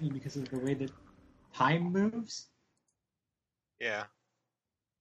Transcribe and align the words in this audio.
me 0.00 0.10
because 0.10 0.36
of 0.36 0.48
the 0.50 0.58
way 0.58 0.74
that 0.74 0.90
time 1.54 1.92
moves. 1.92 2.48
Yeah. 3.80 4.04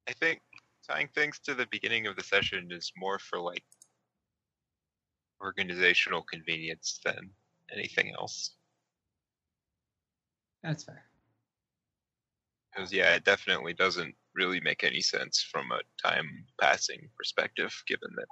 I 0.07 0.13
think 0.13 0.41
tying 0.87 1.09
things 1.13 1.39
to 1.39 1.53
the 1.53 1.67
beginning 1.71 2.07
of 2.07 2.15
the 2.15 2.23
session 2.23 2.71
is 2.71 2.91
more 2.95 3.19
for 3.19 3.39
like 3.39 3.63
organizational 5.41 6.21
convenience 6.21 6.99
than 7.03 7.29
anything 7.75 8.13
else. 8.17 8.55
That's 10.63 10.83
fair. 10.83 11.03
Because 12.71 12.93
yeah, 12.93 13.15
it 13.15 13.25
definitely 13.25 13.73
doesn't 13.73 14.15
really 14.35 14.59
make 14.61 14.83
any 14.83 15.01
sense 15.01 15.41
from 15.41 15.71
a 15.71 15.81
time 16.01 16.45
passing 16.61 17.09
perspective, 17.17 17.73
given 17.87 18.09
that 18.17 18.27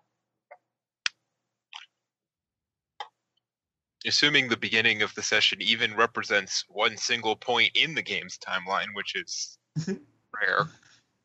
assuming 4.06 4.48
the 4.48 4.58
beginning 4.58 5.02
of 5.02 5.14
the 5.16 5.22
session 5.22 5.62
even 5.62 5.96
represents 5.96 6.66
one 6.70 6.98
single 6.98 7.36
point 7.36 7.72
in 7.76 7.94
the 7.96 8.02
game's 8.02 8.38
timeline, 8.38 8.88
which 8.94 9.16
is 9.16 9.58
rare. 9.88 10.68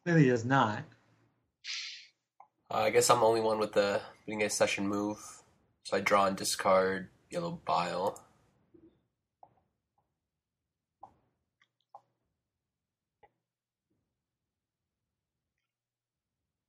Really 0.06 0.27
does 0.27 0.45
not. 0.45 0.83
Uh, 2.70 2.78
I 2.78 2.91
guess 2.91 3.11
I'm 3.11 3.20
the 3.20 3.27
only 3.27 3.41
one 3.41 3.58
with 3.58 3.73
the 3.73 4.01
beginning 4.25 4.47
of 4.47 4.53
session 4.53 4.86
move. 4.86 5.19
So 5.84 5.97
I 5.97 6.01
draw 6.01 6.27
and 6.27 6.36
discard 6.36 7.08
yellow 7.31 7.61
bile. 7.64 8.19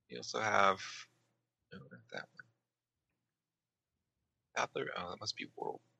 You 0.08 0.18
also 0.18 0.40
have 0.40 0.78
no, 1.72 1.78
that 2.12 2.26
one. 2.34 2.44
Battler. 4.54 4.90
Oh, 4.98 5.10
that 5.10 5.20
must 5.20 5.36
be 5.36 5.46
Worlds. 5.56 5.91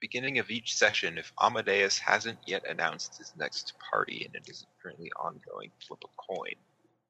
Beginning 0.00 0.38
of 0.38 0.50
each 0.50 0.74
session, 0.74 1.18
if 1.18 1.32
Amadeus 1.40 1.98
hasn't 1.98 2.38
yet 2.46 2.66
announced 2.68 3.18
his 3.18 3.34
next 3.36 3.74
party 3.90 4.24
and 4.24 4.34
it 4.34 4.48
isn't 4.48 4.68
currently 4.82 5.12
ongoing, 5.12 5.70
flip 5.86 6.00
a 6.04 6.08
coin. 6.34 6.54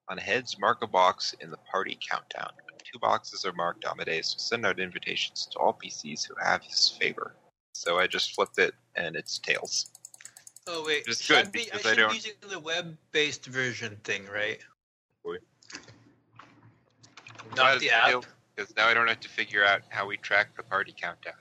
On 0.08 0.19
heads, 0.19 0.58
mark 0.58 0.83
a 0.83 0.88
box 0.88 1.34
in 1.41 1.50
the 1.52 1.56
party 1.58 1.96
countdown. 2.11 2.50
When 2.64 2.78
two 2.84 2.98
boxes 2.98 3.44
are 3.44 3.52
marked, 3.52 3.84
Amadeus 3.84 4.34
will 4.34 4.41
send 4.41 4.66
out 4.66 4.80
invitations 4.80 5.46
to 5.52 5.58
all 5.61 5.72
PCs 5.72 6.27
who 6.27 6.34
have 6.42 6.64
his 6.64 6.96
favor. 7.00 7.36
So 7.74 7.98
I 8.00 8.08
just 8.08 8.34
flipped 8.34 8.58
it, 8.58 8.74
and 8.96 9.14
it's 9.14 9.38
tails. 9.38 9.92
Oh 10.66 10.84
wait, 10.84 11.05
It's 11.06 11.27
good 11.27 11.46
I 11.46 11.50
be, 11.50 11.61
I 11.72 11.77
because 11.77 11.80
should 11.83 11.86
I 11.86 11.94
be 11.94 12.00
don't- 12.02 12.14
using 12.14 12.33
the 12.48 12.58
web-based 12.58 13.46
version 13.46 13.96
thing, 14.02 14.27
right? 14.27 14.58
Boy. 15.24 15.36
Not 17.56 17.78
the 17.78 17.91
app. 17.91 18.24
Because 18.56 18.74
now 18.77 18.88
I 18.88 18.94
don't 18.94 19.06
have 19.08 19.20
to 19.20 19.28
figure 19.28 19.64
out 19.64 19.83
how 19.91 20.06
we 20.06 20.16
track 20.16 20.56
the 20.56 20.62
party 20.64 20.92
countdown. 21.00 21.34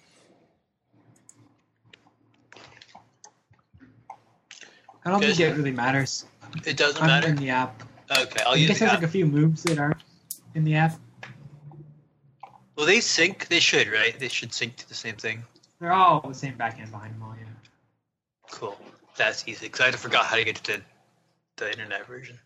I 5.05 5.09
don't 5.11 5.21
think 5.21 5.39
it 5.39 5.55
really 5.55 5.71
matters. 5.71 6.25
It 6.65 6.77
doesn't 6.77 7.01
I'm 7.01 7.07
matter. 7.07 7.27
in 7.27 7.35
the 7.35 7.49
app. 7.49 7.83
Okay, 8.11 8.43
I'll 8.45 8.53
I 8.53 8.55
use 8.55 8.67
guess 8.69 8.79
the 8.79 8.85
there's 8.85 8.93
app. 8.93 8.99
like 9.01 9.09
a 9.09 9.11
few 9.11 9.25
moves 9.25 9.63
that 9.63 9.77
aren't 9.77 10.03
in 10.55 10.63
the 10.63 10.75
app. 10.75 10.99
Well, 12.75 12.85
they 12.85 12.99
sync? 13.01 13.47
They 13.47 13.59
should, 13.59 13.87
right? 13.91 14.17
They 14.17 14.29
should 14.29 14.53
sync 14.53 14.77
to 14.77 14.87
the 14.89 14.95
same 14.95 15.15
thing. 15.15 15.43
They're 15.79 15.91
all 15.91 16.21
the 16.27 16.33
same 16.33 16.53
backend 16.55 16.91
behind 16.91 17.13
them 17.13 17.23
all, 17.23 17.35
yeah. 17.39 17.45
Cool. 18.51 18.77
That's 19.15 19.47
easy 19.47 19.67
because 19.67 19.81
I 19.81 19.91
forgot 19.91 20.25
how 20.25 20.35
to 20.37 20.43
get 20.43 20.55
to 20.55 20.71
the, 20.73 20.81
the 21.57 21.71
internet 21.71 22.07
version. 22.07 22.39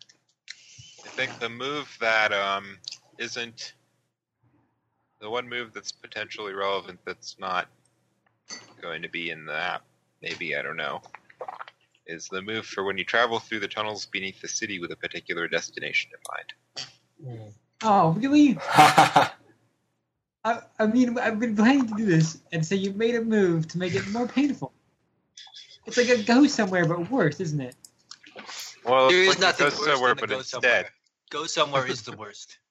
I 1.05 1.09
think 1.09 1.37
the 1.39 1.49
move 1.49 1.95
that 2.01 2.31
um 2.33 2.77
isn't 3.17 3.73
the 5.21 5.29
one 5.29 5.47
move 5.47 5.71
that's 5.73 5.91
potentially 5.91 6.53
relevant 6.53 6.99
that's 7.05 7.37
not 7.39 7.67
going 8.81 9.01
to 9.01 9.09
be 9.09 9.29
in 9.29 9.45
the 9.45 9.53
app, 9.55 9.83
maybe 10.21 10.55
I 10.55 10.61
don't 10.61 10.77
know, 10.77 11.01
is 12.07 12.27
the 12.27 12.41
move 12.41 12.65
for 12.65 12.83
when 12.83 12.97
you 12.97 13.05
travel 13.05 13.39
through 13.39 13.59
the 13.59 13.67
tunnels 13.67 14.05
beneath 14.05 14.41
the 14.41 14.47
city 14.47 14.79
with 14.79 14.91
a 14.91 14.95
particular 14.95 15.47
destination 15.47 16.11
in 16.13 16.19
mind. 16.33 16.53
Hmm. 17.37 17.49
Oh, 17.83 18.11
really? 18.11 18.57
I, 20.45 20.59
I 20.79 20.87
mean, 20.87 21.17
I've 21.17 21.39
been 21.39 21.55
planning 21.55 21.87
to 21.87 21.95
do 21.95 22.05
this, 22.05 22.39
and 22.51 22.65
so 22.65 22.75
you 22.75 22.91
made 22.93 23.15
a 23.15 23.21
move 23.21 23.67
to 23.69 23.77
make 23.77 23.95
it 23.95 24.07
more 24.09 24.27
painful. 24.27 24.73
It's 25.85 25.97
like 25.97 26.09
a 26.09 26.21
go 26.23 26.47
somewhere, 26.47 26.85
but 26.85 27.09
worse, 27.09 27.39
isn't 27.39 27.61
it? 27.61 27.75
Well, 28.85 29.09
there 29.09 29.23
is 29.23 29.29
like 29.29 29.39
nothing 29.39 29.65
worse 29.65 29.85
somewhere, 29.85 30.15
than 30.15 30.21
but 30.21 30.29
go 30.29 30.37
instead, 30.37 30.61
somewhere. 30.61 30.89
Go 31.29 31.45
somewhere 31.45 31.87
is 31.87 32.01
the 32.01 32.15
worst. 32.15 32.57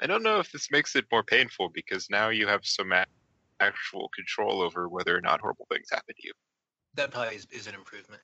I 0.00 0.06
don't 0.06 0.22
know 0.22 0.40
if 0.40 0.50
this 0.50 0.70
makes 0.70 0.96
it 0.96 1.04
more 1.12 1.22
painful 1.22 1.68
because 1.68 2.10
now 2.10 2.30
you 2.30 2.46
have 2.48 2.64
some 2.64 2.92
actual 3.60 4.10
control 4.14 4.60
over 4.60 4.88
whether 4.88 5.16
or 5.16 5.20
not 5.20 5.40
horrible 5.40 5.66
things 5.70 5.88
happen 5.90 6.14
to 6.14 6.26
you. 6.26 6.32
That 6.96 7.10
probably 7.10 7.36
is, 7.36 7.46
is 7.50 7.66
an 7.66 7.74
improvement. 7.74 8.22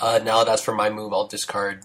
Uh, 0.00 0.20
now 0.22 0.44
that's 0.44 0.62
for 0.62 0.74
my 0.74 0.90
move. 0.90 1.12
I'll 1.12 1.26
discard 1.26 1.84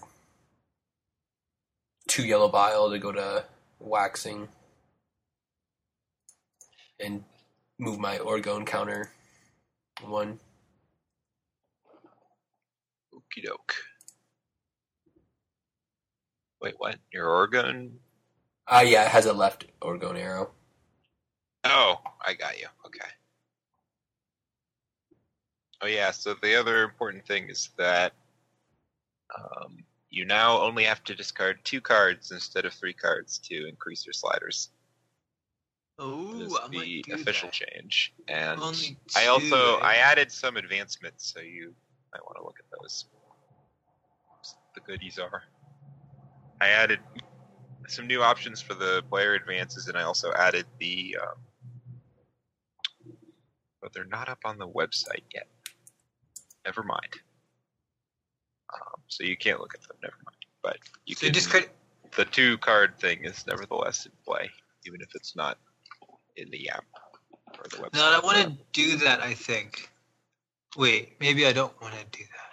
two 2.08 2.24
yellow 2.24 2.48
bile 2.48 2.90
to 2.90 2.98
go 2.98 3.12
to 3.12 3.44
waxing 3.78 4.48
and 6.98 7.24
move 7.78 7.98
my 7.98 8.16
orgone 8.18 8.66
counter 8.66 9.10
one. 10.02 10.38
Okie 13.14 13.44
doke. 13.44 13.74
Wait, 16.60 16.74
what? 16.78 16.96
Your 17.12 17.28
organ? 17.28 17.98
Ah, 18.68 18.80
yeah, 18.80 19.04
it 19.04 19.10
has 19.10 19.26
a 19.26 19.32
left 19.32 19.66
orgone 19.80 20.18
arrow. 20.18 20.50
Oh, 21.64 22.00
I 22.24 22.34
got 22.34 22.58
you. 22.58 22.66
Okay. 22.86 23.08
Oh 25.82 25.86
yeah. 25.86 26.10
So 26.10 26.34
the 26.40 26.58
other 26.58 26.82
important 26.84 27.26
thing 27.26 27.48
is 27.50 27.70
that 27.76 28.12
um, 29.36 29.78
you 30.10 30.24
now 30.24 30.60
only 30.60 30.84
have 30.84 31.04
to 31.04 31.14
discard 31.14 31.58
two 31.64 31.80
cards 31.80 32.30
instead 32.30 32.64
of 32.64 32.72
three 32.72 32.92
cards 32.92 33.38
to 33.38 33.68
increase 33.68 34.06
your 34.06 34.12
sliders. 34.12 34.70
Oh, 35.98 36.40
Is 36.40 36.52
might 36.52 36.70
the 36.70 37.02
do 37.06 37.14
official 37.14 37.48
that. 37.48 37.52
change, 37.52 38.12
and 38.28 38.60
Only 38.60 38.98
I 39.16 39.24
two, 39.24 39.30
also 39.30 39.76
I 39.78 39.96
added 39.96 40.30
some 40.30 40.56
advancements, 40.56 41.32
so 41.32 41.40
you 41.40 41.74
might 42.12 42.22
want 42.24 42.36
to 42.36 42.44
look 42.44 42.56
at 42.60 42.78
those. 42.80 43.06
The 44.74 44.80
goodies 44.82 45.18
are. 45.18 45.42
I 46.60 46.68
added 46.68 47.00
some 47.88 48.06
new 48.06 48.22
options 48.22 48.60
for 48.60 48.74
the 48.74 49.02
player 49.10 49.34
advances, 49.34 49.88
and 49.88 49.96
I 49.96 50.02
also 50.02 50.32
added 50.32 50.66
the. 50.78 51.16
Um, 51.20 51.38
but 53.82 53.92
they're 53.92 54.04
not 54.04 54.28
up 54.28 54.38
on 54.44 54.58
the 54.58 54.66
website 54.68 55.22
yet. 55.32 55.46
Never 56.64 56.82
mind. 56.82 57.20
Um, 58.74 59.00
so 59.06 59.22
you 59.22 59.36
can't 59.36 59.60
look 59.60 59.74
at 59.74 59.82
them. 59.82 59.96
Never 60.02 60.16
mind. 60.24 60.36
But 60.62 60.78
you 61.04 61.14
So 61.14 61.26
can. 61.26 61.32
discard. 61.32 61.70
the 62.16 62.24
two 62.24 62.58
card 62.58 62.98
thing 62.98 63.24
is 63.24 63.46
nevertheless 63.46 64.06
in 64.06 64.12
play, 64.24 64.50
even 64.86 65.00
if 65.00 65.14
it's 65.14 65.36
not 65.36 65.58
in 66.36 66.50
the 66.50 66.68
app 66.70 66.84
or 67.58 67.64
the 67.70 67.76
website. 67.76 67.94
No, 67.94 68.02
I 68.02 68.20
want 68.24 68.38
to 68.38 68.56
do 68.72 68.96
that. 68.98 69.20
I 69.20 69.34
think. 69.34 69.88
Wait, 70.76 71.12
maybe 71.20 71.46
I 71.46 71.52
don't 71.52 71.80
want 71.80 71.94
to 71.94 72.04
do 72.18 72.24
that. 72.24 72.45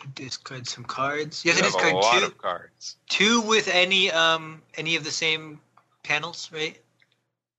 I 0.00 0.02
could 0.02 0.14
discard 0.14 0.66
some 0.66 0.84
cards. 0.84 1.44
You 1.44 1.52
You 1.52 1.56
have 1.56 1.64
to 1.64 1.64
have 1.64 1.74
a 1.74 1.76
discard 1.78 1.94
lot 2.04 2.20
two. 2.20 2.26
of 2.26 2.38
cards. 2.38 2.96
Two 3.08 3.40
with 3.42 3.68
any 3.68 4.10
um 4.10 4.62
any 4.76 4.96
of 4.96 5.04
the 5.04 5.10
same 5.10 5.60
panels, 6.02 6.50
right? 6.52 6.78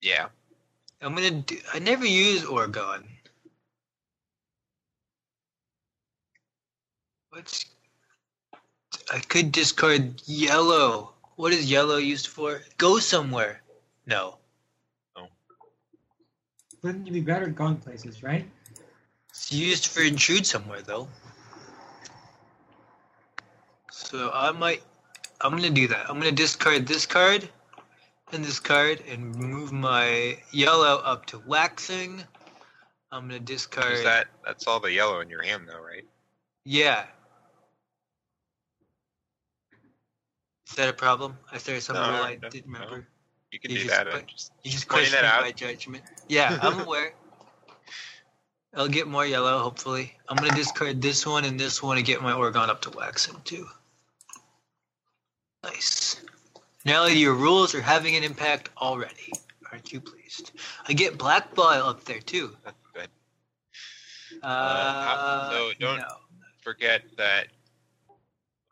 Yeah. 0.01 0.27
I'm 1.01 1.13
gonna 1.15 1.31
do. 1.31 1.57
I 1.73 1.79
never 1.79 2.05
use 2.05 2.43
Orgone. 2.43 3.03
What's? 7.29 7.65
I 9.13 9.19
could 9.19 9.51
discard 9.51 10.21
yellow. 10.25 11.13
What 11.35 11.53
is 11.53 11.69
yellow 11.69 11.97
used 11.97 12.27
for? 12.27 12.61
Go 12.77 12.99
somewhere. 12.99 13.61
No. 14.05 14.37
Wouldn't 16.81 17.05
you 17.05 17.13
be 17.13 17.21
better 17.21 17.45
at 17.45 17.55
going 17.55 17.77
places, 17.77 18.23
right? 18.23 18.49
It's 19.29 19.51
used 19.51 19.85
for 19.87 20.01
intrude 20.01 20.47
somewhere 20.47 20.81
though. 20.81 21.07
So 24.05 24.31
I 24.33 24.51
might. 24.51 24.83
I'm 25.41 25.51
gonna 25.51 25.69
do 25.69 25.87
that. 25.87 26.09
I'm 26.09 26.17
gonna 26.19 26.31
discard 26.31 26.85
this 26.87 27.05
card 27.05 27.47
and 28.31 28.43
this 28.43 28.59
card 28.59 29.01
and 29.07 29.35
move 29.35 29.71
my 29.71 30.37
yellow 30.51 30.97
up 31.03 31.25
to 31.27 31.39
waxing. 31.39 32.23
I'm 33.11 33.27
gonna 33.27 33.39
discard. 33.39 33.93
Is 33.93 34.03
that 34.03 34.27
that's 34.45 34.67
all 34.67 34.79
the 34.79 34.91
yellow 34.91 35.19
in 35.21 35.29
your 35.29 35.41
hand 35.43 35.67
though, 35.67 35.81
right? 35.81 36.05
Yeah. 36.65 37.05
Is 40.69 40.75
that 40.75 40.89
a 40.89 40.93
problem? 40.93 41.37
Is 41.53 41.63
there 41.63 41.79
something 41.81 42.01
No, 42.03 42.09
I 42.11 42.37
no, 42.41 42.49
didn't 42.49 42.71
no. 42.71 42.79
remember? 42.79 43.07
You 43.51 43.59
can 43.59 43.71
You 43.71 43.77
do 43.77 43.83
just 43.83 43.95
that. 43.97 44.07
Uh, 44.07 44.11
put- 44.11 44.19
I'm 44.21 44.27
just 44.27 44.51
You 44.63 44.71
just 44.71 44.87
pointing 44.87 45.11
that 45.11 45.21
questioning 45.23 45.31
out. 45.31 45.41
my 45.41 45.51
judgment. 45.51 46.03
Yeah, 46.29 46.57
I'm 46.61 46.79
aware. 46.85 47.13
I'll 48.73 48.87
get 48.87 49.05
more 49.07 49.25
yellow, 49.25 49.59
hopefully. 49.59 50.13
I'm 50.29 50.37
gonna 50.37 50.55
discard 50.55 51.01
this 51.01 51.25
one 51.25 51.43
and 51.45 51.59
this 51.59 51.83
one 51.83 51.97
to 51.97 52.03
get 52.03 52.21
my 52.21 52.31
orgone 52.31 52.69
up 52.69 52.81
to 52.83 52.89
waxing 52.91 53.41
too. 53.43 53.67
Nice. 55.63 56.21
Now 56.85 57.05
your 57.05 57.35
rules 57.35 57.75
are 57.75 57.81
having 57.81 58.15
an 58.15 58.23
impact 58.23 58.69
already. 58.77 59.31
Aren't 59.71 59.93
you 59.93 60.01
pleased? 60.01 60.51
I 60.87 60.93
get 60.93 61.17
black 61.17 61.53
bile 61.55 61.85
up 61.85 62.03
there 62.03 62.19
too. 62.19 62.55
That's 62.63 62.77
good. 62.93 63.07
Uh, 64.41 65.49
no, 65.51 65.71
don't- 65.79 65.97
no. 65.99 66.05
Forget 66.63 67.01
that. 67.17 67.47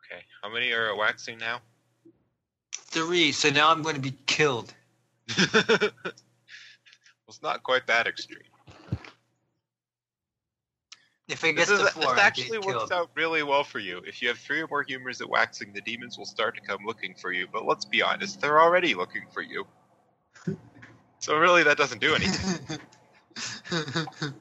Okay, 0.05 0.23
how 0.43 0.53
many 0.53 0.71
are 0.71 0.95
waxing 0.95 1.39
now? 1.39 1.59
Three, 2.71 3.31
so 3.31 3.49
now 3.49 3.71
I'm 3.71 3.81
going 3.81 3.95
to 3.95 4.01
be 4.01 4.13
killed. 4.27 4.73
well, 5.53 5.91
it's 7.27 7.41
not 7.41 7.63
quite 7.63 7.87
that 7.87 8.05
extreme. 8.05 8.41
If 11.29 11.43
I 11.43 11.51
This, 11.51 11.69
is, 11.69 11.77
to 11.77 11.83
this 11.85 11.93
four, 11.93 12.17
I 12.17 12.21
actually 12.21 12.57
get 12.57 12.65
works 12.65 12.91
out 12.91 13.11
really 13.15 13.43
well 13.43 13.63
for 13.63 13.79
you. 13.79 14.01
If 14.05 14.21
you 14.21 14.27
have 14.29 14.39
three 14.39 14.61
or 14.61 14.67
more 14.67 14.83
humors 14.83 15.21
at 15.21 15.29
waxing, 15.29 15.71
the 15.73 15.81
demons 15.81 16.17
will 16.17 16.25
start 16.25 16.55
to 16.55 16.61
come 16.61 16.79
looking 16.85 17.13
for 17.13 17.31
you. 17.31 17.47
But 17.51 17.65
let's 17.65 17.85
be 17.85 18.01
honest, 18.01 18.41
they're 18.41 18.59
already 18.59 18.95
looking 18.95 19.25
for 19.31 19.41
you. 19.41 19.65
So 21.21 21.35
really, 21.37 21.63
that 21.63 21.77
doesn't 21.77 21.99
do 21.99 22.15
anything. 22.15 22.79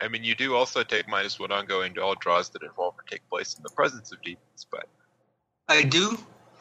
I 0.00 0.08
mean, 0.08 0.22
you 0.24 0.36
do 0.36 0.54
also 0.54 0.82
take 0.82 1.08
minus 1.08 1.40
one 1.40 1.50
ongoing 1.52 1.94
to 1.94 2.02
all 2.02 2.14
draws 2.14 2.50
that 2.50 2.62
involve 2.62 2.94
or 2.94 3.02
take 3.10 3.28
place 3.28 3.54
in 3.54 3.64
the 3.64 3.70
presence 3.70 4.12
of 4.12 4.22
demons, 4.22 4.66
but 4.70 4.86
I 5.68 5.82
do. 5.82 6.16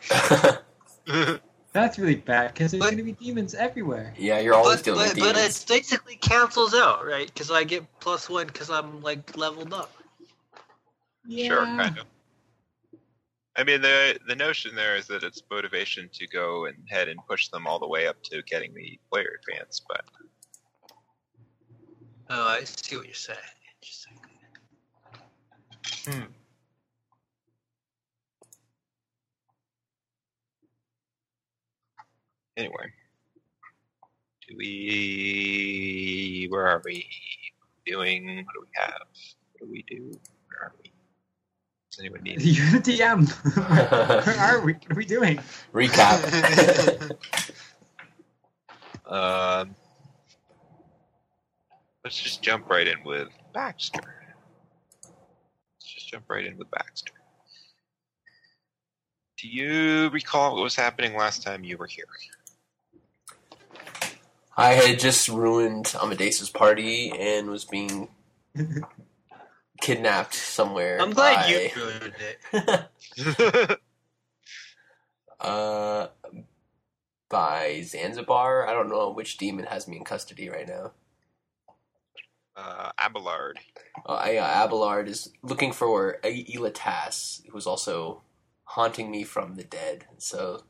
That's 1.72 2.00
really 2.00 2.16
bad 2.16 2.54
because 2.54 2.72
there's 2.72 2.84
going 2.84 2.98
to 2.98 3.04
be 3.04 3.12
demons 3.12 3.54
everywhere. 3.54 4.14
yeah, 4.18 4.40
you're 4.40 4.56
always 4.56 4.78
But, 4.78 4.86
dealing 4.86 5.08
but, 5.10 5.16
with 5.16 5.24
but 5.24 5.38
it 5.38 5.66
basically 5.68 6.16
cancels 6.16 6.74
out, 6.74 7.06
right? 7.06 7.28
Because 7.28 7.52
I 7.52 7.64
get 7.64 7.84
plus 8.00 8.28
one 8.30 8.48
because 8.48 8.70
I'm 8.72 9.02
like 9.02 9.38
leveled 9.38 9.74
up. 9.74 9.92
Sure, 11.30 11.66
kind 11.66 11.98
of. 12.00 12.06
I 13.56 13.64
mean, 13.64 13.82
the 13.82 14.18
the 14.28 14.36
notion 14.36 14.74
there 14.74 14.96
is 14.96 15.06
that 15.08 15.22
it's 15.24 15.44
motivation 15.52 16.10
to 16.14 16.28
go 16.28 16.66
and 16.66 16.76
head 16.88 17.08
and 17.08 17.20
push 17.28 17.50
them 17.50 17.68
all 17.68 17.78
the 17.78 17.88
way 17.88 18.08
up 18.08 18.22
to 18.24 18.42
getting 18.44 18.74
the 18.74 19.00
player 19.12 19.38
advance, 19.48 19.82
but 19.88 20.06
Oh, 22.32 22.48
I 22.48 22.64
see 22.64 22.96
what 22.96 23.06
you're 23.06 23.14
saying. 23.16 23.38
Interesting. 23.82 24.18
Hmm. 26.06 26.32
Anyway. 32.60 32.92
Do 34.48 34.56
we? 34.58 36.48
Where 36.50 36.68
are 36.68 36.82
we? 36.84 37.08
Doing? 37.86 38.46
What 38.46 38.54
do 38.54 38.62
we 38.62 38.68
have? 38.76 39.08
What 39.54 39.62
do 39.62 39.72
we 39.72 39.84
do? 39.88 40.12
Where 40.48 40.64
are 40.64 40.74
we? 40.84 40.92
Does 41.92 42.00
anyone 42.00 42.22
need? 42.24 42.42
You're 42.44 42.66
the 42.72 42.80
DM. 42.80 43.28
where, 43.56 44.22
where 44.22 44.38
are 44.40 44.62
we? 44.62 44.74
What 44.74 44.92
are 44.92 44.96
we 44.96 45.06
doing? 45.06 45.40
Recap. 45.74 47.18
Um, 49.10 49.76
let's 52.04 52.22
just 52.22 52.44
jump 52.44 52.70
right 52.70 52.88
in 52.88 53.04
with 53.04 53.30
Baxter. 53.56 54.02
Let's 55.04 55.94
just 55.94 56.08
jump 56.08 56.26
right 56.30 56.46
in 56.46 56.58
with 56.60 56.70
Baxter. 56.70 57.14
Do 59.42 59.48
you 59.48 60.10
recall 60.10 60.54
what 60.54 60.62
was 60.64 60.76
happening 60.76 61.16
last 61.16 61.42
time 61.42 61.64
you 61.64 61.78
were 61.78 61.88
here? 61.88 62.06
I 64.58 64.74
had 64.74 65.00
just 65.00 65.30
ruined 65.30 65.96
Amadeus's 66.02 66.50
party 66.50 67.12
and 67.18 67.50
was 67.50 67.66
being 67.66 68.10
kidnapped 69.82 70.36
somewhere. 70.36 71.00
I'm 71.02 71.12
glad 71.12 71.36
by, 71.36 71.48
you 71.48 71.70
ruined 71.76 72.14
it. 72.54 73.80
uh, 75.42 76.08
by 77.30 77.82
Zanzibar. 77.84 78.68
I 78.68 78.74
don't 78.74 78.90
know 78.90 79.12
which 79.12 79.38
demon 79.38 79.66
has 79.68 79.88
me 79.88 79.98
in 79.98 80.06
custody 80.06 80.50
right 80.50 80.68
now. 80.68 80.92
uh, 82.56 82.92
Abelard. 83.00 83.60
Uh, 84.08 84.14
I, 84.14 84.38
uh, 84.38 84.66
Abelard 84.66 85.10
is 85.10 85.32
looking 85.44 85.72
for 85.74 86.20
a 86.24 86.46
Elatas, 86.46 87.42
who's 87.52 87.68
also 87.68 88.22
haunting 88.66 89.12
me 89.12 89.24
from 89.24 89.56
the 89.56 89.64
dead. 89.66 90.06
So, 90.20 90.64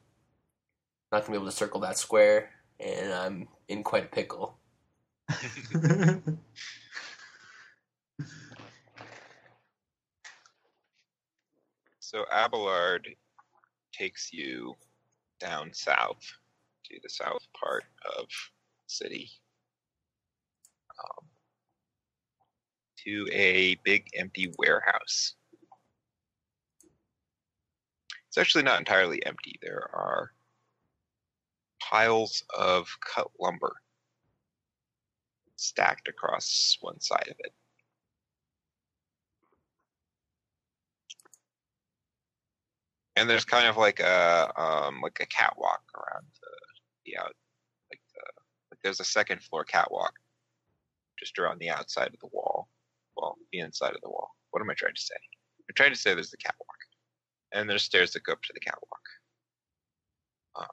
not 1.11 1.21
gonna 1.21 1.31
be 1.31 1.37
able 1.37 1.47
to 1.51 1.57
circle 1.57 1.81
that 1.81 1.97
square, 1.99 2.51
and 2.79 3.13
I'm 3.13 3.47
in 3.67 3.83
quite 3.83 4.05
a 4.05 4.07
pickle. 4.07 4.57
So 12.09 12.25
Abelard 12.31 13.07
takes 13.93 14.33
you 14.33 14.75
down 15.39 15.71
south 15.75 16.23
to 16.85 16.99
the 17.03 17.09
south 17.09 17.45
part 17.53 17.83
of 18.17 18.25
city 18.87 19.29
um, 20.99 21.27
to 23.05 23.27
a 23.31 23.75
big 23.83 24.07
empty 24.15 24.51
warehouse. 24.57 25.35
It's 28.27 28.39
actually 28.39 28.63
not 28.63 28.79
entirely 28.79 29.23
empty. 29.23 29.59
There 29.61 29.87
are 29.93 30.31
piles 31.79 32.43
of 32.57 32.87
cut 33.13 33.27
lumber 33.39 33.75
stacked 35.55 36.07
across 36.07 36.77
one 36.81 36.99
side 36.99 37.27
of 37.27 37.35
it. 37.39 37.54
and 43.19 43.30
there's 43.30 43.44
kind 43.44 43.68
of 43.68 43.75
like 43.75 43.99
a 43.99 44.51
um 44.56 45.01
like 45.01 45.19
a 45.19 45.25
catwalk 45.25 45.81
around 45.95 46.25
the, 46.42 46.49
the 47.06 47.18
out 47.18 47.35
like 47.92 47.99
the 48.15 48.21
like 48.71 48.80
there's 48.81 49.01
a 49.01 49.06
second 49.06 49.44
floor 49.44 49.65
catwalk 49.65 50.13
just 51.19 51.37
around 51.37 51.59
the 51.59 51.69
outside 51.69 52.07
of 52.07 52.19
the 52.21 52.30
wall. 52.31 52.69
Well 53.18 53.37
the 53.51 53.59
inside 53.59 53.94
of 53.94 54.01
the 54.01 54.09
wall. 54.09 54.30
What 54.51 54.61
am 54.61 54.69
i 54.69 54.73
trying 54.73 54.95
to 54.95 55.01
say? 55.01 55.15
I'm 55.68 55.75
trying 55.75 55.92
to 55.92 55.99
say 55.99 56.13
there's 56.13 56.31
the 56.31 56.37
catwalk. 56.37 56.68
And 57.51 57.69
there's 57.69 57.83
stairs 57.83 58.11
that 58.13 58.23
go 58.23 58.33
up 58.33 58.42
to 58.44 58.54
the 58.54 58.59
catwalk 58.59 59.01
um, 60.56 60.65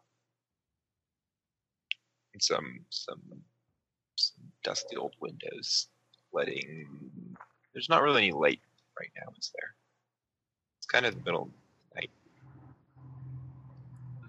and 2.26 2.26
some 2.41 2.81
some 2.91 3.23
some 4.17 4.45
dusty 4.63 4.97
old 4.97 5.15
windows 5.21 5.89
letting 6.33 6.87
there's 7.73 7.89
not 7.89 8.03
really 8.03 8.23
any 8.23 8.33
light 8.33 8.61
right 8.99 9.11
now 9.17 9.33
is 9.39 9.53
there? 9.55 9.75
It's 10.79 10.87
kind 10.87 11.07
of 11.07 11.15
the 11.15 11.21
middle 11.25 11.43
of 11.43 11.49
the 11.95 12.01
night. 12.01 12.11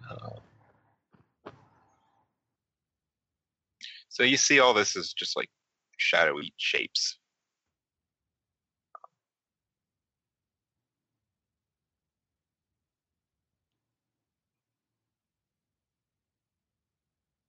Um, 0.09 1.51
so 4.09 4.23
you 4.23 4.37
see 4.37 4.59
all 4.59 4.73
this 4.73 4.95
is 4.95 5.13
just 5.13 5.37
like 5.37 5.49
shadowy 5.97 6.53
shapes. 6.57 7.17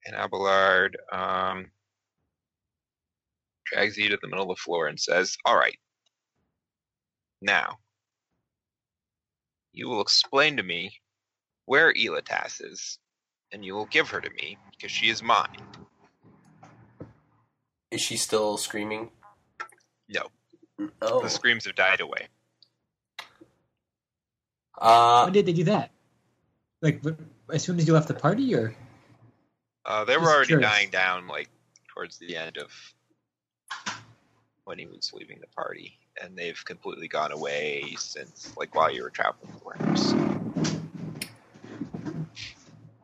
And 0.09 0.17
Abelard 0.17 0.97
um, 1.13 1.67
drags 3.67 3.99
you 3.99 4.09
to 4.09 4.19
the 4.23 4.29
middle 4.29 4.51
of 4.51 4.57
the 4.57 4.61
floor 4.61 4.87
and 4.89 4.99
says, 4.99 5.37
All 5.45 5.55
right, 5.57 5.77
now 7.43 7.77
you 9.75 9.87
will 9.87 10.01
explain 10.01 10.57
to 10.57 10.63
me 10.63 10.91
where 11.67 11.93
Elatas 11.93 12.65
is, 12.65 12.99
and 13.53 13.63
you 13.63 13.75
will 13.75 13.85
give 13.85 14.09
her 14.09 14.21
to 14.23 14.31
me 14.31 14.57
because 14.71 14.91
she 14.91 15.11
is 15.11 15.23
mine. 15.23 15.59
Is 17.91 18.01
she 18.01 18.17
still 18.17 18.57
screaming? 18.57 19.11
No, 20.09 20.23
Oh. 21.03 21.21
the 21.21 21.29
screams 21.29 21.67
have 21.67 21.75
died 21.75 22.01
away. 22.01 22.29
Uh, 24.79 25.25
when 25.25 25.35
did 25.35 25.45
they 25.45 25.53
do 25.53 25.65
that? 25.65 25.91
Like 26.81 27.03
as 27.53 27.63
soon 27.63 27.79
as 27.79 27.87
you 27.87 27.93
left 27.93 28.09
the 28.09 28.15
party, 28.15 28.55
or 28.55 28.75
Uh, 29.89 30.05
they 30.05 30.19
were 30.19 30.29
already 30.29 30.49
curious. 30.49 30.71
dying 30.71 30.91
down, 30.91 31.27
like 31.27 31.49
towards 31.89 32.19
the 32.19 32.37
end 32.37 32.59
of 32.59 32.71
when 34.65 34.79
he 34.79 34.85
was 34.85 35.11
leaving 35.15 35.41
the 35.41 35.47
party, 35.47 35.99
and 36.23 36.37
they've 36.37 36.63
completely 36.67 37.09
gone 37.09 37.33
away 37.33 37.95
since, 37.97 38.55
like, 38.59 38.75
while 38.75 38.93
you 38.93 39.03
were 39.03 39.09
traveling 39.09 39.51
the 39.51 39.65
warehouse. 39.65 40.13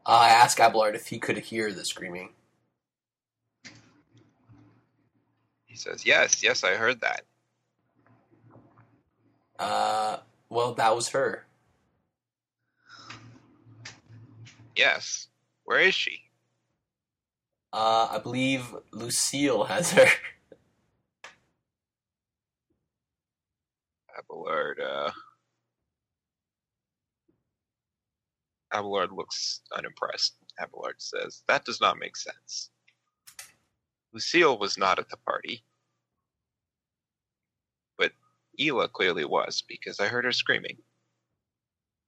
I 0.05 0.29
asked 0.29 0.61
Abelard 0.61 0.95
if 0.95 1.07
he 1.07 1.19
could 1.19 1.39
hear 1.39 1.73
the 1.73 1.87
screaming. 1.87 2.35
He 5.65 5.77
says, 5.77 6.05
"Yes, 6.05 6.43
yes, 6.43 6.65
I 6.65 6.75
heard 6.75 7.01
that. 7.01 7.23
Uh, 9.59 10.19
well, 10.51 10.75
that 10.75 10.95
was 10.95 11.09
her. 11.09 11.47
Yes, 14.77 15.29
where 15.65 15.81
is 15.81 15.95
she? 15.95 16.24
Uh, 17.75 18.07
I 18.13 18.19
believe 18.19 18.73
Lucille 18.93 19.65
has 19.65 19.91
her. 19.91 20.07
Abelard, 24.17 24.81
uh, 24.81 25.11
Abelard 28.73 29.11
looks 29.11 29.61
unimpressed. 29.77 30.37
Abelard 30.61 31.03
says, 31.03 31.43
That 31.49 31.65
does 31.65 31.81
not 31.81 31.99
make 31.99 32.17
sense. 32.17 32.71
Lucille 34.13 34.57
was 34.57 34.79
not 34.79 35.01
at 35.01 35.09
the 35.09 35.17
party. 35.17 35.65
But 37.99 38.13
Ela 38.57 38.87
clearly 38.87 39.25
was, 39.25 39.65
because 39.67 39.99
I 39.99 40.07
heard 40.07 40.27
her 40.27 40.33
screaming. 40.33 40.77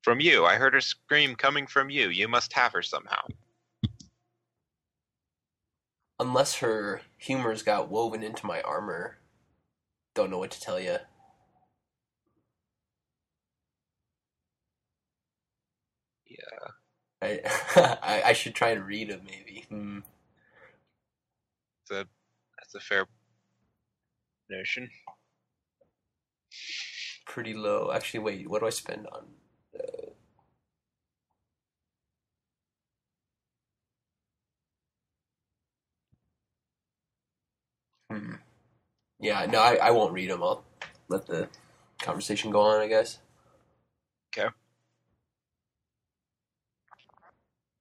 From 0.03 0.21
you. 0.21 0.45
I 0.45 0.55
heard 0.55 0.75
her 0.75 0.81
scream 0.81 1.35
coming 1.35 1.67
from 1.67 1.91
you. 1.91 2.11
You 2.11 2.29
must 2.29 2.53
have 2.53 2.73
her 2.73 2.83
somehow. 2.83 3.27
Unless 6.19 6.57
her 6.57 7.03
humors 7.19 7.63
got 7.63 7.91
woven 7.91 8.23
into 8.23 8.47
my 8.47 8.61
armor, 8.63 9.19
don't 10.15 10.31
know 10.31 10.39
what 10.39 10.51
to 10.53 10.61
tell 10.61 10.81
you. 10.81 10.99
Yeah. 16.27 16.69
I, 17.23 17.41
I 18.03 18.23
I 18.27 18.33
should 18.33 18.55
try 18.55 18.71
and 18.71 18.87
read 18.87 19.11
them 19.11 19.23
maybe. 19.27 19.65
Hmm. 19.69 20.01
It's 21.83 21.91
a, 21.93 22.07
that's 22.59 22.75
a 22.77 22.81
fair 22.81 23.07
notion. 24.51 24.91
Pretty 27.27 27.55
low. 27.55 27.93
Actually, 27.93 28.21
wait. 28.21 28.51
What 28.51 28.61
do 28.61 28.67
I 28.67 28.71
spend 28.71 29.07
on? 29.09 29.27
Uh, 29.79 30.11
hmm. 38.11 38.35
Yeah. 39.21 39.47
No, 39.47 39.61
I, 39.61 39.77
I 39.77 39.91
won't 39.93 40.13
read 40.13 40.31
them. 40.31 40.43
I'll 40.43 40.65
let 41.09 41.27
the 41.27 41.49
conversation 42.01 42.51
go 42.51 42.61
on. 42.63 42.81
I 42.81 42.89
guess. 42.89 43.19
Okay. 44.37 44.49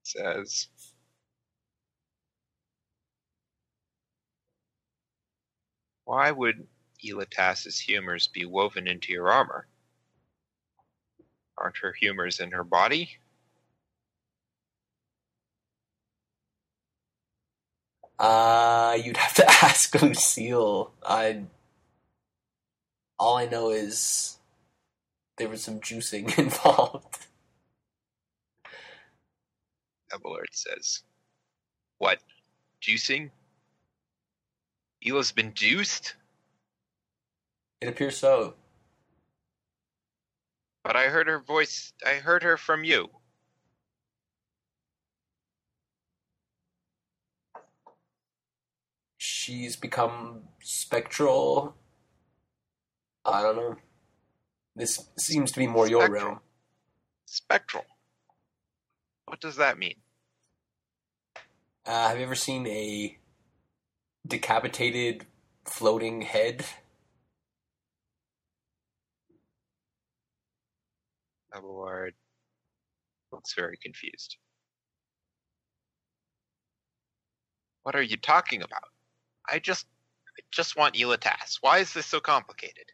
Says 0.03 0.67
Why 6.05 6.31
would 6.31 6.67
Elatas's 7.03 7.79
humors 7.79 8.27
be 8.27 8.45
woven 8.45 8.87
into 8.87 9.13
your 9.13 9.31
armor? 9.31 9.67
Aren't 11.57 11.77
her 11.77 11.93
humors 11.93 12.39
in 12.39 12.51
her 12.51 12.63
body? 12.63 13.17
Uh, 18.17 18.97
you'd 19.03 19.17
have 19.17 19.33
to 19.35 19.49
ask 19.63 20.01
Lucille. 20.01 20.91
I. 21.05 21.43
All 23.17 23.37
I 23.37 23.45
know 23.45 23.69
is 23.69 24.39
there 25.37 25.49
was 25.49 25.63
some 25.63 25.79
juicing 25.79 26.37
involved. 26.37 27.27
Abelard 30.13 30.49
says. 30.51 31.03
What? 31.97 32.19
Juicing? 32.81 33.31
Ela's 35.05 35.31
been 35.31 35.53
juiced? 35.53 36.15
It 37.81 37.89
appears 37.89 38.17
so. 38.17 38.55
But 40.83 40.95
I 40.95 41.05
heard 41.07 41.27
her 41.27 41.39
voice. 41.39 41.93
I 42.05 42.15
heard 42.15 42.43
her 42.43 42.57
from 42.57 42.83
you. 42.83 43.09
She's 49.45 49.75
become 49.75 50.39
spectral. 50.59 51.75
I 53.23 53.43
don't 53.43 53.55
know. 53.55 53.75
This 54.75 55.07
seems 55.19 55.51
to 55.51 55.59
be 55.59 55.67
more 55.67 55.87
your 55.87 56.09
realm. 56.09 56.39
Spectral. 57.27 57.85
What 59.25 59.39
does 59.39 59.57
that 59.57 59.77
mean? 59.77 59.97
Uh, 61.85 62.07
have 62.07 62.17
you 62.17 62.23
ever 62.23 62.33
seen 62.33 62.65
a 62.65 63.19
decapitated 64.25 65.27
floating 65.63 66.23
head? 66.23 66.65
Abelard 71.53 72.15
looks 73.31 73.53
very 73.53 73.77
confused. 73.77 74.37
What 77.83 77.95
are 77.95 78.01
you 78.01 78.17
talking 78.17 78.63
about? 78.63 78.94
I 79.49 79.59
just 79.59 79.85
I 80.37 80.41
just 80.51 80.75
want 80.77 80.95
Elatas. 80.95 81.57
Why 81.61 81.79
is 81.79 81.93
this 81.93 82.05
so 82.05 82.19
complicated? 82.19 82.85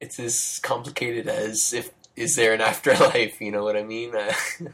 It's 0.00 0.18
as 0.20 0.60
complicated 0.62 1.28
as 1.28 1.72
if 1.72 1.90
is 2.16 2.36
there 2.36 2.54
an 2.54 2.60
afterlife? 2.62 3.40
You 3.40 3.52
know 3.52 3.64
what 3.64 3.76
I 3.76 3.82
mean? 3.82 4.14
Uh, 4.14 4.32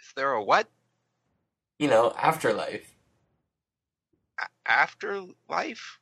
Is 0.00 0.12
there 0.16 0.32
a 0.32 0.42
what? 0.42 0.68
you 1.78 1.88
know, 1.88 2.12
afterlife. 2.16 2.94
A- 4.40 4.70
afterlife? 4.70 5.98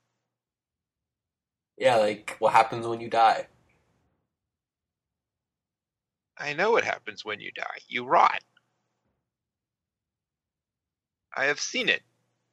Yeah, 1.77 1.97
like 1.97 2.37
what 2.39 2.53
happens 2.53 2.87
when 2.87 3.01
you 3.01 3.11
die. 3.11 3.47
I 6.39 6.53
know 6.53 6.71
what 6.73 6.85
happens 6.85 7.25
when 7.25 7.41
you 7.41 7.51
die. 7.53 7.79
You 7.89 8.05
rot. 8.05 8.43
I 11.37 11.47
have 11.47 11.61
seen 11.61 11.89
it. 11.89 12.03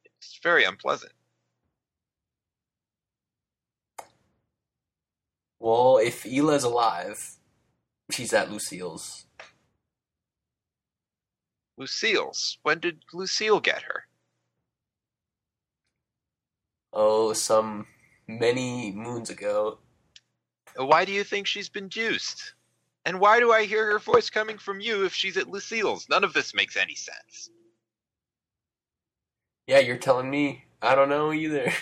It's 0.04 0.38
very 0.42 0.64
unpleasant. 0.64 1.12
Well, 5.60 5.98
if 5.98 6.26
Ela's 6.26 6.64
alive, 6.64 7.36
she's 8.10 8.32
at 8.32 8.50
Lucille's. 8.50 9.26
Lucille's. 11.76 12.58
When 12.62 12.80
did 12.80 13.04
Lucille 13.12 13.60
get 13.60 13.82
her? 13.82 14.04
Oh, 16.92 17.32
some 17.32 17.86
many 18.26 18.92
moons 18.92 19.30
ago. 19.30 19.78
Uh, 20.78 20.84
why 20.84 21.04
do 21.04 21.12
you 21.12 21.24
think 21.24 21.46
she's 21.46 21.68
been 21.68 21.88
juiced? 21.88 22.54
And 23.04 23.20
why 23.20 23.40
do 23.40 23.52
I 23.52 23.64
hear 23.64 23.86
her 23.92 23.98
voice 23.98 24.30
coming 24.30 24.58
from 24.58 24.80
you 24.80 25.04
if 25.04 25.14
she's 25.14 25.36
at 25.36 25.48
Lucille's? 25.48 26.08
None 26.08 26.24
of 26.24 26.32
this 26.34 26.54
makes 26.54 26.76
any 26.76 26.94
sense. 26.94 27.50
Yeah, 29.72 29.80
you're 29.80 29.98
telling 29.98 30.30
me. 30.30 30.66
I 30.82 30.94
don't 30.96 31.10
know 31.10 31.32
either. 31.32 31.72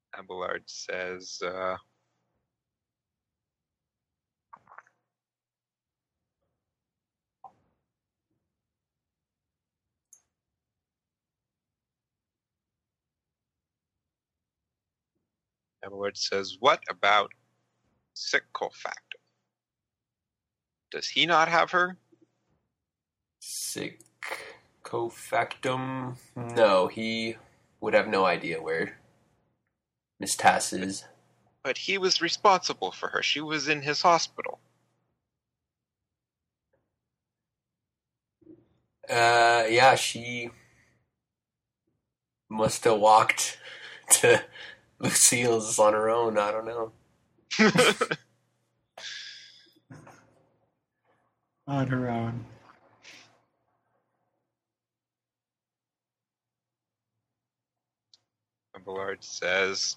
Abelard 0.18 0.64
says, 0.66 1.40
uh, 1.44 1.76
Abelard 15.84 16.16
says, 16.16 16.56
What 16.60 16.82
about 16.90 17.32
Sycophactum? 18.16 19.09
Does 20.90 21.08
he 21.08 21.26
not 21.26 21.48
have 21.48 21.70
her? 21.70 21.96
Sick 23.40 24.00
cofactum. 24.82 26.16
No, 26.36 26.88
he 26.88 27.36
would 27.80 27.94
have 27.94 28.08
no 28.08 28.24
idea 28.24 28.60
where 28.60 28.98
Miss 30.18 30.36
Tass 30.36 30.72
is. 30.72 31.04
But 31.62 31.78
he 31.78 31.98
was 31.98 32.20
responsible 32.20 32.90
for 32.90 33.08
her. 33.08 33.22
She 33.22 33.40
was 33.40 33.68
in 33.68 33.82
his 33.82 34.02
hospital. 34.02 34.58
Uh, 39.08 39.64
yeah, 39.68 39.94
she 39.94 40.50
must 42.48 42.84
have 42.84 42.98
walked 42.98 43.58
to 44.10 44.42
Lucille's 44.98 45.78
on 45.78 45.92
her 45.92 46.10
own. 46.10 46.38
I 46.38 46.50
don't 46.50 46.66
know. 46.66 46.92
on 51.70 51.86
her 51.86 52.10
own. 52.10 52.44
Abelard 58.74 59.22
says, 59.22 59.96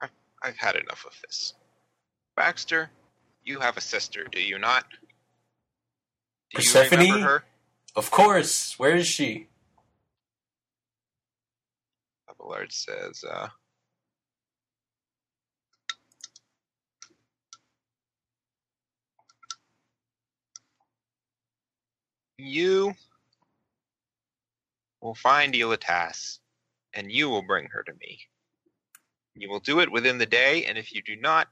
"I- 0.00 0.08
I've 0.42 0.56
had 0.56 0.76
enough 0.76 1.04
of 1.04 1.20
this. 1.22 1.54
Baxter, 2.36 2.90
you 3.44 3.60
have 3.60 3.76
a 3.76 3.80
sister, 3.80 4.24
do 4.24 4.40
you 4.40 4.58
not? 4.58 4.88
Do 4.90 4.96
you 6.52 6.56
Persephone? 6.58 6.98
remember 7.00 7.26
her? 7.26 7.44
Of 7.96 8.10
course. 8.10 8.78
Where 8.78 8.96
is 8.96 9.06
she? 9.06 9.48
Lord 12.44 12.72
says, 12.72 13.24
uh, 13.28 13.48
You 22.36 22.94
will 25.00 25.14
find 25.14 25.54
Elatas, 25.54 26.40
and 26.92 27.10
you 27.10 27.28
will 27.28 27.42
bring 27.42 27.68
her 27.68 27.82
to 27.84 27.92
me. 27.94 28.20
You 29.34 29.48
will 29.48 29.60
do 29.60 29.80
it 29.80 29.90
within 29.90 30.18
the 30.18 30.26
day, 30.26 30.64
and 30.66 30.76
if 30.76 30.92
you 30.92 31.02
do 31.02 31.16
not, 31.16 31.48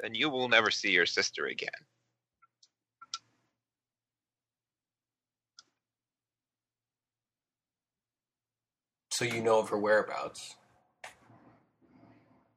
then 0.00 0.14
you 0.14 0.30
will 0.30 0.48
never 0.48 0.70
see 0.70 0.90
your 0.90 1.06
sister 1.06 1.46
again. 1.46 1.68
So 9.20 9.26
you 9.26 9.42
know 9.42 9.58
of 9.58 9.68
her 9.68 9.76
whereabouts. 9.76 10.56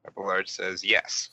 Abelard 0.06 0.48
says 0.48 0.82
yes. 0.82 1.28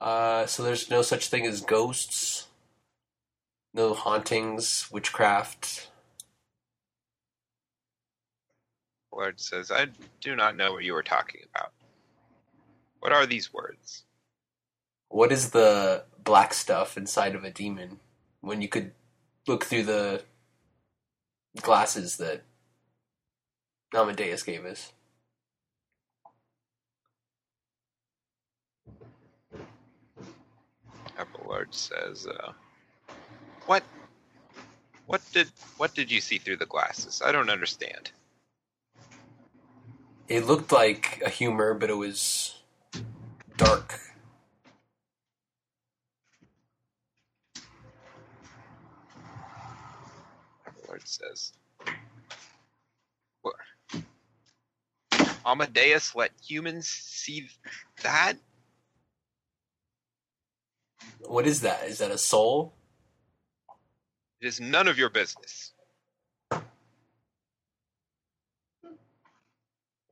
Uh, 0.00 0.46
so 0.46 0.62
there's 0.62 0.88
no 0.88 1.02
such 1.02 1.26
thing 1.26 1.44
as 1.44 1.60
ghosts, 1.60 2.46
no 3.72 3.94
hauntings, 3.94 4.88
witchcraft. 4.92 5.90
Abelard 9.14 9.40
says, 9.40 9.70
I 9.70 9.86
do 10.20 10.34
not 10.34 10.56
know 10.56 10.72
what 10.72 10.84
you 10.84 10.94
are 10.96 11.02
talking 11.02 11.42
about. 11.54 11.72
What 13.00 13.12
are 13.12 13.26
these 13.26 13.52
words? 13.52 14.04
What 15.08 15.30
is 15.30 15.50
the 15.50 16.04
black 16.24 16.52
stuff 16.54 16.96
inside 16.96 17.34
of 17.34 17.44
a 17.44 17.50
demon 17.50 18.00
when 18.40 18.60
you 18.60 18.68
could 18.68 18.92
look 19.46 19.64
through 19.64 19.84
the 19.84 20.22
glasses 21.60 22.16
that 22.16 22.42
Amadeus 23.94 24.42
gave 24.42 24.64
us? 24.64 24.92
Abelard 31.16 31.72
says, 31.72 32.26
uh, 32.26 32.52
"What? 33.66 33.84
What 35.06 35.20
did 35.32 35.48
what 35.76 35.94
did 35.94 36.10
you 36.10 36.20
see 36.20 36.38
through 36.38 36.56
the 36.56 36.66
glasses? 36.66 37.22
I 37.24 37.30
don't 37.30 37.50
understand." 37.50 38.10
It 40.26 40.46
looked 40.46 40.72
like 40.72 41.22
a 41.24 41.28
humor, 41.28 41.74
but 41.74 41.90
it 41.90 41.94
was 41.94 42.62
dark. 43.58 44.00
Abelard 50.66 51.06
says, 51.06 51.52
"What? 53.42 53.56
Amadeus 55.44 56.14
let 56.14 56.32
humans 56.42 56.88
see 56.88 57.50
that? 58.02 58.38
What 61.20 61.46
is 61.46 61.60
that? 61.60 61.84
Is 61.84 61.98
that 61.98 62.10
a 62.10 62.18
soul? 62.18 62.74
It 64.40 64.46
is 64.46 64.58
none 64.58 64.88
of 64.88 64.96
your 64.96 65.10
business." 65.10 65.73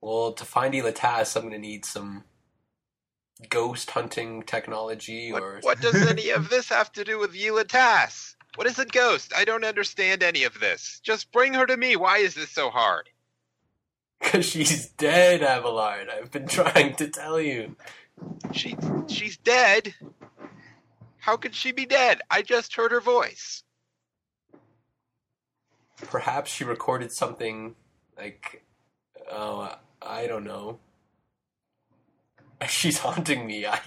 Well, 0.03 0.33
to 0.33 0.45
find 0.45 0.75
Elatas, 0.75 1.37
I'm 1.37 1.43
going 1.43 1.55
to 1.55 1.59
need 1.59 1.85
some 1.85 2.25
ghost 3.49 3.91
hunting 3.91 4.43
technology 4.43 5.33
or 5.33 5.61
What, 5.61 5.65
what 5.65 5.81
does 5.81 6.07
any 6.09 6.31
of 6.31 6.51
this 6.51 6.69
have 6.69 6.93
to 6.93 7.05
do 7.05 7.19
with 7.19 7.35
Elatas? 7.35 8.35
What 8.57 8.67
is 8.67 8.79
a 8.79 8.85
ghost? 8.85 9.33
I 9.35 9.45
don't 9.45 9.65
understand 9.65 10.23
any 10.23 10.45
of 10.45 10.61
this. 10.61 11.01
Just 11.03 11.33
bring 11.33 11.55
her 11.55 11.65
to 11.67 11.77
me. 11.77 11.97
Why 11.97 12.19
is 12.19 12.35
this 12.35 12.51
so 12.51 12.69
hard? 12.71 13.09
Because 14.23 14.47
she's 14.47 14.87
dead, 14.87 15.43
Abelard. 15.43 16.09
I've 16.09 16.31
been 16.31 16.47
trying 16.47 16.95
to 16.95 17.09
tell 17.09 17.41
you. 17.41 17.75
She 18.53 18.77
she's 19.09 19.37
dead. 19.37 19.95
How 21.19 21.37
could 21.37 21.57
she 21.57 21.73
be 21.73 21.87
dead? 21.87 22.21
I 22.31 22.43
just 22.43 22.77
heard 22.77 22.93
her 22.93 23.01
voice. 23.01 23.65
Perhaps 26.03 26.53
she 26.53 26.63
recorded 26.63 27.11
something 27.11 27.75
like, 28.17 28.65
oh, 29.29 29.75
I 30.07 30.27
don't 30.27 30.45
know. 30.45 30.79
She's 32.69 32.99
haunting 32.99 33.47
me. 33.47 33.67
I, 33.67 33.81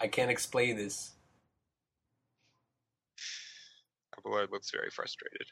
I 0.00 0.08
can't 0.08 0.30
explain 0.30 0.76
this. 0.76 1.12
Abelard 4.18 4.50
looks 4.50 4.70
very 4.70 4.90
frustrated. 4.90 5.46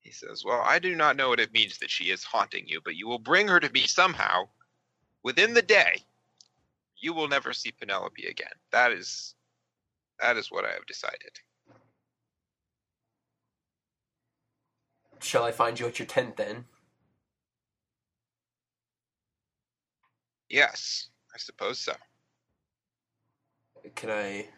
He 0.00 0.10
says, 0.10 0.44
Well, 0.44 0.62
I 0.64 0.78
do 0.78 0.94
not 0.94 1.16
know 1.16 1.30
what 1.30 1.40
it 1.40 1.52
means 1.52 1.78
that 1.78 1.90
she 1.90 2.04
is 2.06 2.24
haunting 2.24 2.66
you, 2.68 2.80
but 2.84 2.96
you 2.96 3.08
will 3.08 3.18
bring 3.18 3.48
her 3.48 3.60
to 3.60 3.70
me 3.72 3.80
somehow 3.86 4.48
within 5.22 5.54
the 5.54 5.62
day. 5.62 6.02
You 6.98 7.14
will 7.14 7.28
never 7.28 7.52
see 7.52 7.72
Penelope 7.72 8.26
again. 8.26 8.52
That 8.72 8.92
is 8.92 9.34
that 10.20 10.36
is 10.36 10.50
what 10.50 10.64
I 10.64 10.72
have 10.72 10.86
decided. 10.86 11.32
Shall 15.24 15.44
I 15.44 15.52
find 15.52 15.80
you 15.80 15.86
at 15.86 15.98
your 15.98 16.06
tent 16.06 16.36
then? 16.36 16.66
Yes, 20.50 21.08
I 21.34 21.38
suppose 21.38 21.78
so. 21.78 21.94
Can 23.94 24.10
I 24.10 24.48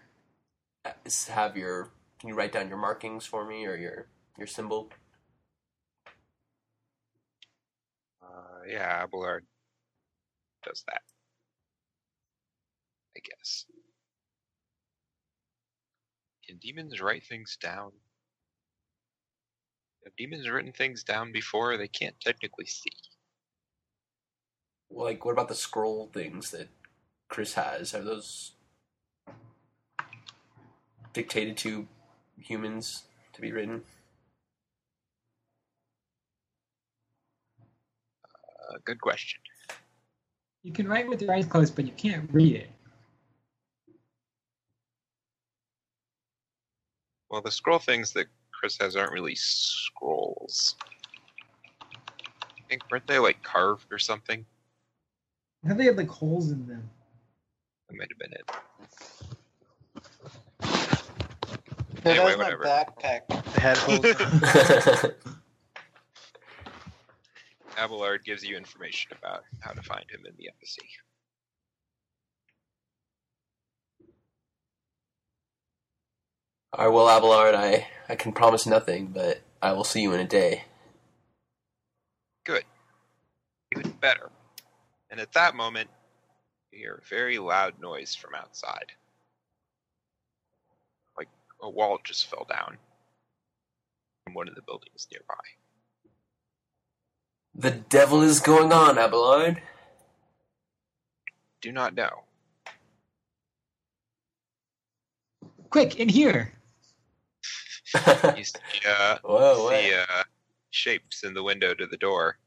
uh, 0.85 0.93
have 1.31 1.57
your? 1.57 1.91
Can 2.19 2.31
you 2.31 2.35
write 2.35 2.53
down 2.53 2.69
your 2.69 2.79
markings 2.79 3.25
for 3.25 3.47
me 3.47 3.65
or 3.65 3.77
your 3.77 4.09
your 4.37 4.49
symbol? 4.49 4.91
Uh, 8.21 8.63
yeah, 8.69 9.05
Abelard 9.05 9.47
does 10.65 10.83
that. 10.89 11.03
I 13.17 13.21
guess. 13.21 13.67
Can 16.45 16.59
demons 16.59 17.01
write 17.01 17.25
things 17.25 17.57
down? 17.61 17.93
Have 20.07 20.14
demons 20.16 20.49
written 20.49 20.71
things 20.71 21.03
down 21.03 21.33
before? 21.33 21.77
They 21.77 21.88
can't 21.88 22.14
technically 22.21 22.66
see. 22.66 22.92
Like, 24.88 25.25
what 25.25 25.33
about 25.33 25.49
the 25.49 25.57
scroll 25.57 26.09
things 26.14 26.53
that 26.53 26.69
Chris 27.29 27.55
has? 27.55 27.92
Are 27.92 28.05
those 28.05 28.53
dictated 31.12 31.57
to 31.57 31.88
humans 32.38 33.07
to 33.33 33.40
be 33.40 33.51
written? 33.51 33.83
Uh, 38.71 38.77
good 38.85 39.01
question. 39.01 39.40
You 40.62 40.73
can 40.73 40.87
write 40.87 41.09
with 41.09 41.21
your 41.21 41.35
eyes 41.35 41.47
closed, 41.47 41.75
but 41.75 41.85
you 41.85 41.92
can't 41.95 42.33
read 42.33 42.55
it. 42.55 42.71
Well, 47.29 47.42
the 47.42 47.51
scroll 47.51 47.81
things 47.81 48.12
that 48.12 48.27
Chris 48.59 48.77
has 48.79 48.97
aren't 48.97 49.12
really 49.12 49.35
scrolls. 49.35 50.77
I 51.83 52.62
think 52.69 52.83
weren't 52.90 53.07
they 53.07 53.19
like 53.19 53.42
carved 53.42 53.92
or 53.92 53.99
something? 53.99 54.45
I 55.64 55.69
think 55.69 55.79
they 55.79 55.85
had 55.87 55.97
like 55.97 56.09
holes 56.09 56.51
in 56.51 56.66
them. 56.66 56.88
That 57.88 57.97
might 57.97 58.09
have 58.11 58.19
been 58.19 58.33
it. 58.33 58.51
Yeah, 62.05 62.12
Anyway, 62.12 62.37
that 62.37 62.38
was 62.38 62.59
whatever. 62.59 62.64
my 62.64 62.85
backpack. 62.85 63.23
It 63.57 63.61
had 63.61 63.77
holes. 63.79 65.12
Abelard 67.79 68.25
gives 68.25 68.42
you 68.45 68.57
information 68.57 69.12
about 69.21 69.42
how 69.61 69.73
to 69.73 69.83
find 69.83 70.05
him 70.11 70.21
in 70.27 70.33
the 70.38 70.49
embassy. 70.49 70.88
Alright, 76.77 76.93
well, 76.93 77.09
Abelard, 77.09 77.55
I, 77.55 77.87
I 78.07 78.17
can 78.17 78.33
promise 78.33 78.67
nothing, 78.67 79.07
but 79.07 79.41
I 79.62 79.73
will 79.73 79.83
see 79.85 80.03
you 80.03 80.12
in 80.12 80.21
a 80.21 80.27
day. 80.27 80.65
Good. 82.45 82.65
Even 83.75 83.93
better. 83.93 84.31
And 85.11 85.19
at 85.19 85.33
that 85.33 85.57
moment, 85.57 85.89
you 86.71 86.81
hear 86.81 87.01
a 87.03 87.09
very 87.09 87.39
loud 87.39 87.81
noise 87.81 88.15
from 88.15 88.35
outside. 88.35 88.93
Like 91.17 91.29
a 91.62 91.71
wall 91.71 91.99
just 92.05 92.29
fell 92.29 92.47
down 92.47 92.77
from 94.25 94.35
one 94.35 94.47
of 94.47 94.55
the 94.55 94.61
buildings 94.61 95.09
nearby. 95.11 95.35
The 97.55 97.71
devil 97.71 98.21
is 98.21 98.41
going 98.41 98.71
on, 98.71 98.99
Abelard. 98.99 99.62
Do 101.62 101.73
not 101.73 101.95
know. 101.95 102.25
Quick, 105.71 105.97
in 105.97 106.11
here! 106.11 106.53
You 108.37 108.44
see, 108.44 108.53
uh, 108.88 109.18
Whoa, 109.25 109.70
see 109.70 109.94
uh, 109.94 110.22
shapes 110.70 111.25
in 111.25 111.35
the 111.35 111.42
window 111.42 111.75
to 111.75 111.87
the 111.87 111.96
door. 111.96 112.38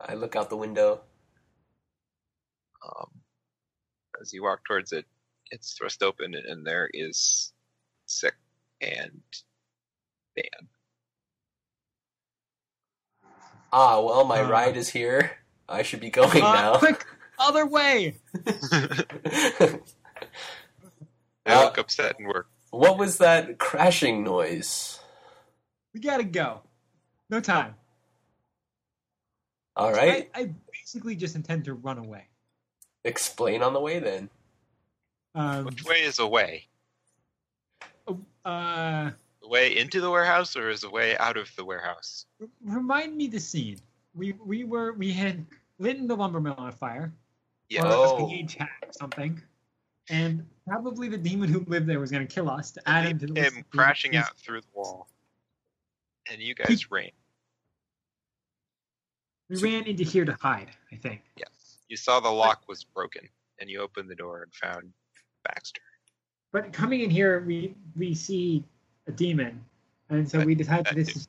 I 0.00 0.14
look 0.14 0.34
out 0.36 0.50
the 0.50 0.56
window. 0.56 1.00
Um, 2.84 3.10
as 4.20 4.32
you 4.32 4.42
walk 4.42 4.64
towards 4.64 4.92
it, 4.92 5.06
it's 5.50 5.74
thrust 5.74 6.02
open, 6.02 6.34
and 6.34 6.66
there 6.66 6.90
is 6.92 7.52
Sick 8.06 8.34
and 8.80 9.22
Dan. 10.36 10.68
Ah, 13.72 14.00
well, 14.00 14.24
my 14.24 14.40
Uh. 14.40 14.48
ride 14.50 14.76
is 14.76 14.88
here. 14.88 15.38
I 15.68 15.82
should 15.82 16.00
be 16.00 16.10
going 16.10 16.42
Uh, 16.42 16.52
now. 16.52 16.78
quick, 16.78 17.06
other 17.38 17.64
way. 17.66 18.16
They 21.44 21.52
Uh, 21.52 21.64
look 21.64 21.78
upset 21.78 22.18
and 22.18 22.28
work. 22.28 22.48
what 22.70 22.98
was 22.98 23.18
that 23.18 23.58
crashing 23.58 24.22
noise? 24.24 25.00
We 25.94 26.00
gotta 26.00 26.24
go. 26.24 26.62
No 27.30 27.40
time. 27.40 27.74
All 29.76 29.92
right, 29.92 30.30
I, 30.34 30.40
I 30.40 30.54
basically 30.70 31.16
just 31.16 31.34
intend 31.34 31.64
to 31.64 31.74
run 31.74 31.98
away. 31.98 32.26
explain 33.04 33.62
on 33.62 33.72
the 33.72 33.80
way 33.80 33.98
then. 33.98 34.28
Um, 35.34 35.64
Which 35.64 35.84
way 35.84 36.02
is 36.02 36.18
away? 36.18 36.68
uh, 38.44 39.10
The 39.40 39.48
way 39.48 39.76
into 39.76 40.00
the 40.00 40.10
warehouse 40.10 40.56
or 40.56 40.68
is 40.68 40.82
the 40.82 40.90
way 40.90 41.16
out 41.18 41.36
of 41.36 41.50
the 41.56 41.64
warehouse? 41.64 42.26
remind 42.62 43.16
me 43.16 43.26
the 43.28 43.40
scene. 43.40 43.78
We 44.14 44.32
we 44.32 44.64
were 44.64 44.92
we 44.92 45.10
had 45.12 45.46
lit 45.78 46.06
the 46.06 46.14
lumber 46.16 46.40
mill 46.40 46.54
on 46.58 46.72
fire. 46.72 47.12
Yeah. 47.70 47.84
Or 47.86 47.92
Oh. 47.92 48.26
a 48.26 48.28
page 48.28 48.56
hat 48.56 48.68
or 48.86 48.92
something. 48.92 49.40
And 50.10 50.46
probably 50.66 51.08
the 51.08 51.18
demon 51.18 51.48
who 51.48 51.64
lived 51.66 51.86
there 51.86 52.00
was 52.00 52.10
going 52.10 52.26
to 52.26 52.32
kill 52.32 52.48
us 52.48 52.70
to 52.72 52.88
add 52.88 53.06
him 53.06 53.18
to 53.18 53.26
the 53.26 53.32
list 53.32 53.56
him 53.56 53.64
crashing 53.70 54.16
out 54.16 54.36
through 54.38 54.60
the 54.60 54.66
wall. 54.74 55.08
And 56.30 56.40
you 56.40 56.54
guys 56.54 56.90
ran. 56.90 57.10
We 59.48 59.58
ran 59.58 59.84
into 59.84 60.04
here 60.04 60.24
to 60.24 60.36
hide, 60.40 60.70
I 60.92 60.96
think. 60.96 61.22
Yes. 61.36 61.78
You 61.88 61.96
saw 61.96 62.20
the 62.20 62.30
lock 62.30 62.62
was 62.68 62.84
broken, 62.84 63.28
and 63.60 63.68
you 63.68 63.80
opened 63.80 64.08
the 64.08 64.14
door 64.14 64.42
and 64.42 64.54
found 64.54 64.92
Baxter. 65.44 65.82
But 66.52 66.72
coming 66.72 67.00
in 67.00 67.10
here, 67.10 67.40
we 67.40 67.74
we 67.96 68.14
see 68.14 68.64
a 69.06 69.12
demon, 69.12 69.64
and 70.10 70.28
so 70.28 70.40
we 70.40 70.54
decided 70.54 70.86
that 70.86 70.94
this 70.94 71.16
is 71.16 71.28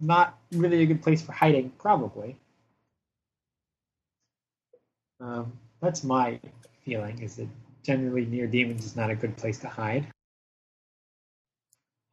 not 0.00 0.38
really 0.52 0.82
a 0.82 0.86
good 0.86 1.02
place 1.02 1.20
for 1.20 1.32
hiding. 1.32 1.70
Probably. 1.78 2.36
Um, 5.20 5.52
that's 5.80 6.04
my 6.04 6.38
feeling. 6.84 7.20
Is 7.22 7.36
that 7.36 7.48
generally 7.86 8.26
near 8.26 8.46
demons 8.46 8.84
is 8.84 8.96
not 8.96 9.10
a 9.10 9.14
good 9.14 9.36
place 9.36 9.58
to 9.58 9.68
hide. 9.68 10.06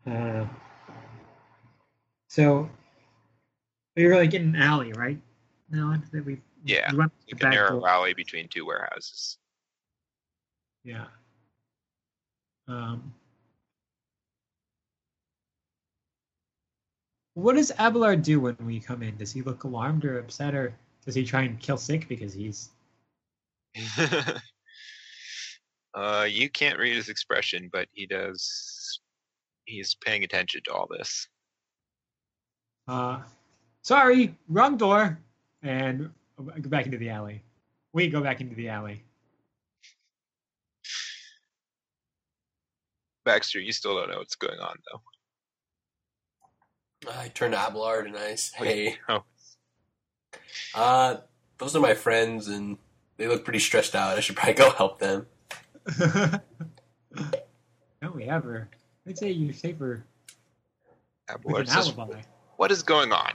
Uh, 0.05 0.45
so 2.29 2.69
were 3.97 4.15
like 4.15 4.33
in 4.33 4.55
an 4.55 4.55
alley, 4.55 4.93
right? 4.93 5.19
No, 5.69 5.95
that 6.12 6.25
we 6.25 6.39
Yeah, 6.65 6.91
we 6.91 6.97
went 6.97 7.12
to 7.12 7.25
the 7.27 7.33
Like 7.36 7.41
a 7.41 7.43
back 7.43 7.53
narrow 7.53 7.79
door. 7.79 7.89
alley 7.89 8.13
between 8.13 8.47
two 8.47 8.65
warehouses. 8.65 9.38
Yeah. 10.83 11.05
Um, 12.67 13.13
what 17.33 17.55
does 17.55 17.71
Abelard 17.77 18.21
do 18.21 18.39
when 18.39 18.57
we 18.62 18.79
come 18.79 19.03
in? 19.03 19.17
Does 19.17 19.31
he 19.31 19.41
look 19.41 19.63
alarmed 19.63 20.05
or 20.05 20.19
upset, 20.19 20.53
or 20.53 20.75
does 21.05 21.15
he 21.15 21.23
try 21.23 21.41
and 21.43 21.59
kill 21.59 21.77
Sick 21.77 22.07
because 22.07 22.33
he's? 22.33 22.69
uh, 25.95 26.27
you 26.29 26.49
can't 26.49 26.79
read 26.79 26.95
his 26.95 27.10
expression, 27.10 27.69
but 27.71 27.88
he 27.93 28.06
does. 28.06 28.99
He's 29.65 29.95
paying 29.95 30.23
attention 30.23 30.62
to 30.65 30.73
all 30.73 30.88
this. 30.89 31.27
Uh, 32.88 33.21
sorry, 33.82 34.36
wrong 34.49 34.77
door, 34.77 35.19
and 35.62 36.12
go 36.38 36.69
back 36.69 36.86
into 36.86 36.97
the 36.97 37.10
alley. 37.10 37.43
We 37.93 38.10
go 38.10 38.21
back 38.21 38.41
into 38.41 38.56
the 38.56 38.69
alley. 38.69 39.03
Baxter, 43.23 43.60
you 43.60 43.71
still 43.71 43.95
don't 43.95 44.10
know 44.10 44.17
what's 44.17 44.36
going 44.36 44.60
on, 44.60 44.75
though. 44.91 45.01
I 47.12 47.29
turn 47.29 47.51
to 47.51 47.58
Abelard 47.58 48.08
and 48.08 48.17
I 48.17 48.36
say, 48.36 48.58
"Hey, 48.58 48.97
Oh, 49.10 49.23
uh, 50.73 51.17
those 51.58 51.75
are 51.75 51.79
my 51.82 51.93
friends, 51.93 52.47
and 52.47 52.77
they 53.17 53.27
look 53.27 53.43
pretty 53.43 53.60
stressed 53.60 53.95
out. 53.95 54.17
I 54.17 54.21
should 54.21 54.36
probably 54.36 54.53
go 54.56 54.71
help 54.71 54.99
them." 54.99 55.27
Don't 58.01 58.15
we 58.15 58.23
ever? 58.25 58.67
I'd 59.07 59.17
say 59.17 59.31
you're 59.31 59.53
safer 59.53 60.03
with 61.43 61.57
an 61.57 61.67
says, 61.67 61.93
alibi. 61.97 62.21
"What 62.57 62.71
is 62.71 62.83
going 62.83 63.11
on? 63.11 63.33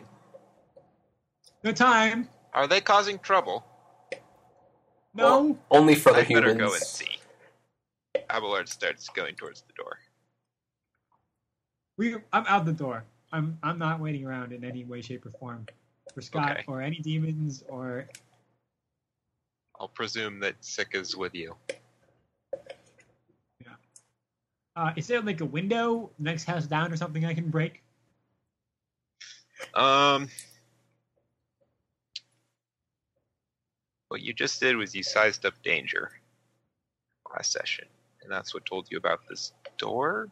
No 1.64 1.72
time. 1.72 2.28
Are 2.54 2.66
they 2.66 2.80
causing 2.80 3.18
trouble? 3.18 3.64
No. 5.14 5.58
Only 5.70 5.94
for 5.94 6.10
other 6.10 6.20
I 6.20 6.24
better 6.24 6.54
go 6.54 6.72
and 6.72 6.82
see." 6.82 7.18
Abelard 8.30 8.68
starts 8.68 9.08
going 9.08 9.34
towards 9.34 9.62
the 9.62 9.72
door. 9.74 9.98
We, 11.96 12.16
I'm 12.32 12.44
out 12.46 12.64
the 12.64 12.72
door. 12.72 13.04
I'm 13.32 13.58
I'm 13.62 13.78
not 13.78 14.00
waiting 14.00 14.24
around 14.24 14.52
in 14.52 14.64
any 14.64 14.84
way, 14.84 15.02
shape, 15.02 15.26
or 15.26 15.30
form 15.30 15.66
for 16.14 16.22
Scott 16.22 16.52
Okay. 16.52 16.64
or 16.66 16.80
any 16.80 16.98
demons 17.00 17.64
or 17.68 18.06
I'll 19.80 19.88
presume 19.88 20.40
that 20.40 20.54
Sick 20.60 20.88
is 20.92 21.16
with 21.16 21.34
you. 21.34 21.54
Uh, 24.78 24.92
is 24.94 25.08
there 25.08 25.20
like 25.20 25.40
a 25.40 25.44
window 25.44 26.10
next 26.20 26.44
house 26.44 26.66
down 26.66 26.92
or 26.92 26.96
something 26.96 27.24
I 27.24 27.34
can 27.34 27.50
break? 27.50 27.82
Um, 29.74 30.28
what 34.06 34.20
you 34.20 34.32
just 34.32 34.60
did 34.60 34.76
was 34.76 34.94
you 34.94 35.02
sized 35.02 35.44
up 35.44 35.54
danger 35.64 36.12
last 37.34 37.50
session, 37.50 37.86
and 38.22 38.30
that's 38.30 38.54
what 38.54 38.64
told 38.66 38.86
you 38.88 38.98
about 38.98 39.20
this 39.28 39.52
door, 39.78 40.28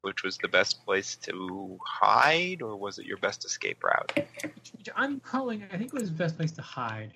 which 0.00 0.22
was 0.22 0.38
the 0.38 0.48
best 0.48 0.82
place 0.86 1.14
to 1.16 1.78
hide, 1.84 2.62
or 2.62 2.74
was 2.74 2.98
it 2.98 3.04
your 3.04 3.18
best 3.18 3.44
escape 3.44 3.84
route? 3.84 4.18
Which, 4.42 4.88
I'm 4.96 5.20
calling. 5.20 5.62
I 5.70 5.76
think 5.76 5.92
it 5.92 6.00
was 6.00 6.08
the 6.08 6.16
best 6.16 6.38
place 6.38 6.52
to 6.52 6.62
hide. 6.62 7.12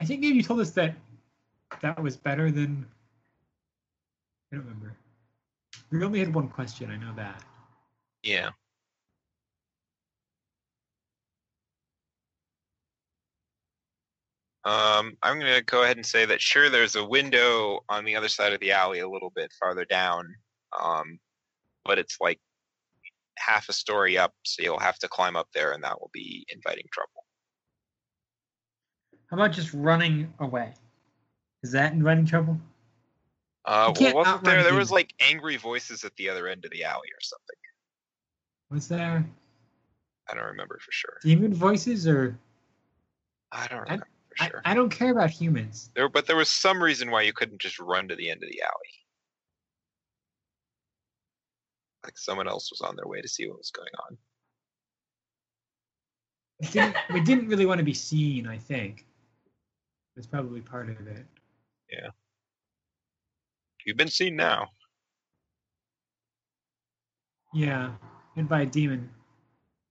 I 0.00 0.04
think 0.04 0.20
maybe 0.20 0.34
you 0.34 0.42
told 0.42 0.58
us 0.58 0.70
that 0.72 0.96
that 1.80 2.02
was 2.02 2.16
better 2.16 2.50
than. 2.50 2.86
I 4.52 4.56
don't 4.56 4.64
remember. 4.64 4.96
We 5.94 6.02
only 6.02 6.18
had 6.18 6.34
one 6.34 6.48
question. 6.48 6.90
I 6.90 6.96
know 6.96 7.12
that. 7.14 7.40
Yeah. 8.24 8.48
Um, 14.64 15.16
I'm 15.22 15.38
going 15.38 15.54
to 15.54 15.62
go 15.62 15.84
ahead 15.84 15.96
and 15.96 16.04
say 16.04 16.26
that 16.26 16.40
sure, 16.40 16.68
there's 16.68 16.96
a 16.96 17.04
window 17.04 17.78
on 17.88 18.04
the 18.04 18.16
other 18.16 18.26
side 18.26 18.52
of 18.52 18.58
the 18.58 18.72
alley 18.72 19.00
a 19.00 19.08
little 19.08 19.30
bit 19.36 19.52
farther 19.60 19.84
down, 19.84 20.34
um, 20.82 21.20
but 21.84 22.00
it's 22.00 22.16
like 22.20 22.40
half 23.36 23.68
a 23.68 23.72
story 23.72 24.18
up, 24.18 24.32
so 24.44 24.64
you'll 24.64 24.80
have 24.80 24.98
to 24.98 25.08
climb 25.08 25.36
up 25.36 25.46
there, 25.54 25.72
and 25.72 25.84
that 25.84 26.00
will 26.00 26.10
be 26.12 26.44
inviting 26.48 26.86
trouble. 26.92 27.24
How 29.30 29.36
about 29.36 29.52
just 29.52 29.72
running 29.72 30.34
away? 30.40 30.72
Is 31.62 31.70
that 31.70 31.92
inviting 31.92 32.26
trouble? 32.26 32.58
Uh, 33.66 33.92
well, 33.98 34.14
wasn't 34.14 34.44
there? 34.44 34.62
There 34.62 34.74
was 34.74 34.90
like 34.90 35.14
angry 35.20 35.56
voices 35.56 36.04
at 36.04 36.14
the 36.16 36.28
other 36.28 36.48
end 36.48 36.64
of 36.64 36.70
the 36.70 36.84
alley 36.84 37.08
or 37.08 37.20
something. 37.20 37.56
Was 38.70 38.88
there 38.88 39.24
I 40.28 40.34
don't 40.34 40.44
remember 40.44 40.78
for 40.80 40.92
sure. 40.92 41.18
demon 41.22 41.54
voices 41.54 42.06
or? 42.06 42.38
I 43.52 43.66
don't 43.68 43.78
I- 43.78 43.82
remember 43.82 44.06
for 44.36 44.44
sure. 44.44 44.62
I 44.64 44.74
don't 44.74 44.90
care 44.90 45.12
about 45.12 45.30
humans. 45.30 45.90
There, 45.94 46.08
but 46.08 46.26
there 46.26 46.36
was 46.36 46.48
some 46.50 46.82
reason 46.82 47.10
why 47.10 47.22
you 47.22 47.32
couldn't 47.32 47.60
just 47.60 47.78
run 47.78 48.08
to 48.08 48.16
the 48.16 48.30
end 48.30 48.42
of 48.42 48.48
the 48.50 48.62
alley. 48.62 48.90
Like 52.04 52.18
someone 52.18 52.48
else 52.48 52.70
was 52.70 52.82
on 52.82 52.96
their 52.96 53.06
way 53.06 53.22
to 53.22 53.28
see 53.28 53.46
what 53.48 53.56
was 53.58 53.70
going 53.70 53.88
on. 54.08 54.18
We 56.60 56.68
didn't, 56.68 56.96
we 57.12 57.20
didn't 57.20 57.48
really 57.48 57.66
want 57.66 57.78
to 57.78 57.84
be 57.84 57.94
seen. 57.94 58.46
I 58.46 58.58
think 58.58 59.06
that's 60.14 60.26
probably 60.26 60.60
part 60.60 60.90
of 60.90 61.06
it. 61.06 61.24
You've 63.84 63.96
been 63.96 64.08
seen 64.08 64.36
now. 64.36 64.68
Yeah, 67.52 67.92
and 68.36 68.48
by 68.48 68.62
a 68.62 68.66
demon, 68.66 69.08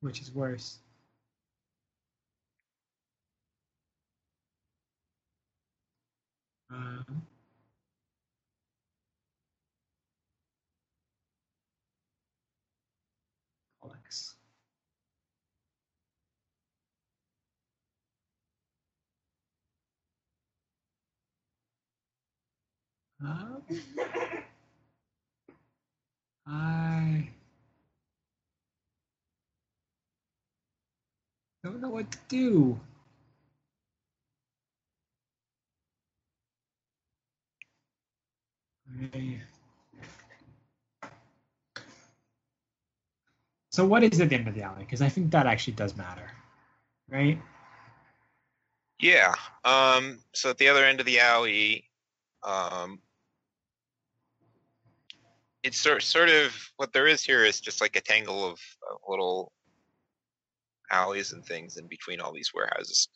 which 0.01 0.21
is 0.21 0.31
worse. 0.33 0.79
Um, 6.69 7.21
I 26.45 27.29
don't 31.63 31.79
know 31.79 31.89
what 31.89 32.11
to 32.11 32.17
do. 32.27 32.79
So 43.71 43.85
what 43.85 44.03
is 44.03 44.19
at 44.19 44.29
the 44.29 44.35
end 44.35 44.47
of 44.47 44.53
the 44.53 44.61
alley? 44.61 44.83
Because 44.83 45.01
I 45.01 45.09
think 45.09 45.31
that 45.31 45.47
actually 45.47 45.73
does 45.73 45.95
matter, 45.95 46.29
right? 47.09 47.41
Yeah. 48.99 49.33
Um, 49.63 50.19
so 50.33 50.51
at 50.51 50.57
the 50.57 50.67
other 50.67 50.83
end 50.85 50.99
of 50.99 51.05
the 51.05 51.19
alley, 51.19 51.85
um, 52.43 52.99
it's 55.63 55.77
sort 55.77 56.03
sort 56.03 56.29
of 56.29 56.53
what 56.77 56.91
there 56.93 57.07
is 57.07 57.23
here 57.23 57.45
is 57.45 57.59
just 57.61 57.81
like 57.81 57.95
a 57.95 58.01
tangle 58.01 58.45
of, 58.45 58.59
of 58.91 58.97
little 59.07 59.51
alleys 60.91 61.31
and 61.31 61.43
things 61.45 61.77
in 61.77 61.87
between 61.87 62.19
all 62.19 62.33
these 62.33 62.51
warehouses. 62.53 63.07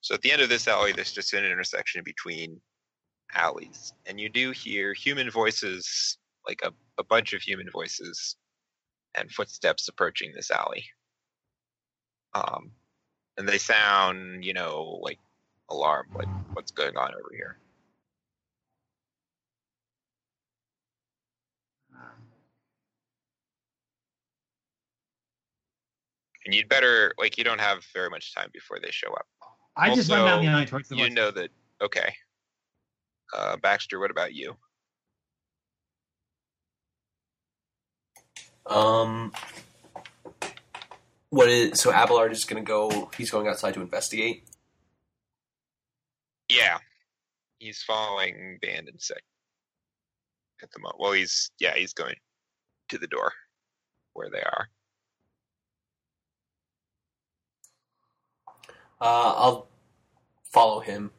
So 0.00 0.14
at 0.14 0.22
the 0.22 0.32
end 0.32 0.42
of 0.42 0.48
this 0.48 0.66
alley, 0.66 0.92
there's 0.92 1.12
just 1.12 1.32
an 1.32 1.44
intersection 1.44 2.02
between 2.04 2.60
alleys, 3.34 3.94
and 4.06 4.20
you 4.20 4.28
do 4.28 4.50
hear 4.50 4.92
human 4.92 5.30
voices, 5.30 6.18
like 6.46 6.60
a, 6.64 6.72
a 6.98 7.04
bunch 7.04 7.32
of 7.32 7.40
human 7.40 7.70
voices, 7.70 8.36
and 9.14 9.30
footsteps 9.30 9.88
approaching 9.88 10.32
this 10.34 10.50
alley. 10.50 10.84
Um, 12.34 12.72
and 13.38 13.48
they 13.48 13.58
sound, 13.58 14.44
you 14.44 14.54
know, 14.54 14.98
like 15.02 15.18
alarm, 15.70 16.08
like 16.14 16.28
what's 16.52 16.72
going 16.72 16.96
on 16.96 17.14
over 17.14 17.30
here. 17.32 17.58
And 26.44 26.54
you'd 26.54 26.68
better, 26.68 27.14
like, 27.18 27.38
you 27.38 27.44
don't 27.44 27.60
have 27.60 27.84
very 27.94 28.10
much 28.10 28.34
time 28.34 28.50
before 28.52 28.78
they 28.82 28.90
show 28.90 29.12
up. 29.12 29.26
I 29.76 29.94
just 29.94 30.10
run 30.10 30.26
down 30.26 30.42
the 30.42 30.48
Also, 30.48 30.56
alley 30.56 30.66
towards 30.66 30.88
the 30.88 30.96
You 30.96 31.10
know 31.10 31.30
that, 31.30 31.50
okay. 31.80 32.14
Uh, 33.34 33.56
Baxter, 33.56 33.98
what 34.00 34.10
about 34.10 34.34
you? 34.34 34.56
Um, 38.66 39.32
what 41.30 41.48
is 41.48 41.80
so 41.80 41.90
Abelard 41.90 42.32
is 42.32 42.44
going 42.44 42.62
to 42.62 42.66
go? 42.66 43.10
He's 43.16 43.30
going 43.30 43.48
outside 43.48 43.74
to 43.74 43.80
investigate. 43.80 44.44
Yeah, 46.48 46.78
he's 47.58 47.82
following 47.82 48.58
Band 48.60 48.88
and 48.88 49.00
Sick 49.00 49.22
at 50.62 50.70
the 50.70 50.78
moment. 50.78 51.00
Well, 51.00 51.12
he's 51.12 51.50
yeah, 51.58 51.74
he's 51.74 51.92
going 51.92 52.16
to 52.90 52.98
the 52.98 53.06
door 53.06 53.32
where 54.12 54.28
they 54.30 54.42
are. 54.42 54.68
Uh, 59.02 59.34
I'll 59.36 59.68
follow 60.44 60.78
him. 60.78 61.10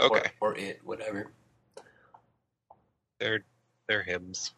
or- 0.00 0.16
Okay, 0.16 0.32
Or, 0.40 0.56
it, 0.56 0.80
whatever. 0.84 1.30
they're 3.20 3.44
they're 3.86 4.02
hymns. 4.02 4.54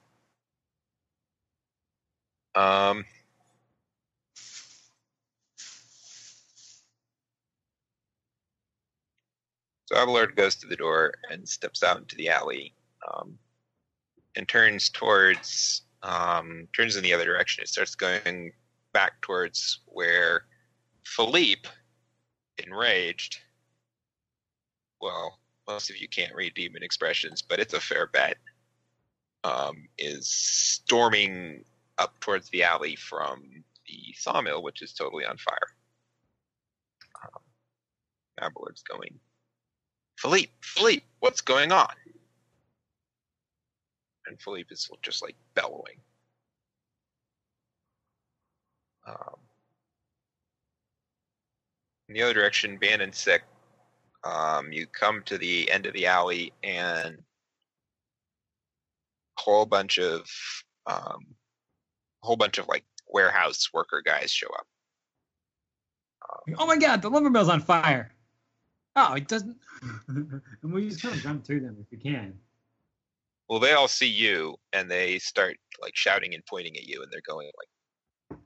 Um. 2.54 3.04
So 9.86 9.96
Abelard 9.96 10.34
goes 10.36 10.56
to 10.56 10.66
the 10.66 10.76
door 10.76 11.14
and 11.30 11.48
steps 11.48 11.82
out 11.82 11.98
into 11.98 12.16
the 12.16 12.30
alley, 12.30 12.74
um, 13.12 13.38
and 14.36 14.48
turns 14.48 14.88
towards 14.88 15.82
um, 16.02 16.68
turns 16.74 16.96
in 16.96 17.02
the 17.02 17.12
other 17.12 17.24
direction. 17.24 17.62
It 17.62 17.68
starts 17.68 17.94
going 17.94 18.52
back 18.92 19.20
towards 19.20 19.80
where 19.86 20.44
Philippe, 21.04 21.68
enraged. 22.58 23.38
Well, 25.00 25.38
most 25.66 25.90
of 25.90 25.96
you 25.96 26.08
can't 26.08 26.34
read 26.34 26.54
demon 26.54 26.82
expressions, 26.82 27.42
but 27.42 27.60
it's 27.60 27.74
a 27.74 27.80
fair 27.80 28.06
bet. 28.06 28.36
Um, 29.44 29.88
is 29.98 30.26
storming 30.26 31.64
up 31.98 32.18
towards 32.20 32.48
the 32.50 32.62
alley 32.62 32.96
from 32.96 33.64
the 33.86 34.14
sawmill, 34.16 34.62
which 34.62 34.80
is 34.82 34.92
totally 34.92 35.26
on 35.26 35.36
fire. 35.36 35.58
Um, 37.22 37.42
going, 38.88 39.20
Philippe, 40.18 40.52
Philippe, 40.62 41.04
what's 41.20 41.42
going 41.42 41.72
on? 41.72 41.92
And 44.26 44.40
Philippe 44.40 44.72
is 44.72 44.90
just 45.02 45.22
like 45.22 45.36
bellowing. 45.54 46.00
Um, 49.06 49.43
in 52.08 52.14
the 52.14 52.22
other 52.22 52.34
direction, 52.34 52.78
Ban 52.78 53.00
and 53.00 53.14
Sick, 53.14 53.42
um, 54.24 54.72
you 54.72 54.86
come 54.86 55.22
to 55.26 55.38
the 55.38 55.70
end 55.70 55.86
of 55.86 55.92
the 55.92 56.06
alley 56.06 56.52
and 56.62 57.18
a 59.38 59.42
whole 59.42 59.66
bunch 59.66 59.98
of 59.98 60.28
um, 60.86 61.18
a 62.22 62.26
whole 62.26 62.36
bunch 62.36 62.58
of 62.58 62.68
like 62.68 62.84
warehouse 63.08 63.68
worker 63.72 64.02
guys 64.04 64.30
show 64.30 64.48
up. 64.48 64.66
Oh 66.58 66.66
my 66.66 66.76
god, 66.76 67.02
the 67.02 67.10
lumber 67.10 67.30
mill's 67.30 67.48
on 67.48 67.60
fire. 67.60 68.12
Oh, 68.96 69.14
it 69.14 69.28
doesn't. 69.28 69.56
and 70.08 70.42
we 70.62 70.88
just 70.88 71.02
kind 71.02 71.14
of 71.14 71.22
jump 71.22 71.44
through 71.44 71.60
them 71.60 71.76
if 71.80 71.86
we 71.90 71.98
can. 71.98 72.34
Well, 73.48 73.60
they 73.60 73.72
all 73.72 73.88
see 73.88 74.08
you 74.08 74.56
and 74.72 74.90
they 74.90 75.18
start 75.18 75.56
like 75.82 75.96
shouting 75.96 76.34
and 76.34 76.44
pointing 76.46 76.76
at 76.76 76.86
you, 76.86 77.02
and 77.02 77.12
they're 77.12 77.20
going 77.26 77.50
like, 77.58 78.38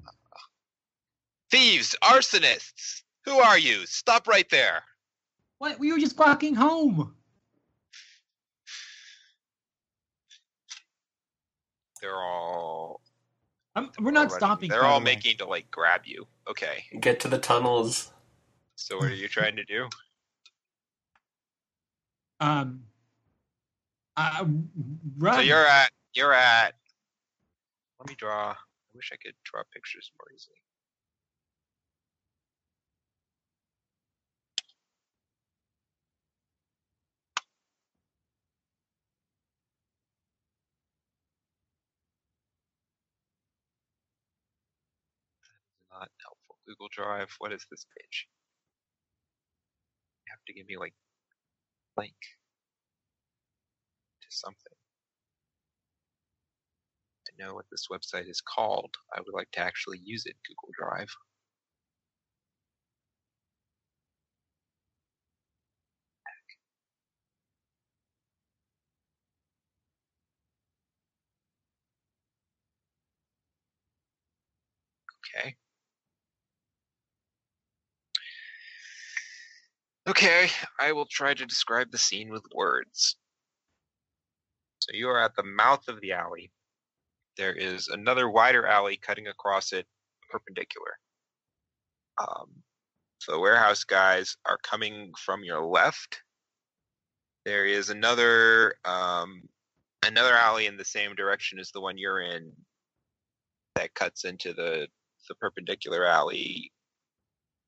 "Thieves! 1.50 1.94
Arsonists! 2.02 3.02
Who 3.28 3.38
are 3.40 3.58
you? 3.58 3.86
Stop 3.86 4.26
right 4.26 4.48
there!" 4.50 4.82
What? 5.58 5.78
We 5.78 5.92
were 5.92 5.98
just 5.98 6.18
walking 6.18 6.54
home. 6.54 7.14
They're 12.00 12.14
all 12.14 13.00
I'm, 13.78 13.90
we're 14.00 14.10
not 14.10 14.30
all 14.30 14.36
stopping. 14.36 14.70
They're 14.70 14.84
all 14.84 14.98
the 14.98 15.04
making 15.04 15.36
to 15.38 15.46
like 15.46 15.70
grab 15.70 16.02
you. 16.04 16.26
Okay, 16.48 16.84
Get 17.00 17.20
to 17.20 17.28
the 17.28 17.38
tunnels. 17.38 18.12
so 18.76 18.96
what 18.96 19.06
are 19.06 19.14
you 19.14 19.28
trying 19.28 19.56
to 19.56 19.64
do? 19.64 19.88
Um. 22.40 22.82
Uh, 24.16 24.46
run. 25.16 25.34
So 25.36 25.40
you're 25.42 25.66
at 25.66 25.90
you're 26.14 26.32
at. 26.32 26.74
Let 28.00 28.08
me 28.08 28.16
draw. 28.18 28.50
I 28.50 28.56
wish 28.94 29.10
I 29.12 29.16
could 29.16 29.34
draw 29.44 29.62
pictures 29.72 30.10
more 30.18 30.26
easily. 30.34 30.56
That 45.42 45.56
is 45.68 45.82
not 45.92 46.10
helpful. 46.22 46.57
Google 46.68 46.88
Drive. 46.92 47.30
What 47.38 47.52
is 47.52 47.66
this 47.70 47.86
page? 47.98 48.28
You 50.26 50.32
have 50.32 50.44
to 50.46 50.52
give 50.52 50.68
me 50.68 50.76
like 50.76 50.94
link 51.96 52.14
to 54.22 54.28
something. 54.30 54.76
I 57.28 57.44
know 57.44 57.54
what 57.54 57.66
this 57.70 57.86
website 57.90 58.28
is 58.28 58.42
called. 58.42 58.94
I 59.14 59.20
would 59.20 59.34
like 59.34 59.50
to 59.52 59.60
actually 59.60 60.00
use 60.04 60.26
it, 60.26 60.36
Google 60.46 60.72
Drive. 60.78 61.08
Okay. 75.36 75.56
Okay, 80.18 80.50
I 80.80 80.90
will 80.90 81.06
try 81.06 81.32
to 81.32 81.46
describe 81.46 81.92
the 81.92 81.98
scene 81.98 82.32
with 82.32 82.42
words. 82.52 83.14
So 84.80 84.88
you 84.92 85.08
are 85.10 85.22
at 85.22 85.36
the 85.36 85.44
mouth 85.44 85.86
of 85.86 86.00
the 86.00 86.10
alley. 86.10 86.50
There 87.36 87.52
is 87.52 87.86
another 87.86 88.28
wider 88.28 88.66
alley 88.66 88.96
cutting 88.96 89.28
across 89.28 89.72
it 89.72 89.86
perpendicular. 90.28 90.90
Um, 92.20 92.48
so 93.20 93.30
the 93.30 93.38
warehouse 93.38 93.84
guys 93.84 94.36
are 94.44 94.58
coming 94.64 95.12
from 95.24 95.44
your 95.44 95.64
left. 95.64 96.20
There 97.44 97.64
is 97.64 97.90
another 97.90 98.74
um, 98.84 99.42
another 100.04 100.34
alley 100.34 100.66
in 100.66 100.76
the 100.76 100.84
same 100.84 101.14
direction 101.14 101.60
as 101.60 101.70
the 101.70 101.80
one 101.80 101.96
you're 101.96 102.22
in 102.22 102.50
that 103.76 103.94
cuts 103.94 104.24
into 104.24 104.52
the 104.52 104.88
the 105.28 105.36
perpendicular 105.36 106.04
alley 106.04 106.72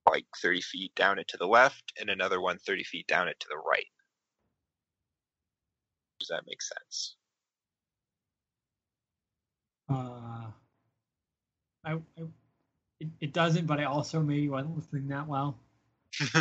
like 0.09 0.27
30 0.43 0.61
feet 0.61 0.95
down 0.95 1.19
it 1.19 1.29
to 1.29 1.37
the 1.37 1.47
left 1.47 1.93
and 2.01 2.11
another 2.11 2.41
one 2.41 2.59
30 2.59 2.85
feet 2.85 3.07
down 3.07 3.29
it 3.29 3.39
to 3.41 3.47
the 3.49 3.57
right. 3.57 3.87
Does 6.19 6.29
that 6.29 6.43
make 6.47 6.63
sense? 6.63 7.17
Uh, 9.89 10.51
I, 11.85 11.93
I 11.93 11.99
it, 13.01 13.09
it 13.21 13.33
doesn't, 13.33 13.67
but 13.67 13.81
I 13.81 13.85
also 13.85 14.21
maybe 14.21 14.49
wasn't 14.49 14.77
listening 14.77 15.09
that 15.09 15.27
well. 15.27 15.59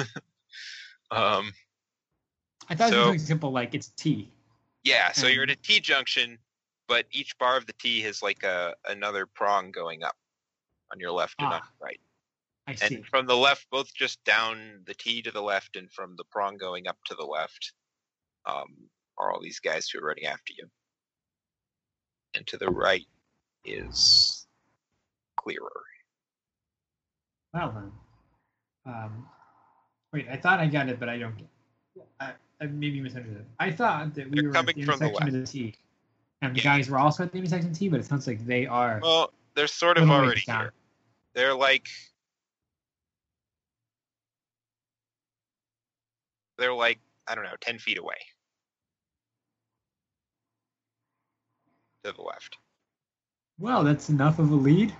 um, 1.11 1.53
I 2.69 2.75
thought 2.75 2.91
it 2.91 2.95
was 2.97 3.05
something 3.05 3.19
simple 3.19 3.51
like 3.51 3.73
it's 3.73 3.89
T. 3.89 4.29
yeah, 4.83 5.11
so 5.13 5.27
you're 5.27 5.43
at 5.43 5.49
a 5.49 5.75
Um, 5.75 5.81
junction 5.81 6.37
but 6.89 7.05
each 7.11 7.37
bar 7.37 7.55
of 7.55 7.65
the 7.67 7.73
T 7.73 8.01
has 8.01 8.21
like 8.21 8.43
a 8.43 8.75
another 8.89 9.25
prong 9.25 9.71
going 9.71 10.03
up 10.03 10.15
on 10.91 10.99
your 10.99 11.11
left 11.11 11.35
and 11.39 11.53
on 11.53 11.61
Ah. 11.63 11.69
your 11.79 11.87
right. 11.87 12.01
I 12.69 12.75
see. 12.75 12.95
And 12.95 13.05
from 13.07 13.25
the 13.25 13.35
left, 13.35 13.65
both 13.71 13.91
just 13.95 14.23
down 14.25 14.83
the 14.85 14.93
T 14.93 15.23
to 15.23 15.31
the 15.31 15.41
left, 15.41 15.75
and 15.75 15.91
from 15.91 16.15
the 16.17 16.23
prong 16.25 16.55
going 16.57 16.87
up 16.87 16.97
to 17.07 17.15
the 17.15 17.25
left, 17.25 17.73
um, 18.45 18.67
are 19.17 19.31
all 19.31 19.41
these 19.41 19.59
guys 19.59 19.89
who 19.89 19.99
are 19.99 20.07
running 20.07 20.27
after 20.27 20.53
you. 20.55 20.67
And 22.35 22.45
to 22.45 22.57
the 22.57 22.69
right 22.69 23.07
is 23.65 24.45
clearer. 25.39 25.83
Well 27.53 27.71
then. 27.71 27.91
Um, 28.85 29.27
wait, 30.13 30.27
I 30.29 30.37
thought 30.37 30.59
I 30.59 30.67
got 30.67 30.89
it, 30.89 30.99
but 30.99 31.09
I 31.09 31.17
don't. 31.17 31.35
I, 32.19 32.33
I 32.61 32.67
maybe 32.67 33.01
misunderstood. 33.01 33.45
I 33.59 33.71
thought 33.71 34.13
that 34.13 34.29
we 34.29 34.41
They're 34.41 34.49
were 34.49 34.53
coming 34.53 34.69
at 34.69 34.75
the 34.75 34.83
from 34.83 34.99
the 34.99 35.05
intersection 35.07 35.27
of 35.27 35.33
the 35.33 35.51
T, 35.51 35.75
and 36.43 36.55
the 36.55 36.59
Yeah. 36.59 36.63
guys 36.63 36.87
were 36.87 36.99
also 36.99 37.23
at 37.23 37.31
the 37.31 37.39
intersection 37.39 37.73
T, 37.73 37.89
but 37.89 37.99
it 37.99 38.05
sounds 38.05 38.27
like 38.27 38.45
they 38.45 38.67
are. 38.67 38.99
Well, 39.01 39.33
they're 39.55 39.65
sort 39.65 39.97
of 39.97 40.07
already 40.07 40.41
here. 40.41 40.71
They're 41.33 41.55
like 41.55 41.87
they're 46.59 46.73
like 46.73 46.99
I 47.27 47.35
don't 47.35 47.43
know, 47.43 47.55
ten 47.61 47.79
feet 47.79 47.97
away 47.97 48.15
to 52.03 52.11
the 52.11 52.21
left. 52.21 52.57
Well, 53.59 53.83
that's 53.83 54.09
enough 54.09 54.39
of 54.39 54.51
a 54.51 54.55
lead. 54.55 54.91
So 54.91 54.95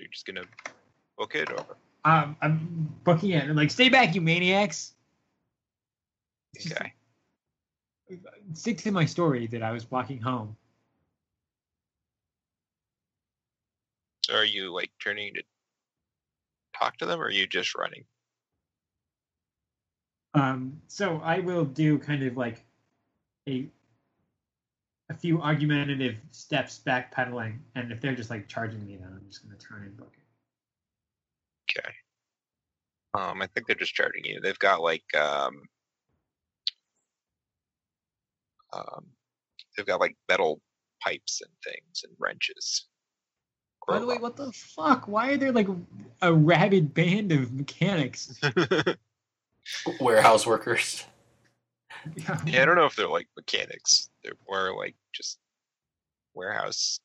you're 0.00 0.08
just 0.08 0.26
gonna 0.26 0.44
book 1.18 1.34
it, 1.34 1.50
or 1.50 1.64
Um, 2.04 2.36
I'm 2.42 2.94
booking 3.04 3.30
it. 3.30 3.44
I'm 3.44 3.56
like, 3.56 3.70
stay 3.70 3.88
back, 3.88 4.14
you 4.14 4.20
maniacs. 4.20 4.94
okay. 6.58 6.92
Stick 8.54 8.78
to 8.78 8.90
my 8.90 9.06
story 9.06 9.46
that 9.48 9.62
I 9.62 9.72
was 9.72 9.90
walking 9.90 10.20
home. 10.20 10.56
So 14.26 14.34
are 14.34 14.44
you 14.44 14.72
like 14.72 14.90
turning 15.02 15.34
to 15.34 15.42
talk 16.78 16.96
to 16.98 17.06
them, 17.06 17.20
or 17.20 17.24
are 17.24 17.30
you 17.30 17.46
just 17.46 17.74
running? 17.74 18.04
Um, 20.34 20.80
so 20.88 21.20
I 21.22 21.40
will 21.40 21.64
do 21.64 21.98
kind 21.98 22.22
of 22.22 22.36
like 22.36 22.64
a 23.48 23.68
a 25.10 25.14
few 25.14 25.42
argumentative 25.42 26.16
steps 26.30 26.80
backpedaling, 26.86 27.58
and 27.74 27.92
if 27.92 28.00
they're 28.00 28.14
just 28.14 28.30
like 28.30 28.48
charging 28.48 28.86
me, 28.86 28.96
then 28.96 29.08
I'm 29.08 29.26
just 29.28 29.42
gonna 29.42 29.58
turn 29.58 29.82
and 29.82 29.96
book 29.96 30.12
it. 30.14 31.78
Okay. 31.78 31.94
Um, 33.14 33.42
I 33.42 33.46
think 33.48 33.66
they're 33.66 33.76
just 33.76 33.94
charging 33.94 34.24
you. 34.24 34.40
They've 34.40 34.58
got 34.58 34.80
like 34.80 35.04
um, 35.14 35.62
um, 38.72 39.06
they've 39.76 39.86
got 39.86 40.00
like 40.00 40.16
metal 40.28 40.60
pipes 41.02 41.42
and 41.42 41.52
things 41.62 42.04
and 42.04 42.16
wrenches. 42.18 42.86
By 43.88 43.98
the 43.98 44.06
way, 44.06 44.16
what 44.18 44.36
the 44.36 44.52
fuck? 44.52 45.08
Why 45.08 45.32
are 45.32 45.36
there 45.36 45.52
like 45.52 45.68
a 46.20 46.32
rabid 46.32 46.94
band 46.94 47.32
of 47.32 47.52
mechanics? 47.52 48.38
Warehouse 50.00 50.46
workers. 50.46 51.04
yeah, 52.46 52.62
I 52.62 52.64
don't 52.64 52.76
know 52.76 52.86
if 52.86 52.96
they're 52.96 53.08
like 53.08 53.28
mechanics. 53.36 54.08
They're 54.22 54.32
more 54.48 54.76
like 54.76 54.94
just 55.12 55.38
warehouse. 56.34 57.00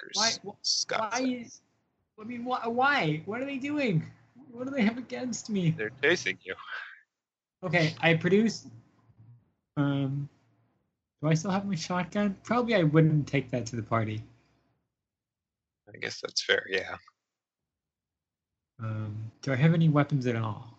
workers, 0.00 0.40
Why? 0.44 0.52
wh- 0.52 0.56
Scott 0.62 1.12
Why? 1.12 1.18
said. 1.18 1.28
Is, 1.28 1.60
I 2.20 2.24
mean, 2.24 2.44
why? 2.44 2.66
Why? 2.66 3.22
What 3.26 3.40
are 3.40 3.46
they 3.46 3.58
doing? 3.58 4.04
What 4.50 4.66
do 4.66 4.72
they 4.74 4.82
have 4.82 4.98
against 4.98 5.50
me? 5.50 5.70
They're 5.76 5.90
chasing 6.02 6.38
you. 6.42 6.54
Okay, 7.64 7.94
I 8.00 8.14
produced. 8.14 8.66
Um, 9.76 10.28
do 11.22 11.28
I 11.28 11.34
still 11.34 11.50
have 11.50 11.66
my 11.66 11.74
shotgun? 11.74 12.36
Probably 12.44 12.74
I 12.74 12.82
wouldn't 12.84 13.26
take 13.26 13.50
that 13.50 13.66
to 13.66 13.76
the 13.76 13.82
party. 13.82 14.22
I 15.92 15.98
guess 15.98 16.20
that's 16.20 16.42
fair. 16.42 16.66
Yeah. 16.68 16.96
Um, 18.82 19.32
do 19.42 19.52
I 19.52 19.56
have 19.56 19.74
any 19.74 19.88
weapons 19.88 20.26
at 20.26 20.36
all? 20.36 20.74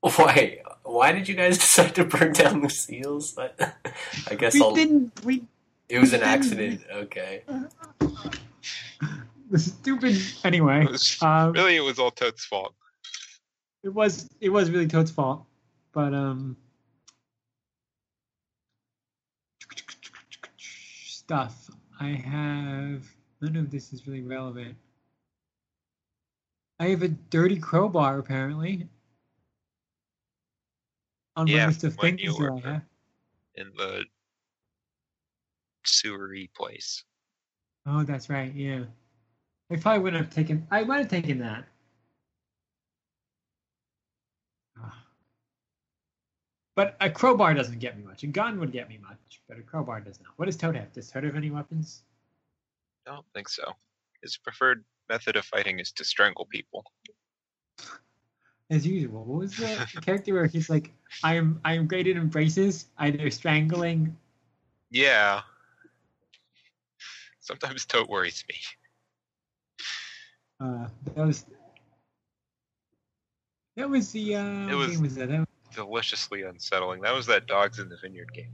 Why? 0.00 0.58
Why 0.82 1.12
did 1.12 1.28
you 1.28 1.34
guys 1.34 1.58
decide 1.66 1.94
to 1.96 2.04
burn 2.04 2.32
down 2.32 2.62
the 2.62 2.70
seals? 2.70 3.36
I, 3.38 3.50
I 4.30 4.34
guess 4.34 4.54
we 4.54 4.60
I'll, 4.62 4.74
didn't. 4.74 5.24
We 5.24 5.44
it 5.88 5.98
was 5.98 6.12
an 6.12 6.20
didn't- 6.20 6.32
accident. 6.34 6.80
Okay. 6.92 7.42
the 9.50 9.58
stupid. 9.58 10.16
Anyway, 10.44 10.82
It 10.84 10.90
was, 10.90 11.22
um, 11.22 11.52
really, 11.52 11.76
it 11.76 11.80
was 11.84 11.98
all 11.98 12.10
Toad's 12.10 12.44
fault. 12.44 12.74
it 13.82 13.90
was 13.90 14.28
it 14.40 14.48
was 14.48 14.70
really 14.70 14.86
Toad's 14.88 15.10
fault, 15.10 15.44
but 15.92 16.12
um, 16.14 16.56
stuff. 20.58 21.63
I 22.00 22.08
have 22.08 23.06
none 23.40 23.56
of 23.56 23.70
this 23.70 23.92
is 23.92 24.06
really 24.06 24.22
relevant. 24.22 24.76
I 26.80 26.88
have 26.88 27.02
a 27.02 27.08
dirty 27.08 27.58
crowbar 27.58 28.18
apparently. 28.18 28.88
On 31.36 31.46
Yeah, 31.46 31.62
my 31.62 31.66
list 31.68 31.84
of 31.84 31.94
things 31.94 32.20
you 32.22 32.32
that 32.32 32.38
were- 32.40 32.52
I 32.54 32.60
have. 32.60 32.82
in 33.56 33.72
the 33.76 34.04
sewery 35.84 36.48
place. 36.54 37.04
Oh, 37.86 38.02
that's 38.02 38.28
right. 38.30 38.52
Yeah, 38.54 38.86
I 39.70 39.76
probably 39.76 40.02
wouldn't 40.02 40.24
have 40.24 40.34
taken. 40.34 40.66
I 40.70 40.84
might 40.84 40.98
have 40.98 41.08
taken 41.08 41.38
that. 41.40 41.68
But 46.76 46.96
a 47.00 47.08
crowbar 47.08 47.54
doesn't 47.54 47.78
get 47.78 47.96
me 47.96 48.02
much. 48.04 48.24
A 48.24 48.26
gun 48.26 48.58
would 48.58 48.72
get 48.72 48.88
me 48.88 48.98
much, 49.00 49.40
but 49.48 49.58
a 49.58 49.62
crowbar 49.62 50.00
does 50.00 50.20
not. 50.20 50.32
What 50.36 50.46
does 50.46 50.56
Toad 50.56 50.74
have? 50.76 50.92
Does 50.92 51.10
Toad 51.10 51.24
have 51.24 51.36
any 51.36 51.50
weapons? 51.50 52.02
I 53.06 53.12
don't 53.12 53.26
think 53.32 53.48
so. 53.48 53.72
His 54.22 54.36
preferred 54.36 54.84
method 55.08 55.36
of 55.36 55.44
fighting 55.44 55.78
is 55.78 55.92
to 55.92 56.04
strangle 56.04 56.46
people. 56.46 56.84
As 58.70 58.86
usual. 58.86 59.24
What 59.24 59.38
was 59.40 59.56
the 59.56 59.86
character 60.04 60.34
where 60.34 60.46
he's 60.46 60.68
like, 60.70 60.90
"I 61.22 61.34
am, 61.34 61.60
I 61.64 61.74
am 61.74 61.86
great 61.86 62.08
at 62.08 62.16
embraces, 62.16 62.86
either 62.98 63.30
strangling." 63.30 64.16
Yeah. 64.90 65.42
Sometimes 67.40 67.84
Toad 67.84 68.08
worries 68.08 68.42
me. 68.48 68.56
Uh, 70.58 70.88
that 71.14 71.26
was. 71.26 71.44
That 73.76 73.88
was 73.90 74.10
the. 74.12 74.36
Uh, 74.36 74.68
It 74.68 74.74
was- 74.74 74.90
game 74.92 75.02
was 75.02 75.14
that? 75.16 75.28
That 75.28 75.38
was- 75.40 75.48
Deliciously 75.74 76.42
unsettling. 76.42 77.00
That 77.02 77.14
was 77.14 77.26
that 77.26 77.46
Dogs 77.46 77.78
in 77.78 77.88
the 77.88 77.96
Vineyard 78.02 78.32
game. 78.32 78.52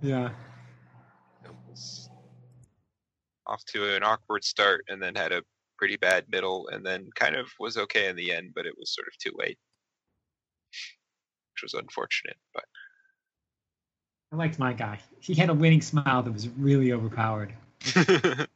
yeah. 0.00 0.30
It 1.44 1.50
was 1.68 2.08
off 3.46 3.64
to 3.66 3.96
an 3.96 4.02
awkward 4.02 4.44
start 4.44 4.84
and 4.88 5.02
then 5.02 5.14
had 5.14 5.32
a 5.32 5.42
pretty 5.76 5.96
bad 5.96 6.24
middle 6.30 6.68
and 6.68 6.86
then 6.86 7.08
kind 7.16 7.34
of 7.34 7.50
was 7.58 7.76
okay 7.76 8.08
in 8.08 8.16
the 8.16 8.32
end, 8.32 8.52
but 8.54 8.66
it 8.66 8.74
was 8.78 8.94
sort 8.94 9.08
of 9.08 9.18
too 9.18 9.32
late. 9.36 9.58
Which 11.54 11.62
was 11.62 11.74
unfortunate, 11.74 12.36
but 12.54 12.64
I 14.32 14.36
liked 14.36 14.58
my 14.58 14.72
guy. 14.72 14.98
He 15.20 15.34
had 15.34 15.50
a 15.50 15.54
winning 15.54 15.82
smile 15.82 16.22
that 16.22 16.32
was 16.32 16.48
really 16.48 16.92
overpowered. 16.92 17.52
I 17.96 18.46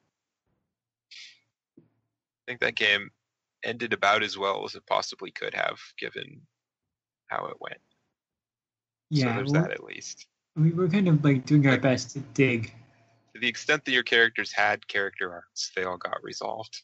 think 2.46 2.60
that 2.60 2.76
game 2.76 3.10
ended 3.64 3.92
about 3.92 4.22
as 4.22 4.38
well 4.38 4.64
as 4.64 4.74
it 4.74 4.86
possibly 4.86 5.30
could 5.30 5.52
have, 5.52 5.78
given 5.98 6.40
how 7.28 7.46
it 7.46 7.56
went. 7.60 7.80
so 9.12 9.26
Yeah, 9.26 9.36
there's 9.36 9.52
that 9.52 9.70
at 9.70 9.84
least. 9.84 10.26
we 10.56 10.70
were 10.70 10.88
kind 10.88 11.08
of 11.08 11.24
like 11.24 11.46
doing 11.46 11.66
our 11.66 11.78
best 11.78 12.12
to 12.12 12.20
dig. 12.34 12.72
To 13.34 13.40
the 13.40 13.48
extent 13.48 13.84
that 13.84 13.92
your 13.92 14.02
characters 14.02 14.52
had 14.52 14.86
character 14.88 15.32
arcs, 15.32 15.70
they 15.76 15.84
all 15.84 15.98
got 15.98 16.22
resolved, 16.22 16.82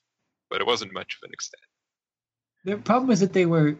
but 0.50 0.60
it 0.60 0.66
wasn't 0.66 0.92
much 0.92 1.18
of 1.20 1.26
an 1.26 1.32
extent. 1.32 1.62
The 2.64 2.76
problem 2.76 3.08
was 3.08 3.20
that 3.20 3.32
they 3.32 3.46
were 3.46 3.76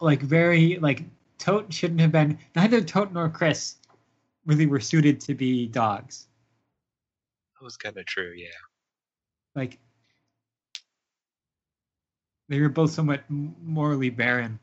like 0.00 0.20
very 0.20 0.78
like 0.78 1.04
Toad 1.38 1.72
shouldn't 1.72 2.00
have 2.00 2.12
been 2.12 2.38
neither 2.54 2.80
Toad 2.80 3.12
nor 3.12 3.28
Chris 3.28 3.76
really 4.44 4.66
were 4.66 4.80
suited 4.80 5.20
to 5.20 5.34
be 5.34 5.66
dogs. 5.66 6.26
That 7.58 7.64
was 7.64 7.76
kind 7.76 7.96
of 7.96 8.04
true, 8.06 8.32
yeah. 8.36 8.48
Like 9.54 9.78
they 12.48 12.60
were 12.60 12.68
both 12.68 12.90
somewhat 12.90 13.22
morally 13.28 14.10
barren. 14.10 14.58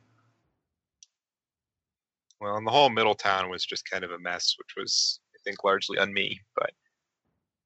Well, 2.40 2.56
and 2.56 2.68
the 2.68 2.72
whole 2.72 2.90
Middletown 2.90 3.50
was 3.50 3.66
just 3.66 3.90
kind 3.90 4.04
of 4.04 4.12
a 4.12 4.20
mess, 4.20 4.56
which 4.58 4.76
was, 4.78 5.20
I 5.36 5.40
think, 5.44 5.64
largely 5.64 5.98
on 5.98 6.14
me. 6.14 6.40
But 6.56 6.72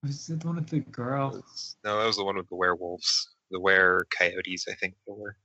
Was 0.04 0.30
it 0.30 0.40
the 0.40 0.48
one 0.48 0.56
with 0.56 0.68
the 0.70 0.80
it 0.80 0.92
girl? 0.92 1.44
no, 1.84 2.00
that 2.00 2.06
was 2.06 2.16
the 2.18 2.24
one 2.24 2.38
with 2.38 2.48
the 2.50 2.56
werewolves, 2.56 3.32
the 3.52 3.60
were 3.60 4.08
coyotes, 4.18 4.68
I 4.70 4.74
think 4.76 4.94
they 5.06 5.14
were. 5.14 5.36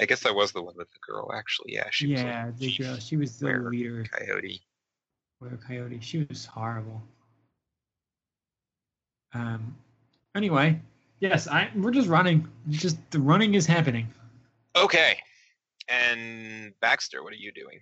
I 0.00 0.06
guess 0.06 0.22
that 0.22 0.34
was 0.34 0.52
the 0.52 0.62
one 0.62 0.74
with 0.76 0.88
the 0.92 0.98
girl, 1.06 1.32
actually. 1.34 1.74
Yeah, 1.74 1.88
she 1.90 2.12
was 2.12 2.22
yeah, 2.22 2.46
like 2.46 2.56
the 2.58 2.76
girl. 2.76 2.96
She 2.98 3.16
was 3.16 3.38
the 3.38 3.46
were 3.46 3.70
leader. 3.70 4.04
coyote. 4.04 4.62
Were 5.40 5.56
coyote. 5.56 6.00
She 6.00 6.24
was 6.28 6.46
horrible. 6.46 7.02
Um. 9.34 9.76
Anyway, 10.34 10.80
yes, 11.20 11.48
I 11.48 11.70
we're 11.74 11.90
just 11.90 12.08
running. 12.08 12.48
Just 12.68 12.98
the 13.10 13.18
running 13.20 13.54
is 13.54 13.66
happening. 13.66 14.08
Okay. 14.76 15.18
And 15.88 16.72
Baxter, 16.80 17.22
what 17.22 17.32
are 17.32 17.36
you 17.36 17.52
doing? 17.52 17.80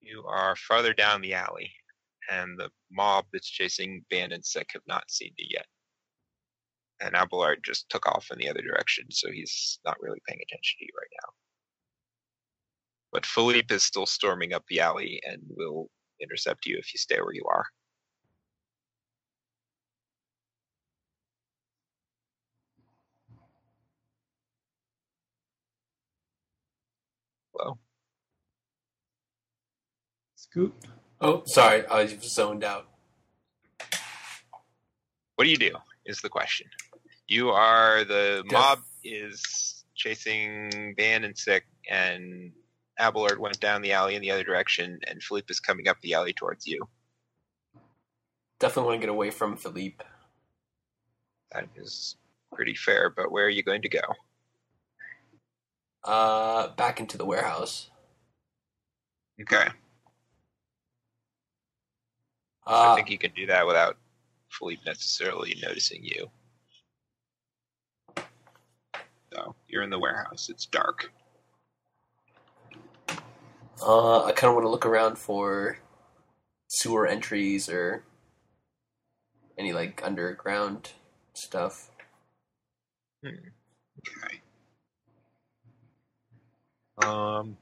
You 0.00 0.24
are 0.26 0.56
farther 0.56 0.92
down 0.92 1.20
the 1.20 1.34
alley, 1.34 1.72
and 2.30 2.58
the 2.58 2.70
mob 2.90 3.26
that's 3.32 3.48
chasing 3.48 4.04
and 4.12 4.44
Sick 4.44 4.70
have 4.72 4.82
not 4.86 5.10
seen 5.10 5.32
you 5.36 5.46
yet. 5.50 5.66
And 7.00 7.14
Abelard 7.14 7.62
just 7.64 7.88
took 7.88 8.06
off 8.06 8.28
in 8.32 8.38
the 8.38 8.48
other 8.48 8.62
direction, 8.62 9.04
so 9.10 9.30
he's 9.30 9.78
not 9.84 10.00
really 10.00 10.20
paying 10.26 10.40
attention 10.40 10.76
to 10.78 10.84
you 10.84 10.92
right 10.98 11.10
now. 11.22 11.32
But 13.12 13.26
Philippe 13.26 13.74
is 13.74 13.82
still 13.82 14.06
storming 14.06 14.52
up 14.52 14.64
the 14.68 14.80
alley 14.80 15.20
and 15.24 15.42
will 15.48 15.88
intercept 16.20 16.66
you 16.66 16.78
if 16.78 16.92
you 16.94 16.98
stay 16.98 17.16
where 17.20 17.34
you 17.34 17.44
are. 17.48 17.66
Hello? 27.58 27.78
Scoot. 30.34 30.74
Oh, 31.20 31.42
sorry, 31.46 31.86
I 31.86 32.02
was 32.02 32.12
zoned 32.22 32.64
out. 32.64 32.86
What 35.36 35.44
do 35.44 35.50
you 35.50 35.56
do? 35.56 35.72
Is 36.04 36.20
the 36.20 36.28
question. 36.28 36.66
You 37.26 37.50
are 37.50 38.04
the 38.04 38.42
Def- 38.48 38.52
mob 38.52 38.78
is 39.02 39.84
chasing 39.94 40.94
Van 40.96 41.24
and 41.24 41.36
Sick, 41.36 41.64
and 41.90 42.52
Abelard 42.98 43.38
went 43.38 43.58
down 43.60 43.80
the 43.80 43.92
alley 43.92 44.14
in 44.14 44.22
the 44.22 44.30
other 44.30 44.44
direction, 44.44 44.98
and 45.06 45.22
Philippe 45.22 45.46
is 45.50 45.60
coming 45.60 45.88
up 45.88 45.96
the 46.02 46.14
alley 46.14 46.32
towards 46.32 46.66
you. 46.66 46.86
Definitely 48.60 48.88
want 48.88 49.00
to 49.00 49.06
get 49.06 49.12
away 49.12 49.30
from 49.30 49.56
Philippe. 49.56 50.04
That 51.52 51.68
is 51.76 52.16
pretty 52.52 52.74
fair, 52.74 53.10
but 53.10 53.32
where 53.32 53.46
are 53.46 53.50
you 53.50 53.62
going 53.62 53.82
to 53.82 53.88
go? 53.88 54.00
Uh, 56.06 56.68
back 56.76 57.00
into 57.00 57.18
the 57.18 57.24
warehouse. 57.24 57.90
Okay. 59.40 59.66
So 62.66 62.72
Uh, 62.72 62.92
I 62.92 62.94
think 62.96 63.10
you 63.10 63.18
can 63.18 63.32
do 63.34 63.46
that 63.46 63.66
without 63.66 63.96
Philippe 64.50 64.82
necessarily 64.86 65.56
noticing 65.62 66.04
you. 66.04 66.30
So 69.32 69.54
you're 69.68 69.82
in 69.82 69.90
the 69.90 69.98
warehouse. 69.98 70.48
It's 70.48 70.66
dark. 70.66 71.10
uh, 73.82 74.24
I 74.24 74.32
kind 74.32 74.48
of 74.48 74.54
want 74.54 74.64
to 74.64 74.70
look 74.70 74.86
around 74.86 75.18
for 75.18 75.78
sewer 76.68 77.06
entries 77.06 77.68
or 77.68 78.04
any 79.58 79.72
like 79.72 80.00
underground 80.04 80.92
stuff. 81.34 81.90
Okay. 83.24 84.40
Um. 87.02 87.56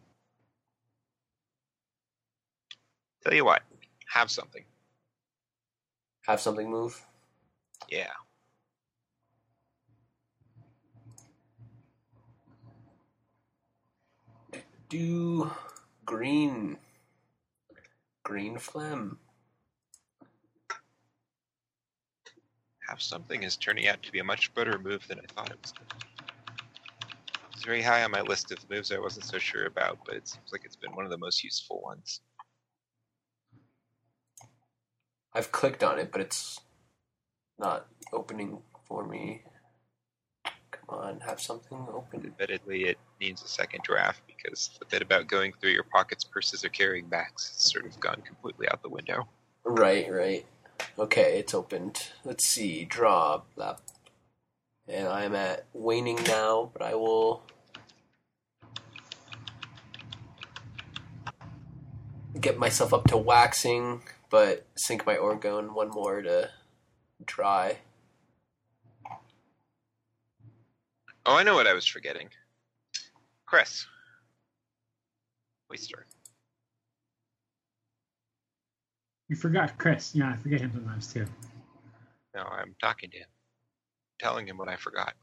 Tell 3.25 3.35
you 3.35 3.45
what, 3.45 3.63
have 4.07 4.31
something. 4.31 4.65
Have 6.27 6.41
something 6.41 6.71
move. 6.71 7.01
Yeah. 7.91 8.13
Do 14.91 15.51
green, 16.05 16.77
green 18.25 18.59
phlegm. 18.59 19.19
Have 22.89 23.01
something 23.01 23.43
is 23.43 23.57
turning 23.57 23.89
out 23.89 24.03
to 24.03 24.13
be 24.13 24.19
a 24.19 24.25
much 24.25 24.53
better 24.55 24.79
move 24.79 25.09
than 25.09 25.19
I 25.19 25.25
thought 25.33 25.51
it 25.51 25.59
was 25.63 25.73
going 25.73 25.89
to 25.89 25.97
be. 25.97 26.24
Very 27.65 27.83
high 27.83 28.05
on 28.05 28.11
my 28.11 28.21
list 28.21 28.53
of 28.53 28.59
moves 28.69 28.93
I 28.93 28.99
wasn't 28.99 29.25
so 29.25 29.39
sure 29.39 29.67
about, 29.67 29.99
but 30.05 30.17
it 30.17 30.29
seems 30.29 30.53
like 30.53 30.63
it's 30.65 30.77
been 30.77 30.95
one 30.95 31.05
of 31.05 31.11
the 31.11 31.19
most 31.19 31.43
useful 31.43 31.81
ones. 31.83 32.21
I've 35.33 35.51
clicked 35.51 35.83
on 35.83 35.99
it, 35.99 36.13
but 36.13 36.21
it's 36.21 36.61
not 37.59 37.87
opening 38.13 38.59
for 38.87 39.07
me. 39.07 39.43
Come 40.71 41.01
on, 41.01 41.21
have 41.21 41.41
something 41.41 41.87
open. 41.93 42.27
Admittedly, 42.27 42.85
it 42.85 42.99
needs 43.21 43.43
a 43.43 43.49
second 43.49 43.83
draft 43.83 44.21
because 44.27 44.71
the 44.79 44.85
bit 44.85 45.01
about 45.01 45.27
going 45.27 45.53
through 45.59 45.71
your 45.71 45.85
pockets, 45.85 46.23
purses, 46.23 46.65
or 46.65 46.69
carrying 46.69 47.07
bags 47.09 47.49
has 47.49 47.73
sort 47.73 47.87
of 47.87 47.99
gone 47.99 48.23
completely 48.27 48.69
out 48.69 48.83
the 48.83 48.89
window. 48.91 49.27
Right, 49.65 50.13
right. 50.13 50.45
Okay, 50.99 51.39
it's 51.39 51.55
opened. 51.55 52.11
Let's 52.25 52.47
see. 52.47 52.85
Draw. 52.85 53.43
Blah. 53.57 53.77
And 54.87 55.09
I'm 55.09 55.35
at 55.35 55.65
waning 55.73 56.23
now, 56.27 56.71
but 56.73 56.83
I 56.83 56.95
will. 56.95 57.43
Get 62.41 62.59
myself 62.59 62.93
up 62.93 63.07
to 63.09 63.17
waxing, 63.17 64.03
but 64.29 64.67
sink 64.77 65.07
my 65.07 65.15
orgone 65.15 65.75
one 65.75 65.89
more 65.91 66.21
to 66.21 66.51
dry. 67.25 67.79
Oh, 71.27 71.37
I 71.37 71.43
know 71.43 71.55
what 71.55 71.67
I 71.67 71.73
was 71.73 71.87
forgetting. 71.87 72.29
Chris. 73.47 73.87
Oyster. 75.73 76.07
You 79.29 79.37
forgot 79.37 79.79
Chris. 79.79 80.15
Yeah, 80.15 80.31
I 80.31 80.37
forget 80.37 80.61
him 80.61 80.73
sometimes 80.75 81.13
too. 81.13 81.27
No, 82.35 82.43
I'm 82.43 82.75
talking 82.81 83.11
to 83.11 83.19
him. 83.19 83.29
Telling 84.19 84.47
him 84.47 84.59
what 84.59 84.69
I 84.69 84.77
forgot. 84.77 85.15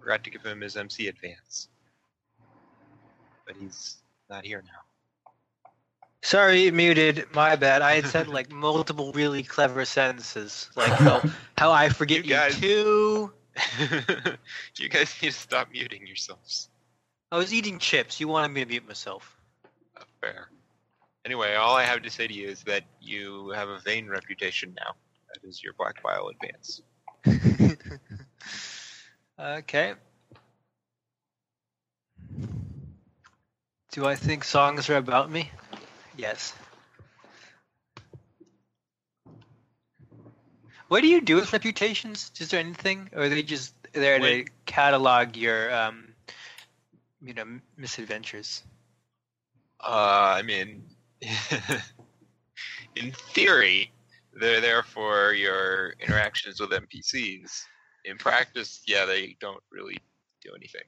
Forgot 0.00 0.24
to 0.24 0.30
give 0.30 0.42
him 0.42 0.60
his 0.60 0.76
MC 0.76 1.08
advance. 1.08 1.68
But 3.46 3.56
he's 3.56 3.98
not 4.28 4.44
here 4.44 4.62
now. 4.64 4.85
Sorry, 6.26 6.72
muted. 6.72 7.24
My 7.36 7.54
bad. 7.54 7.82
I 7.82 7.94
had 7.94 8.06
said 8.08 8.26
like 8.26 8.50
multiple 8.68 9.12
really 9.12 9.44
clever 9.44 9.84
sentences, 9.84 10.68
like 10.74 10.90
how, 10.98 11.22
how 11.56 11.70
I 11.70 11.88
forget 11.88 12.24
You 12.24 12.30
you, 12.30 12.30
guys- 12.30 12.58
too. 12.58 13.32
you 14.76 14.88
guys 14.88 15.14
need 15.22 15.28
to 15.30 15.32
stop 15.32 15.68
muting 15.70 16.04
yourselves. 16.04 16.68
I 17.30 17.36
was 17.36 17.54
eating 17.54 17.78
chips. 17.78 18.18
You 18.18 18.26
wanted 18.26 18.48
me 18.48 18.64
to 18.64 18.66
mute 18.68 18.88
myself. 18.88 19.36
Uh, 19.96 20.02
fair. 20.20 20.48
Anyway, 21.24 21.54
all 21.54 21.76
I 21.76 21.84
have 21.84 22.02
to 22.02 22.10
say 22.10 22.26
to 22.26 22.34
you 22.34 22.48
is 22.48 22.64
that 22.64 22.82
you 23.00 23.50
have 23.50 23.68
a 23.68 23.78
vain 23.78 24.08
reputation 24.08 24.74
now. 24.76 24.94
That 25.32 25.48
is 25.48 25.62
your 25.62 25.74
black 25.74 26.02
bile 26.02 26.28
advance. 26.28 26.82
okay. 29.38 29.94
Do 33.92 34.06
I 34.06 34.16
think 34.16 34.42
songs 34.42 34.90
are 34.90 34.96
about 34.96 35.30
me? 35.30 35.52
Yes. 36.16 36.54
What 40.88 41.00
do 41.00 41.08
you 41.08 41.20
do 41.20 41.34
with 41.36 41.52
reputations? 41.52 42.30
Is 42.38 42.50
there 42.50 42.60
anything, 42.60 43.10
or 43.12 43.24
are 43.24 43.28
they 43.28 43.42
just 43.42 43.74
there 43.92 44.18
to 44.20 44.44
catalog 44.66 45.36
your, 45.36 45.74
um, 45.74 46.14
you 47.20 47.34
know, 47.34 47.44
misadventures? 47.76 48.62
Uh, 49.80 50.36
I 50.38 50.42
mean, 50.42 50.84
in 52.96 53.10
theory, 53.10 53.92
they're 54.32 54.60
there 54.60 54.82
for 54.82 55.32
your 55.32 55.94
interactions 56.00 56.60
with 56.60 56.70
NPCs. 56.70 57.62
In 58.04 58.16
practice, 58.16 58.82
yeah, 58.86 59.04
they 59.04 59.36
don't 59.40 59.62
really 59.72 59.98
do 60.42 60.50
anything. 60.54 60.82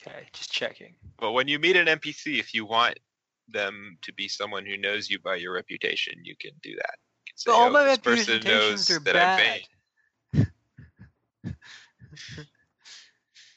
Okay, 0.00 0.26
just 0.32 0.50
checking. 0.50 0.96
But 1.18 1.32
when 1.32 1.46
you 1.46 1.58
meet 1.60 1.76
an 1.76 1.86
NPC, 1.86 2.40
if 2.40 2.54
you 2.54 2.64
want 2.64 2.98
them 3.52 3.98
to 4.02 4.12
be 4.12 4.28
someone 4.28 4.66
who 4.66 4.76
knows 4.76 5.10
you 5.10 5.18
by 5.20 5.36
your 5.36 5.52
reputation, 5.52 6.14
you 6.24 6.36
can 6.40 6.52
do 6.62 6.74
that. 6.76 6.96
Can 7.26 7.36
say, 7.36 7.50
But 7.50 7.56
all 7.56 7.68
"Oh, 7.68 7.70
my 7.70 7.84
this 7.84 7.98
person 7.98 8.44
knows 8.44 8.84
reputations 8.86 8.90
are 8.90 9.00
that 9.04 9.16
I'm 9.16 9.34
bad. 9.34 9.36
vain. 9.36 9.62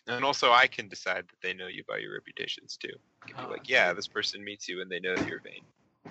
And 0.08 0.26
also, 0.26 0.52
I 0.52 0.68
can 0.68 0.90
decide 0.90 1.28
that 1.30 1.42
they 1.42 1.54
know 1.54 1.68
you 1.68 1.84
by 1.88 1.98
your 1.98 2.14
reputations 2.14 2.78
too. 2.78 2.90
I 2.94 3.24
can 3.28 3.38
be 3.38 3.46
Oh, 3.46 3.50
like, 3.50 3.70
yeah, 3.70 3.94
this 3.94 4.08
person 4.08 4.44
meets 4.44 4.68
you 4.68 4.82
and 4.82 4.92
they 4.92 5.00
know 5.00 5.18
that 5.18 5.26
you're 5.26 5.42
vain. 5.42 5.62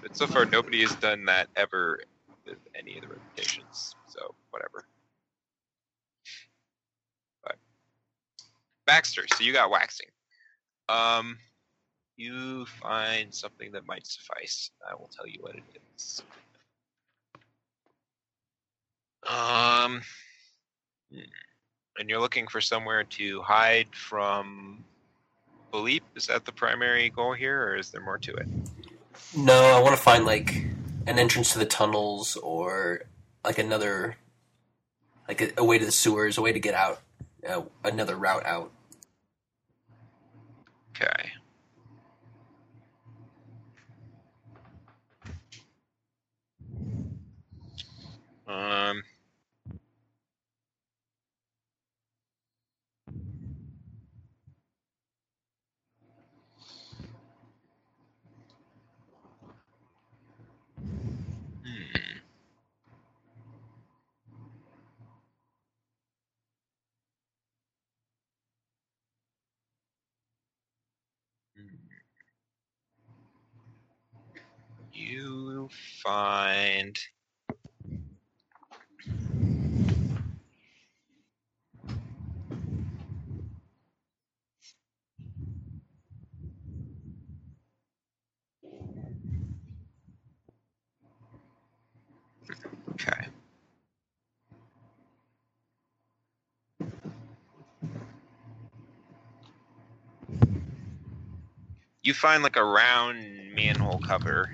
But 0.03 0.17
so 0.17 0.27
far, 0.27 0.47
nobody 0.47 0.81
has 0.83 0.97
done 0.97 1.25
that 1.27 1.49
ever 1.57 2.01
with 2.47 2.59
any 2.75 2.97
of 2.97 3.03
the 3.03 3.09
reputations. 3.09 3.97
So 4.07 4.35
whatever. 4.51 4.87
But 7.45 7.57
Baxter, 8.87 9.29
so 9.29 9.45
you 9.45 9.53
got 9.53 9.71
waxing. 9.71 10.09
Um, 10.89 11.39
you 12.17 12.67
find 12.67 13.35
something 13.35 13.73
that 13.73 13.87
might 13.87 14.07
suffice. 14.07 14.71
I 14.89 14.95
will 14.95 15.11
tell 15.15 15.27
you 15.27 15.39
what 15.41 15.55
it 15.55 15.63
is. 15.97 16.23
Um, 19.27 20.03
hmm. 21.13 21.21
and 21.99 22.09
you're 22.09 22.21
looking 22.21 22.49
for 22.49 22.61
somewhere 22.61 23.05
to 23.05 23.41
hide 23.43 23.89
from 23.93 24.85
Philippe. 25.71 26.05
Is 26.17 26.27
that 26.27 26.45
the 26.45 26.53
primary 26.53 27.11
goal 27.11 27.33
here, 27.33 27.63
or 27.63 27.77
is 27.77 27.91
there 27.91 28.03
more 28.03 28.19
to 28.19 28.35
it? 28.35 28.47
No, 29.37 29.55
I 29.55 29.81
want 29.81 29.97
to 29.97 30.03
find 30.03 30.25
like 30.25 30.55
an 31.07 31.19
entrance 31.19 31.53
to 31.53 31.59
the 31.59 31.67
tunnels 31.67 32.37
or 32.37 33.03
like 33.45 33.59
another, 33.59 34.17
like 35.29 35.41
a, 35.41 35.51
a 35.59 35.65
way 35.65 35.79
to 35.79 35.85
the 35.85 35.93
sewers, 35.93 36.37
a 36.37 36.43
way 36.43 36.53
to 36.53 36.61
get 36.61 36.75
out 36.75 37.01
uh, 37.49 37.63
another 37.85 38.17
route 38.17 38.45
out. 38.45 38.71
Okay. 40.91 41.31
Um. 48.53 49.03
Hmm. 61.65 62.13
You 74.93 75.69
find 76.03 76.99
Okay. 92.93 93.29
You 102.03 102.15
find 102.15 102.43
like 102.43 102.57
a 102.57 102.65
round 102.65 103.55
manhole 103.55 104.01
cover. 104.01 104.51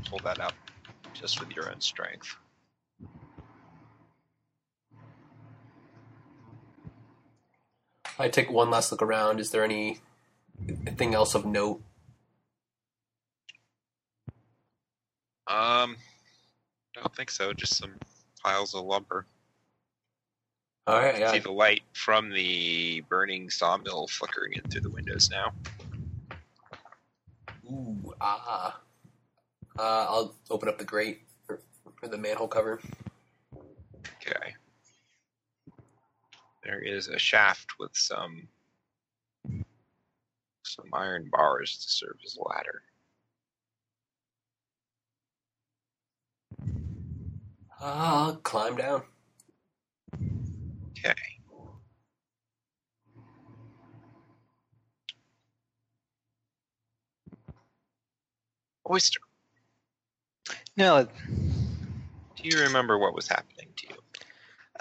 pull 0.08 0.18
that 0.24 0.38
up 0.38 0.52
just 1.14 1.40
with 1.40 1.50
your 1.56 1.70
own 1.70 1.80
strength. 1.80 2.36
I 8.18 8.28
take 8.28 8.50
one 8.50 8.70
last 8.70 8.90
look 8.90 9.00
around. 9.00 9.40
Is 9.40 9.50
there 9.50 9.64
anything 9.64 11.14
else 11.14 11.34
of 11.34 11.46
note? 11.46 11.80
Um, 15.46 15.96
I 16.98 17.00
don't 17.00 17.14
think 17.14 17.30
so. 17.30 17.52
Just 17.52 17.76
some 17.76 17.94
piles 18.42 18.74
of 18.74 18.84
lumber. 18.84 19.24
All 20.88 20.98
right, 20.98 21.18
yeah. 21.18 21.30
see 21.30 21.38
the 21.38 21.52
light 21.52 21.82
from 21.92 22.30
the 22.30 23.02
burning 23.08 23.50
sawmill 23.50 24.08
flickering 24.08 24.54
in 24.54 24.62
through 24.70 24.80
the 24.80 24.90
windows 24.90 25.30
now. 25.30 25.52
Ooh, 27.70 28.14
ah. 28.20 28.80
Uh, 29.78 30.06
I'll 30.08 30.34
open 30.50 30.68
up 30.68 30.78
the 30.78 30.84
grate 30.84 31.20
for, 31.46 31.60
for 32.00 32.08
the 32.08 32.18
manhole 32.18 32.48
cover. 32.48 32.80
Okay. 34.26 34.54
There 36.64 36.80
is 36.80 37.08
a 37.08 37.18
shaft 37.18 37.78
with 37.78 37.94
some 37.94 38.48
some 40.64 40.88
iron 40.92 41.28
bars 41.30 41.78
to 41.78 41.90
serve 41.90 42.18
as 42.24 42.36
a 42.36 42.48
ladder. 42.48 42.82
I'll 47.80 48.36
climb 48.36 48.76
down. 48.76 49.02
Okay. 50.90 51.14
Oyster, 58.90 59.20
No, 60.76 61.06
do 62.36 62.48
you 62.48 62.58
remember 62.60 62.98
what 62.98 63.14
was 63.14 63.28
happening 63.28 63.68
to 63.76 63.88
you? 63.88 63.96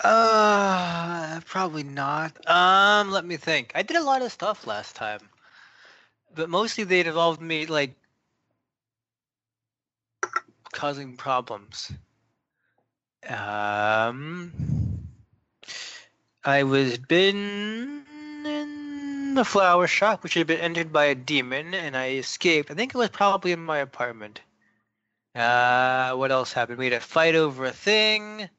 uh, 0.03 1.41
probably 1.45 1.83
not. 1.83 2.37
Um, 2.49 3.11
let 3.11 3.25
me 3.25 3.37
think. 3.37 3.71
I 3.75 3.83
did 3.83 3.97
a 3.97 4.03
lot 4.03 4.21
of 4.21 4.31
stuff 4.31 4.67
last 4.67 4.95
time, 4.95 5.29
but 6.35 6.49
mostly 6.49 6.83
they 6.83 7.01
involved 7.01 7.41
me 7.41 7.65
like 7.65 7.95
causing 10.73 11.17
problems. 11.17 11.91
Um, 13.27 14.51
I 16.43 16.63
was 16.63 16.97
been 16.97 18.05
in 18.45 19.33
the 19.35 19.45
flower 19.45 19.87
shop, 19.87 20.23
which 20.23 20.35
had 20.35 20.47
been 20.47 20.59
entered 20.59 20.93
by 20.93 21.05
a 21.05 21.15
demon, 21.15 21.73
and 21.73 21.95
I 21.95 22.11
escaped. 22.11 22.71
I 22.71 22.73
think 22.73 22.93
it 22.93 22.97
was 22.97 23.09
probably 23.09 23.51
in 23.51 23.59
my 23.59 23.79
apartment. 23.79 24.41
Uh, 25.35 26.13
what 26.13 26.31
else 26.31 26.53
happened? 26.53 26.79
We 26.79 26.85
had 26.85 26.93
a 26.93 26.99
fight 26.99 27.35
over 27.35 27.65
a 27.65 27.71
thing. 27.71 28.49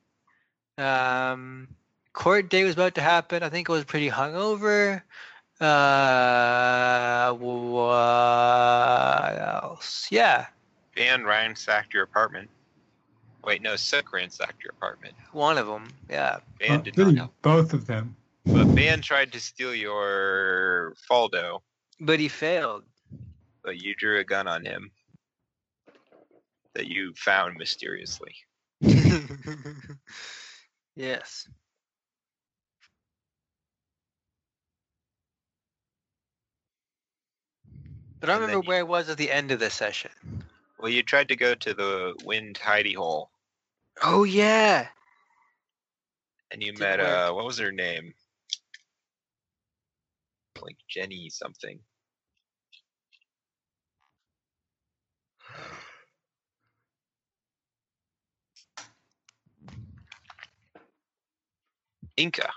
Um, 0.76 1.68
court 2.12 2.50
day 2.50 2.64
was 2.64 2.74
about 2.74 2.94
to 2.96 3.00
happen. 3.00 3.42
I 3.42 3.48
think 3.48 3.68
I 3.68 3.72
was 3.72 3.84
pretty 3.84 4.10
hungover. 4.10 5.02
Uh, 5.60 7.32
what 7.32 7.78
else? 9.40 10.06
Yeah, 10.10 10.46
Van 10.94 11.24
ransacked 11.24 11.94
your 11.94 12.04
apartment. 12.04 12.48
Wait, 13.44 13.62
no, 13.62 13.76
Sook 13.76 14.12
ransacked 14.12 14.62
your 14.62 14.72
apartment. 14.72 15.14
one 15.32 15.56
of 15.58 15.66
them. 15.66 15.88
Yeah. 16.10 16.38
Van 16.60 16.82
did 16.82 16.98
really, 16.98 17.14
not. 17.14 17.30
both 17.42 17.72
of 17.72 17.86
them. 17.86 18.16
But 18.44 18.66
Van 18.68 19.00
tried 19.00 19.32
to 19.32 19.40
steal 19.40 19.74
your 19.74 20.94
Faldo, 21.10 21.60
But 22.00 22.18
he 22.20 22.28
failed. 22.28 22.84
but 23.62 23.78
you 23.82 23.94
drew 23.94 24.18
a 24.20 24.24
gun 24.24 24.46
on 24.48 24.64
him 24.64 24.90
that 26.74 26.86
you 26.86 27.12
found 27.16 27.56
mysteriously. 27.56 28.34
yes. 30.96 31.48
But 38.20 38.30
I 38.30 38.34
And 38.34 38.42
then 38.42 38.48
remember 38.48 38.64
you- 38.64 38.68
where 38.68 38.78
I 38.80 38.82
was 38.82 39.08
at 39.08 39.16
the 39.16 39.30
end 39.30 39.50
of 39.52 39.60
the 39.60 39.70
session. 39.70 40.10
Well, 40.78 40.90
you 40.90 41.02
tried 41.02 41.28
to 41.28 41.36
go 41.36 41.54
to 41.54 41.74
the 41.74 42.14
wind 42.24 42.58
hidey 42.62 42.94
hole, 42.94 43.30
Oh 44.02 44.24
yeah. 44.24 44.88
and 46.50 46.62
you 46.62 46.72
Didn't 46.72 46.80
met 46.80 47.00
uh, 47.00 47.32
what 47.32 47.44
was 47.44 47.58
her 47.58 47.72
name? 47.72 48.14
Like 50.62 50.76
Jenny 50.88 51.30
something. 51.30 51.80
Inca. 62.16 62.50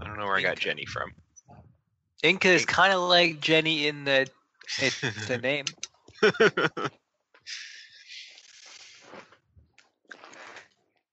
I 0.00 0.04
don't 0.04 0.18
know 0.18 0.26
where 0.26 0.36
I 0.36 0.42
got 0.42 0.58
Jenny 0.58 0.86
from. 0.86 1.12
Inca 2.22 2.48
is 2.48 2.64
kind 2.66 2.92
of 2.92 3.00
like 3.02 3.40
Jenny 3.40 3.86
in 3.86 4.04
the 4.04 4.28
it, 4.78 4.94
the 5.26 5.38
name. 5.42 5.66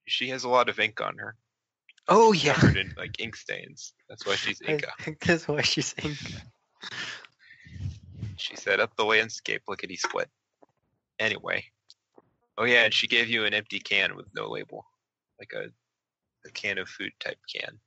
she 0.07 0.29
has 0.29 0.43
a 0.43 0.49
lot 0.49 0.69
of 0.69 0.79
ink 0.79 0.99
on 1.01 1.17
her. 1.17 1.35
Oh 2.07 2.31
yeah. 2.31 2.53
Covered 2.53 2.77
in 2.77 2.93
like 2.97 3.19
ink 3.19 3.35
stains. 3.35 3.93
That's 4.09 4.25
why 4.25 4.35
she's 4.35 4.61
I 4.67 4.71
Inca. 4.71 4.91
think 5.01 5.19
that's 5.19 5.47
why 5.47 5.61
she's 5.61 5.93
Inca. 6.01 6.41
She 8.37 8.55
set 8.55 8.79
up 8.79 8.95
the 8.95 9.05
landscape 9.05 9.63
lickety 9.67 9.97
split. 9.97 10.29
Anyway. 11.19 11.65
Oh 12.57 12.63
yeah, 12.63 12.85
and 12.85 12.93
she 12.93 13.07
gave 13.07 13.27
you 13.29 13.45
an 13.45 13.53
empty 13.53 13.79
can 13.79 14.15
with 14.15 14.27
no 14.33 14.49
label. 14.49 14.85
Like 15.39 15.51
a 15.53 15.69
a 16.47 16.51
can 16.51 16.77
of 16.77 16.87
food 16.87 17.11
type 17.19 17.39
can. 17.53 17.77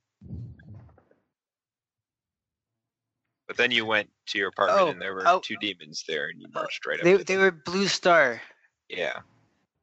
But 3.47 3.57
then 3.57 3.71
you 3.71 3.85
went 3.85 4.09
to 4.27 4.37
your 4.37 4.49
apartment 4.49 4.81
Oh, 4.81 4.91
and 4.91 5.01
there 5.01 5.13
were 5.13 5.27
oh. 5.27 5.41
two 5.43 5.57
demons 5.59 6.05
there 6.07 6.29
and 6.29 6.39
you 6.39 6.47
oh, 6.55 6.59
marched 6.59 6.85
right 6.85 6.99
up. 6.99 7.03
They 7.03 7.17
they 7.17 7.37
were 7.37 7.51
Blue 7.51 7.87
Star 7.87 8.41
Yeah. 8.87 9.19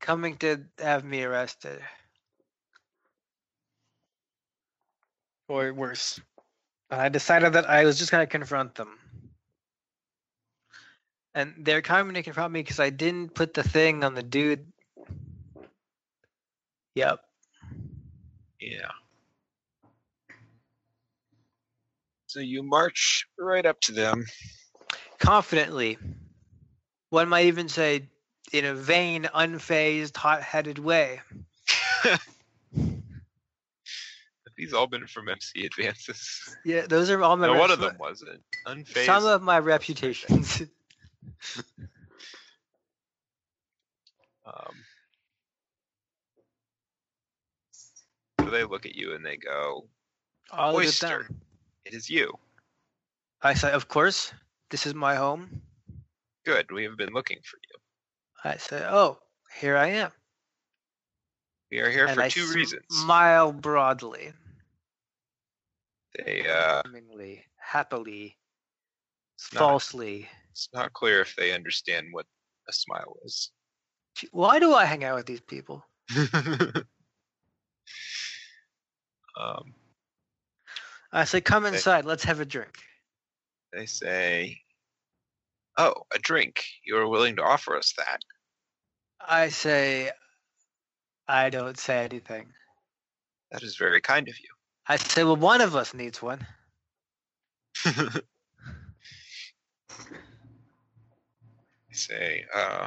coming 0.01 0.37
to 0.39 0.65
have 0.79 1.05
me 1.05 1.25
arrested. 1.25 1.83
Or 5.49 5.73
worse. 5.73 6.21
I 6.91 7.09
decided 7.09 7.55
that 7.55 7.69
I 7.69 7.85
was 7.85 7.99
just 7.99 8.11
gonna 8.11 8.27
confront 8.27 8.75
them. 8.75 8.99
And 11.35 11.55
they're 11.59 11.83
coming 11.83 12.15
to 12.15 12.23
confront 12.23 12.53
me 12.53 12.61
because 12.61 12.81
I 12.81 12.91
didn't 12.91 13.35
put 13.35 13.55
the 13.55 13.63
thing 13.63 14.05
on 14.05 14.15
the 14.15 14.23
dude. 14.23 14.73
Yep. 16.95 17.21
Yeah. 18.61 18.91
So 22.27 22.41
you 22.41 22.63
march 22.63 23.27
right 23.39 23.65
up 23.65 23.81
to 23.83 23.93
them. 23.93 24.27
Confidently. 25.19 25.97
One 27.11 27.29
might 27.29 27.47
even 27.47 27.69
say, 27.69 28.09
in 28.53 28.65
a 28.65 28.75
vain, 28.75 29.25
unfazed, 29.35 30.17
hot-headed 30.17 30.79
way. 30.79 31.21
These 34.59 34.75
all 34.75 34.89
been 34.89 35.07
from 35.07 35.29
MC 35.29 35.65
advances? 35.65 36.57
Yeah, 36.65 36.87
those 36.87 37.09
are 37.11 37.23
all 37.23 37.37
my. 37.37 37.47
No, 37.47 37.55
one 37.55 37.71
of 37.71 37.79
them 37.79 37.97
wasn't. 37.99 38.43
Unfazed. 38.67 39.07
Some 39.07 39.25
of 39.25 39.41
my 39.41 39.59
reputations. 39.61 40.63
Um, 44.47 44.75
so 48.41 48.49
they 48.51 48.65
look 48.65 48.87
at 48.87 48.95
you 48.97 49.15
and 49.15 49.23
they 49.25 49.37
go, 49.37 49.87
Oyster. 50.59 51.29
"It 51.85 51.93
is 51.93 52.09
you. 52.09 52.33
I 53.43 53.53
say, 53.53 53.71
of 53.73 53.89
course, 53.89 54.33
this 54.71 54.87
is 54.87 54.95
my 54.95 55.17
home. 55.17 55.61
Good. 56.47 56.71
We 56.73 56.85
have 56.85 56.97
been 56.97 57.13
looking 57.13 57.41
for 57.45 57.59
you. 57.59 58.51
I 58.51 58.57
say, 58.57 58.83
oh, 58.89 59.19
here 59.61 59.77
I 59.77 59.89
am. 59.89 60.13
We 61.71 61.81
are 61.81 61.91
here 61.91 62.07
and 62.07 62.15
for 62.17 62.23
I 62.23 62.31
two 62.31 62.51
reasons." 62.55 62.87
Smile 62.91 63.53
broadly, 63.53 64.33
They 66.25 66.47
uh, 66.49 66.83
charmingly, 66.83 67.45
happily, 67.57 68.37
it's 69.37 69.53
not, 69.53 69.61
falsely. 69.61 70.29
it's 70.51 70.69
not 70.75 70.93
clear 70.93 71.21
if 71.21 71.37
they 71.37 71.53
understand 71.53 72.09
what 72.11 72.27
a 72.69 72.73
smile 72.73 73.17
is. 73.25 73.51
Gee, 74.17 74.29
Why 74.33 74.59
do 74.59 74.75
I 74.75 74.85
hang 74.85 75.05
out 75.05 75.15
with 75.17 75.27
these 75.27 75.41
people? 75.41 75.85
um, 79.39 79.75
I 81.13 81.25
say, 81.25 81.41
come 81.41 81.65
Hey. 81.65 81.71
inside. 81.75 82.05
Let's 82.05 82.25
have 82.25 82.41
a 82.41 82.45
drink. 82.45 82.77
they 83.73 83.87
say, 83.87 84.61
"Oh, 85.77 85.95
a 86.13 86.19
drink. 86.19 86.65
You 86.85 86.97
are 86.97 87.07
willing 87.09 87.37
to 87.37 87.43
offer 87.43 87.77
us 87.77 87.93
that?" 87.97 88.23
I 89.21 89.51
say, 89.51 90.11
I 91.29 91.51
don't 91.51 91.79
say 91.79 92.05
anything. 92.05 92.53
That 93.53 93.63
is 93.63 93.77
very 93.77 94.01
kind 94.01 94.29
of 94.29 94.39
you. 94.41 94.49
I 94.89 94.97
say, 94.97 95.23
well, 95.23 95.37
one 95.37 95.61
of 95.61 95.77
us 95.77 95.93
needs 95.93 96.23
one. 96.23 96.47
I 97.85 98.21
say, 101.93 102.45
uh, 102.55 102.87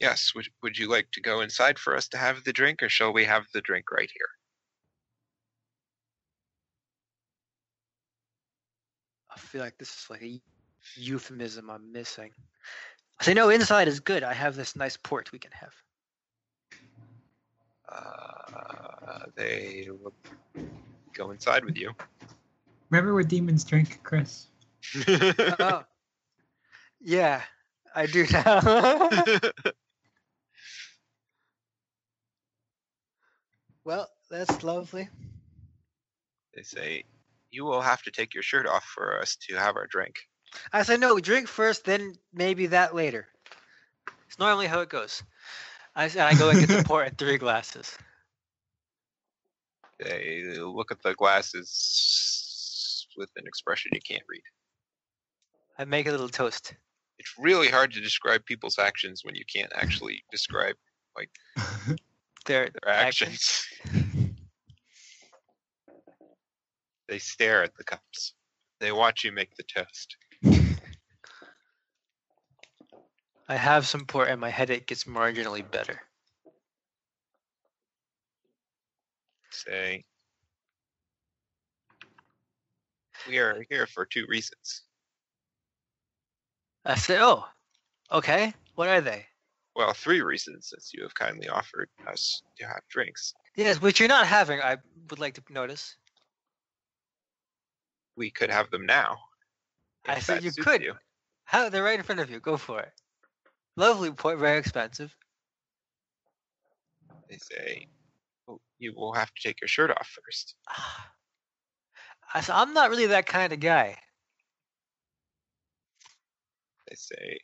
yes, 0.00 0.34
would, 0.34 0.48
would 0.62 0.78
you 0.78 0.88
like 0.88 1.10
to 1.12 1.20
go 1.20 1.42
inside 1.42 1.78
for 1.78 1.94
us 1.94 2.08
to 2.08 2.16
have 2.16 2.44
the 2.44 2.52
drink, 2.52 2.82
or 2.82 2.88
shall 2.88 3.12
we 3.12 3.24
have 3.24 3.44
the 3.52 3.60
drink 3.60 3.90
right 3.92 4.10
here? 4.10 4.28
I 9.34 9.38
feel 9.38 9.60
like 9.60 9.76
this 9.76 9.90
is 9.90 10.06
like 10.08 10.22
a 10.22 10.40
euphemism 10.96 11.68
I'm 11.68 11.92
missing. 11.92 12.30
I 13.20 13.24
say, 13.24 13.34
no, 13.34 13.50
inside 13.50 13.86
is 13.86 14.00
good. 14.00 14.22
I 14.22 14.32
have 14.32 14.56
this 14.56 14.74
nice 14.74 14.96
port 14.96 15.30
we 15.30 15.38
can 15.38 15.52
have. 15.52 15.74
Uh, 17.90 19.26
they 19.34 19.88
will 19.90 20.14
go 21.12 21.30
inside 21.30 21.64
with 21.64 21.76
you. 21.76 21.92
Remember 22.90 23.14
what 23.14 23.28
demons 23.28 23.64
drink, 23.64 24.00
Chris? 24.02 24.46
oh. 25.08 25.84
Yeah, 27.00 27.42
I 27.94 28.06
do 28.06 28.26
now. 28.30 28.60
well, 33.84 34.08
that's 34.30 34.62
lovely. 34.62 35.08
they 36.54 36.62
say, 36.62 37.04
you 37.50 37.64
will 37.64 37.80
have 37.80 38.02
to 38.02 38.10
take 38.10 38.34
your 38.34 38.42
shirt 38.42 38.66
off 38.66 38.84
for 38.84 39.18
us 39.20 39.36
to 39.48 39.56
have 39.56 39.76
our 39.76 39.86
drink. 39.86 40.16
I 40.72 40.82
say, 40.82 40.96
no, 40.96 41.14
we 41.14 41.22
drink 41.22 41.48
first, 41.48 41.84
then 41.84 42.14
maybe 42.32 42.66
that 42.66 42.94
later. 42.94 43.28
It's 44.28 44.38
normally 44.38 44.66
how 44.66 44.80
it 44.80 44.88
goes. 44.88 45.22
I, 45.96 46.04
and 46.04 46.20
I 46.20 46.34
go 46.34 46.50
and 46.50 46.60
get 46.60 46.68
the 46.68 46.84
port 46.84 47.08
in 47.08 47.14
three 47.14 47.38
glasses. 47.38 47.96
They 50.02 50.56
look 50.58 50.90
at 50.90 51.02
the 51.02 51.12
glasses 51.12 53.06
with 53.18 53.28
an 53.36 53.46
expression 53.46 53.90
you 53.92 54.00
can't 54.00 54.22
read. 54.30 54.40
I 55.78 55.84
make 55.84 56.06
a 56.06 56.10
little 56.10 56.30
toast. 56.30 56.74
It's 57.18 57.34
really 57.38 57.68
hard 57.68 57.92
to 57.92 58.00
describe 58.00 58.46
people's 58.46 58.78
actions 58.78 59.26
when 59.26 59.34
you 59.34 59.44
can't 59.44 59.70
actually 59.74 60.24
describe 60.30 60.76
like 61.18 61.28
their 62.46 62.70
actions. 62.86 63.66
they 67.08 67.18
stare 67.18 67.62
at 67.62 67.76
the 67.76 67.84
cups. 67.84 68.32
They 68.80 68.92
watch 68.92 69.22
you 69.22 69.32
make 69.32 69.54
the 69.56 69.64
toast. 69.64 70.16
I 73.50 73.56
have 73.56 73.84
some 73.84 74.06
port, 74.06 74.28
and 74.28 74.40
my 74.40 74.48
headache 74.48 74.86
gets 74.86 75.04
marginally 75.04 75.68
better. 75.68 76.00
Say, 79.50 80.04
we 83.26 83.38
are 83.38 83.64
here 83.68 83.88
for 83.88 84.06
two 84.06 84.24
reasons. 84.28 84.82
I 86.84 86.94
say, 86.94 87.18
oh, 87.20 87.44
okay. 88.12 88.54
What 88.76 88.88
are 88.88 89.00
they? 89.00 89.26
Well, 89.74 89.94
three 89.94 90.22
reasons, 90.22 90.68
since 90.68 90.92
you 90.94 91.02
have 91.02 91.14
kindly 91.14 91.48
offered 91.48 91.88
us 92.06 92.44
to 92.56 92.66
have 92.68 92.82
drinks. 92.88 93.34
Yes, 93.56 93.82
which 93.82 93.98
you're 93.98 94.08
not 94.08 94.28
having. 94.28 94.60
I 94.60 94.76
would 95.10 95.18
like 95.18 95.34
to 95.34 95.42
notice. 95.52 95.96
We 98.14 98.30
could 98.30 98.50
have 98.50 98.70
them 98.70 98.86
now. 98.86 99.18
I 100.06 100.20
said 100.20 100.44
you 100.44 100.52
could. 100.52 100.82
you. 100.82 100.94
How? 101.42 101.68
They're 101.68 101.82
right 101.82 101.98
in 101.98 102.04
front 102.04 102.20
of 102.20 102.30
you. 102.30 102.38
Go 102.38 102.56
for 102.56 102.78
it. 102.78 102.92
Lovely 103.80 104.10
port, 104.10 104.38
very 104.38 104.58
expensive. 104.58 105.16
They 107.30 107.38
say, 107.38 107.88
well, 108.46 108.60
you 108.78 108.92
will 108.94 109.14
have 109.14 109.32
to 109.32 109.42
take 109.42 109.62
your 109.62 109.68
shirt 109.68 109.90
off 109.90 110.06
first. 110.22 110.54
I 112.34 112.42
said, 112.42 112.56
I'm 112.56 112.74
not 112.74 112.90
really 112.90 113.06
that 113.06 113.24
kind 113.24 113.54
of 113.54 113.58
guy. 113.58 113.96
They 116.90 116.94
say, 116.94 117.38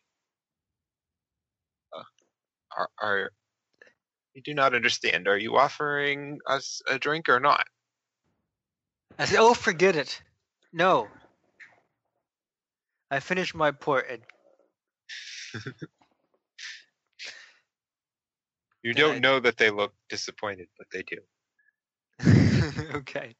uh, 1.97 2.03
are, 2.77 2.91
are 3.01 3.31
you 4.35 4.43
do 4.43 4.53
not 4.53 4.75
understand? 4.75 5.29
Are 5.29 5.39
you 5.39 5.57
offering 5.57 6.41
us 6.47 6.83
a 6.87 6.99
drink 6.99 7.31
or 7.31 7.41
not? 7.41 7.65
I 9.19 9.25
said, 9.25 9.39
oh, 9.39 9.55
forget 9.55 9.97
it. 9.97 10.21
No. 10.71 11.09
I 13.11 13.21
finished 13.21 13.55
my 13.55 13.71
port 13.71 14.07
and 14.11 14.21
You 18.87 18.95
don't 18.95 19.21
know 19.21 19.41
that 19.41 19.57
they 19.57 19.71
look 19.71 19.93
disappointed, 20.09 20.69
but 20.79 20.87
they 20.93 21.03
do. 21.03 21.19
okay. 22.99 23.35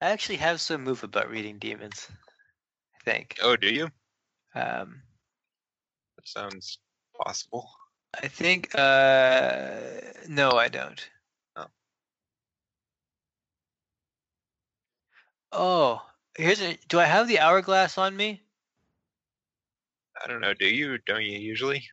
I 0.00 0.08
actually 0.08 0.38
have 0.38 0.62
some 0.62 0.82
move 0.82 1.04
about 1.04 1.28
reading 1.28 1.58
demons. 1.58 2.08
I 2.94 3.04
think. 3.04 3.36
Oh, 3.42 3.54
do 3.54 3.68
you? 3.68 3.84
Um, 4.54 5.02
That 6.16 6.26
sounds 6.26 6.78
possible. 7.22 7.68
I 8.14 8.28
think. 8.28 8.74
Uh, 8.74 9.90
no, 10.26 10.52
I 10.52 10.68
don't. 10.68 11.10
Oh. 11.56 11.66
Oh, 15.52 16.02
here's 16.34 16.62
a. 16.62 16.78
Do 16.88 16.98
I 16.98 17.04
have 17.04 17.28
the 17.28 17.40
hourglass 17.40 17.98
on 17.98 18.16
me? 18.16 18.40
I 20.24 20.28
don't 20.28 20.40
know. 20.40 20.54
Do 20.54 20.66
you? 20.66 20.96
Don't 21.04 21.24
you 21.24 21.38
usually? 21.38 21.84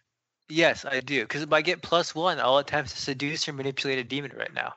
Yes, 0.51 0.83
I 0.85 0.99
do. 0.99 1.21
Because 1.21 1.41
if 1.43 1.53
I 1.53 1.61
get 1.61 1.81
plus 1.81 2.13
one, 2.13 2.39
I'll 2.39 2.57
attempt 2.57 2.91
to 2.91 2.97
seduce 2.97 3.47
or 3.47 3.53
manipulate 3.53 3.99
a 3.99 4.03
demon 4.03 4.33
right 4.35 4.53
now. 4.53 4.73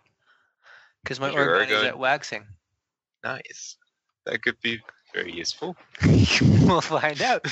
Because 1.02 1.18
my 1.18 1.30
Sure, 1.32 1.58
orgone 1.58 1.70
is 1.70 1.82
at 1.82 1.98
waxing. 1.98 2.44
Nice. 3.24 3.76
That 4.24 4.42
could 4.42 4.60
be 4.62 4.80
very 5.12 5.32
useful. 5.32 5.76
we'll 6.62 6.80
find 6.80 7.20
out. 7.20 7.44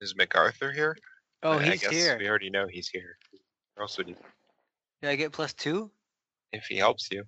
Is 0.00 0.16
MacArthur 0.16 0.72
here? 0.72 0.96
Oh, 1.42 1.52
I- 1.52 1.56
I 1.58 1.62
he's 1.70 1.82
guess 1.82 1.90
here. 1.92 2.18
We 2.18 2.28
already 2.28 2.50
know 2.50 2.66
he's 2.66 2.88
here. 2.88 3.16
Or 3.76 3.82
else 3.84 3.96
would 3.98 4.08
he? 4.08 4.16
Did 5.02 5.10
I 5.10 5.16
get 5.16 5.32
plus 5.32 5.52
two? 5.52 5.90
If 6.52 6.66
he 6.66 6.76
helps 6.76 7.08
you, 7.10 7.24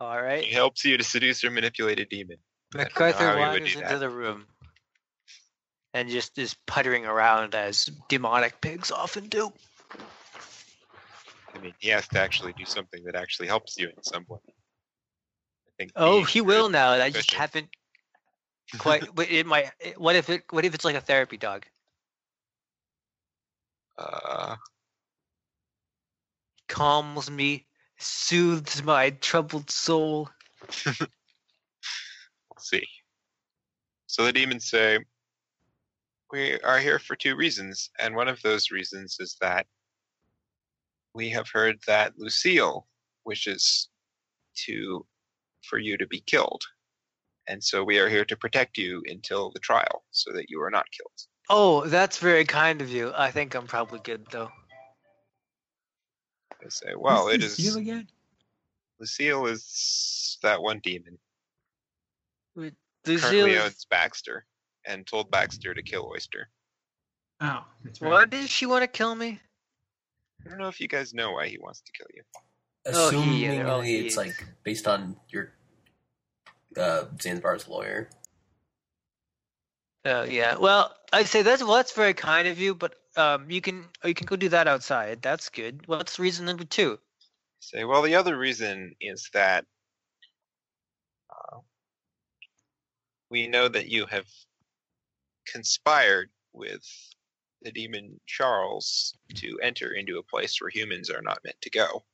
All 0.00 0.20
right. 0.22 0.44
he 0.44 0.52
helps 0.52 0.84
you 0.84 0.96
to 0.96 1.04
seduce 1.04 1.44
or 1.44 1.50
manipulate 1.50 1.98
a 2.00 2.04
demon. 2.04 2.38
I 2.74 2.78
MacArthur 2.78 3.36
wanders 3.38 3.74
into 3.74 3.86
that. 3.88 3.98
the 4.00 4.10
room 4.10 4.46
and 5.94 6.08
just 6.08 6.36
is 6.36 6.54
puttering 6.66 7.06
around 7.06 7.54
as 7.54 7.86
demonic 8.08 8.60
pigs 8.60 8.90
often 8.90 9.28
do. 9.28 9.52
I 11.54 11.58
mean, 11.60 11.72
he 11.78 11.88
has 11.90 12.08
to 12.08 12.20
actually 12.20 12.52
do 12.52 12.66
something 12.66 13.04
that 13.04 13.14
actually 13.14 13.46
helps 13.46 13.78
you 13.78 13.86
in 13.86 14.02
some 14.02 14.26
way. 14.28 14.40
I 14.44 15.70
think. 15.78 15.92
Oh, 15.94 16.24
he 16.24 16.40
will 16.40 16.68
now. 16.68 16.90
I 16.90 17.10
just 17.10 17.32
haven't 17.32 17.68
quite. 18.78 19.04
It 19.18 19.46
might. 19.46 19.70
What 19.96 20.16
if 20.16 20.28
it? 20.28 20.42
What 20.50 20.64
if 20.64 20.74
it's 20.74 20.84
like 20.84 20.96
a 20.96 21.00
therapy 21.00 21.36
dog? 21.36 21.64
Uh, 23.96 24.56
Calms 26.66 27.30
me, 27.30 27.66
soothes 27.98 28.82
my 28.82 29.10
troubled 29.10 29.70
soul. 29.70 30.28
let's 30.86 30.98
see. 32.58 32.84
So 34.06 34.24
the 34.24 34.32
demons 34.32 34.68
say, 34.68 34.98
We 36.34 36.58
are 36.62 36.80
here 36.80 36.98
for 36.98 37.14
two 37.14 37.36
reasons, 37.36 37.90
and 38.00 38.16
one 38.16 38.26
of 38.26 38.42
those 38.42 38.72
reasons 38.72 39.18
is 39.20 39.36
that 39.40 39.68
we 41.14 41.30
have 41.30 41.48
heard 41.48 41.78
that 41.86 42.18
Lucille 42.18 42.88
wishes 43.24 43.88
to 44.66 45.06
for 45.62 45.78
you 45.78 45.96
to 45.96 46.08
be 46.08 46.18
killed. 46.18 46.64
And 47.46 47.62
so 47.62 47.84
we 47.84 48.00
are 48.00 48.08
here 48.08 48.24
to 48.24 48.36
protect 48.36 48.76
you 48.78 49.00
until 49.06 49.52
the 49.52 49.60
trial 49.60 50.02
so 50.10 50.32
that 50.32 50.46
you 50.50 50.60
are 50.60 50.72
not 50.72 50.90
killed. 50.90 51.12
Oh, 51.50 51.86
that's 51.86 52.18
very 52.18 52.44
kind 52.44 52.82
of 52.82 52.90
you. 52.90 53.12
I 53.16 53.30
think 53.30 53.54
I'm 53.54 53.68
probably 53.68 54.00
good 54.00 54.26
though. 54.32 54.50
They 56.60 56.68
say, 56.68 56.94
Well, 56.96 57.26
Who's 57.28 57.34
it 57.36 57.40
Lucille 57.42 57.68
is 57.68 57.76
again. 57.76 58.08
Lucille 58.98 59.46
is 59.46 60.36
that 60.42 60.60
one 60.60 60.80
demon. 60.80 61.16
Lucille 62.56 62.72
Currently 63.20 63.52
is- 63.52 63.64
owns 63.64 63.84
Baxter 63.84 64.46
and 64.86 65.06
told 65.06 65.30
Baxter 65.30 65.74
to 65.74 65.82
kill 65.82 66.10
Oyster. 66.12 66.48
Oh, 67.40 67.64
that's 67.84 68.00
right. 68.00 68.10
Why 68.10 68.24
did 68.26 68.48
she 68.48 68.66
want 68.66 68.82
to 68.82 68.88
kill 68.88 69.14
me? 69.14 69.40
I 70.44 70.48
don't 70.48 70.58
know 70.58 70.68
if 70.68 70.80
you 70.80 70.88
guys 70.88 71.14
know 71.14 71.32
why 71.32 71.48
he 71.48 71.58
wants 71.58 71.80
to 71.80 71.92
kill 71.92 72.06
you. 72.14 72.22
Oh, 72.86 73.10
he- 73.10 73.16
Assuming 73.46 73.62
oh, 73.62 73.80
he 73.80 73.96
it's 73.96 74.12
is. 74.12 74.16
like 74.16 74.46
based 74.62 74.86
on 74.86 75.16
your 75.30 75.52
uh, 76.76 77.04
Zanzibar's 77.18 77.68
lawyer. 77.68 78.08
Oh 80.04 80.24
yeah. 80.24 80.56
Well, 80.56 80.94
I'd 81.12 81.26
say 81.26 81.42
that's 81.42 81.62
well, 81.62 81.76
that's 81.76 81.92
very 81.92 82.12
kind 82.12 82.46
of 82.46 82.58
you, 82.58 82.74
but 82.74 82.94
um, 83.16 83.50
you 83.50 83.60
can 83.60 83.86
oh, 84.02 84.08
you 84.08 84.14
can 84.14 84.26
go 84.26 84.36
do 84.36 84.50
that 84.50 84.68
outside. 84.68 85.22
That's 85.22 85.48
good. 85.48 85.86
What's 85.86 86.18
reason 86.18 86.44
number 86.44 86.64
two? 86.64 86.98
Say, 87.60 87.84
well, 87.84 88.02
the 88.02 88.14
other 88.14 88.36
reason 88.36 88.94
is 89.00 89.30
that 89.32 89.64
uh, 91.30 91.58
we 93.30 93.46
know 93.46 93.68
that 93.68 93.88
you 93.88 94.04
have 94.06 94.26
conspired 95.46 96.30
with 96.52 96.84
the 97.62 97.72
demon 97.72 98.20
Charles 98.26 99.14
to 99.34 99.58
enter 99.62 99.92
into 99.92 100.18
a 100.18 100.22
place 100.22 100.60
where 100.60 100.70
humans 100.70 101.10
are 101.10 101.22
not 101.22 101.42
meant 101.44 101.60
to 101.62 101.70
go. 101.70 102.04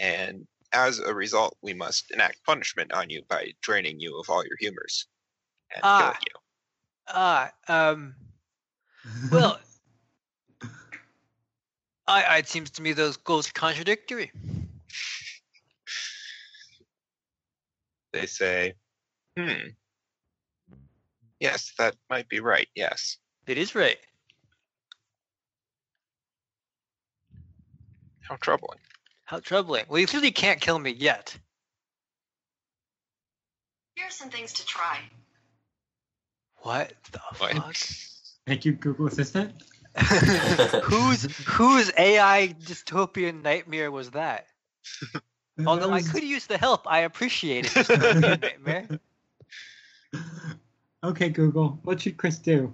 And 0.00 0.46
as 0.72 0.98
a 0.98 1.14
result, 1.14 1.56
we 1.62 1.74
must 1.74 2.10
enact 2.10 2.42
punishment 2.44 2.92
on 2.92 3.10
you 3.10 3.22
by 3.28 3.52
draining 3.62 4.00
you 4.00 4.18
of 4.18 4.28
all 4.30 4.44
your 4.44 4.56
humors 4.58 5.06
and 5.74 5.80
Ah. 5.82 5.98
killing 5.98 6.20
you. 6.26 6.40
Ah, 7.08 7.52
um, 7.68 8.14
well, 9.30 9.60
I, 12.08 12.38
it 12.38 12.48
seems 12.48 12.70
to 12.70 12.82
me 12.82 12.92
those 12.92 13.16
goals 13.16 13.48
are 13.48 13.52
contradictory. 13.52 14.32
They 18.12 18.26
say, 18.26 18.74
hmm, 19.36 19.68
yes, 21.40 21.72
that 21.78 21.96
might 22.10 22.28
be 22.28 22.40
right, 22.40 22.68
yes. 22.74 23.16
It 23.46 23.58
is 23.58 23.74
right. 23.74 23.98
How 28.20 28.36
troubling. 28.36 28.78
How 29.24 29.40
troubling. 29.40 29.84
Well, 29.88 30.00
you 30.00 30.06
clearly 30.06 30.32
can't 30.32 30.60
kill 30.60 30.78
me 30.78 30.90
yet. 30.90 31.36
Here 33.94 34.06
are 34.06 34.10
some 34.10 34.30
things 34.30 34.52
to 34.54 34.66
try. 34.66 34.98
What 36.58 36.92
the 37.12 37.20
What? 37.38 37.54
fuck? 37.54 37.76
Thank 38.46 38.64
you, 38.64 38.72
Google 38.72 39.06
Assistant. 39.06 39.52
whose 40.82 41.22
whose 41.46 41.90
AI 41.96 42.54
dystopian 42.64 43.42
nightmare 43.42 43.90
was 43.90 44.10
that? 44.10 44.46
Although 45.66 45.90
I 45.92 46.02
could 46.02 46.22
use 46.22 46.46
the 46.46 46.58
help, 46.58 46.86
I 46.86 47.00
appreciate 47.00 47.66
it. 47.66 47.70
Dystopian 47.72 48.42
nightmare. 48.42 48.88
Was- 51.06 51.12
Okay, 51.12 51.28
Google. 51.28 51.78
What 51.84 52.00
should 52.00 52.16
Chris 52.16 52.38
do? 52.38 52.72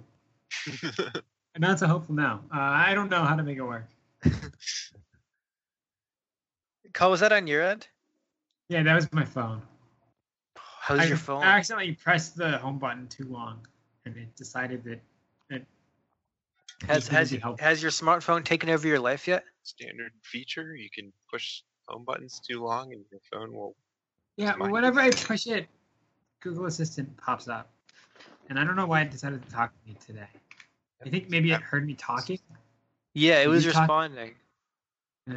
Not 1.57 1.79
so 1.79 1.87
hopeful 1.87 2.15
now. 2.15 2.41
Uh, 2.53 2.59
I 2.59 2.93
don't 2.93 3.09
know 3.09 3.23
how 3.23 3.35
to 3.35 3.43
make 3.43 3.57
it 3.57 3.63
work. 3.63 3.87
Cole, 6.93 7.11
was 7.11 7.19
that 7.21 7.31
on 7.31 7.47
your 7.47 7.63
end? 7.63 7.87
Yeah, 8.69 8.83
that 8.83 8.95
was 8.95 9.11
my 9.11 9.25
phone. 9.25 9.61
How's 10.55 10.99
I, 11.01 11.05
your 11.05 11.17
phone? 11.17 11.43
I 11.43 11.57
accidentally 11.57 11.93
pressed 11.93 12.35
the 12.35 12.57
home 12.57 12.77
button 12.79 13.07
too 13.07 13.25
long, 13.25 13.65
and 14.05 14.15
it 14.17 14.35
decided 14.35 14.83
that 14.83 14.99
Has 16.87 17.07
it 17.07 17.11
has 17.11 17.31
really 17.31 17.55
has 17.59 17.81
your 17.81 17.91
smartphone 17.91 18.43
taken 18.43 18.69
over 18.69 18.87
your 18.87 18.99
life 18.99 19.27
yet? 19.27 19.43
standard 19.63 20.11
feature. 20.23 20.75
You 20.75 20.89
can 20.93 21.13
push 21.31 21.61
home 21.87 22.03
buttons 22.03 22.41
too 22.47 22.63
long, 22.63 22.91
and 22.93 23.03
your 23.11 23.21
phone 23.31 23.53
will. 23.53 23.75
Yeah, 24.37 24.55
whenever 24.57 24.99
I 24.99 25.11
push 25.11 25.47
it, 25.47 25.67
Google 26.41 26.65
Assistant 26.65 27.15
pops 27.17 27.47
up. 27.47 27.72
And 28.49 28.59
I 28.59 28.63
don't 28.63 28.75
know 28.75 28.85
why 28.85 29.01
it 29.01 29.11
decided 29.11 29.43
to 29.43 29.51
talk 29.51 29.71
to 29.71 29.89
me 29.89 29.95
today. 30.05 30.27
I 31.05 31.09
think 31.09 31.29
maybe 31.29 31.51
it 31.51 31.61
heard 31.61 31.85
me 31.85 31.95
talking. 31.95 32.39
Yeah, 33.13 33.41
it 33.41 33.47
was 33.47 33.65
responding. 33.65 34.35
Uh, 35.29 35.33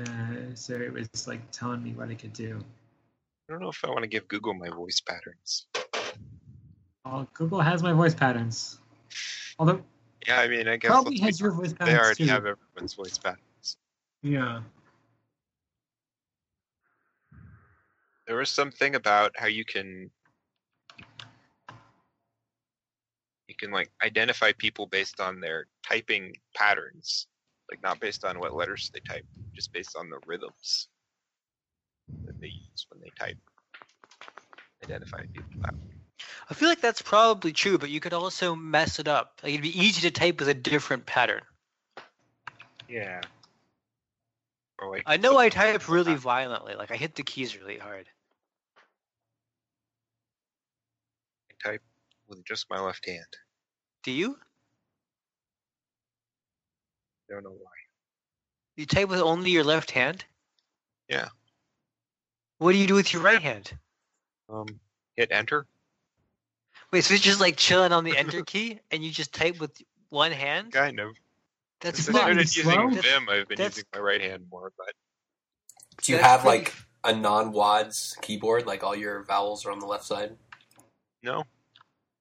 so 0.55 0.75
it 0.75 0.93
was 0.93 1.29
like 1.29 1.41
telling 1.51 1.83
me 1.83 1.93
what 1.93 2.09
I 2.09 2.15
could 2.15 2.33
do. 2.33 2.59
I 3.49 3.53
don't 3.53 3.63
know 3.63 3.69
if 3.69 3.85
I 3.85 3.89
want 3.89 4.03
to 4.03 4.09
give 4.09 4.27
Google 4.29 4.55
my 4.55 4.69
voice 4.69 5.01
patterns. 5.01 5.67
Well, 7.05 7.29
Google 7.35 7.61
has 7.61 7.83
my 7.83 7.93
voice 7.93 8.15
patterns. 8.15 8.81
Although, 9.59 9.83
Yeah, 10.27 10.41
I 10.41 10.49
mean, 10.49 10.67
I 10.67 10.77
guess 10.77 10.91
probably 10.91 11.19
has 11.21 11.41
your 11.41 11.53
voice 11.53 11.75
honest, 11.79 11.87
they 11.87 11.97
already 11.97 12.25
too. 12.25 12.31
have 12.31 12.47
everyone's 12.47 12.95
voice 12.95 13.17
patterns. 13.19 13.77
Yeah. 14.23 14.63
There 18.27 18.37
was 18.37 18.51
something 18.51 18.97
about 18.97 19.33
how 19.37 19.47
you 19.47 19.65
can 19.65 20.11
you 23.46 23.46
can 23.59 23.71
like 23.71 23.91
identify 24.05 24.53
people 24.53 24.87
based 24.87 25.21
on 25.21 25.41
their 25.41 25.67
typing 25.83 26.35
patterns, 26.55 27.27
like 27.71 27.83
not 27.83 28.01
based 28.01 28.25
on 28.25 28.39
what 28.39 28.55
letters 28.55 28.91
they 28.93 29.01
type, 29.01 29.25
just 29.55 29.73
based 29.73 29.97
on 29.97 30.11
the 30.11 30.19
rhythms 30.27 30.89
that 32.25 32.41
they 32.41 32.49
use 32.49 32.87
when 32.91 33.01
they 33.01 33.11
type. 33.19 33.37
Identify 34.85 35.23
people 35.33 35.61
that 35.63 35.75
way. 35.75 35.95
I 36.49 36.55
feel 36.55 36.69
like 36.69 36.81
that's 36.81 37.03
probably 37.03 37.53
true, 37.53 37.79
but 37.79 37.91
you 37.91 38.01
could 38.01 38.13
also 38.13 38.55
mess 38.55 38.99
it 38.99 39.09
up. 39.09 39.41
Like 39.43 39.53
it'd 39.53 39.63
be 39.63 39.79
easy 39.79 40.03
to 40.03 40.11
type 40.11 40.39
with 40.39 40.49
a 40.49 40.55
different 40.55 41.07
pattern. 41.07 41.43
Yeah. 42.89 43.21
Or 44.79 44.91
like 44.91 45.03
I 45.07 45.17
know 45.17 45.39
I 45.39 45.49
type 45.49 45.89
really 45.89 46.05
patterns. 46.05 46.23
violently. 46.23 46.75
Like 46.75 46.91
I 46.91 46.97
hit 46.97 47.15
the 47.15 47.23
keys 47.23 47.59
really 47.59 47.79
hard. 47.79 48.09
I 51.51 51.71
type 51.71 51.83
with 52.29 52.45
just 52.45 52.71
my 52.71 52.81
left 52.81 53.07
hand. 53.07 53.27
Do 54.07 54.13
you? 54.13 54.39
I 57.29 57.35
don't 57.35 57.43
know 57.43 57.51
why. 57.51 57.71
You 58.77 58.87
type 58.87 59.09
with 59.09 59.19
only 59.21 59.51
your 59.51 59.65
left 59.65 59.91
hand? 59.91 60.25
Yeah. 61.09 61.27
What 62.59 62.71
do 62.71 62.79
you 62.79 62.87
do 62.87 62.95
with 62.95 63.13
your 63.13 63.21
right 63.21 63.43
hand? 63.43 63.77
Um, 64.49 64.67
hit 65.17 65.33
enter. 65.33 65.67
Wait, 66.93 67.03
so 67.03 67.15
it's 67.15 67.23
just 67.25 67.41
like 67.41 67.57
chilling 67.57 67.91
on 67.91 68.05
the 68.05 68.17
enter 68.17 68.45
key 68.45 68.79
and 68.93 69.03
you 69.03 69.11
just 69.11 69.33
type 69.35 69.59
with 69.59 69.73
one 70.11 70.31
hand? 70.31 70.71
Kind 70.71 71.01
of. 71.01 71.17
That's 71.81 72.05
Since 72.05 72.17
I 72.17 72.21
not 72.31 72.37
fun. 72.37 72.47
started 72.47 72.65
really 72.69 72.93
using 72.93 73.03
slow. 73.03 73.19
Vim, 73.19 73.29
I've 73.29 73.49
been 73.49 73.57
That's- 73.59 73.77
using 73.79 73.89
my 73.93 73.99
right 73.99 74.21
hand 74.21 74.47
more, 74.53 74.73
but 74.79 74.93
Do 76.05 76.13
you 76.13 76.19
That's 76.19 76.29
have 76.29 76.41
pretty- 76.43 76.59
like 76.67 76.75
a 77.03 77.13
non-WADS 77.13 78.19
keyboard, 78.23 78.67
like 78.67 78.85
all 78.85 78.95
your 78.95 79.25
vowels 79.25 79.67
are 79.67 79.73
on 79.73 79.81
the 79.81 79.87
left 79.87 80.05
side? 80.05 80.37
no. 81.25 81.43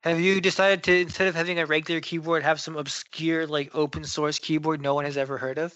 Have 0.06 0.20
you 0.20 0.40
decided 0.40 0.84
to 0.84 1.02
instead 1.02 1.28
of 1.28 1.36
having 1.36 1.60
a 1.60 1.66
regular 1.66 2.00
keyboard, 2.00 2.44
have 2.44 2.62
some 2.62 2.78
obscure 2.78 3.48
like 3.48 3.74
open 3.74 4.04
source 4.04 4.38
keyboard 4.38 4.80
no 4.80 4.94
one 4.94 5.06
has 5.06 5.18
ever 5.18 5.38
heard 5.40 5.58
of? 5.58 5.74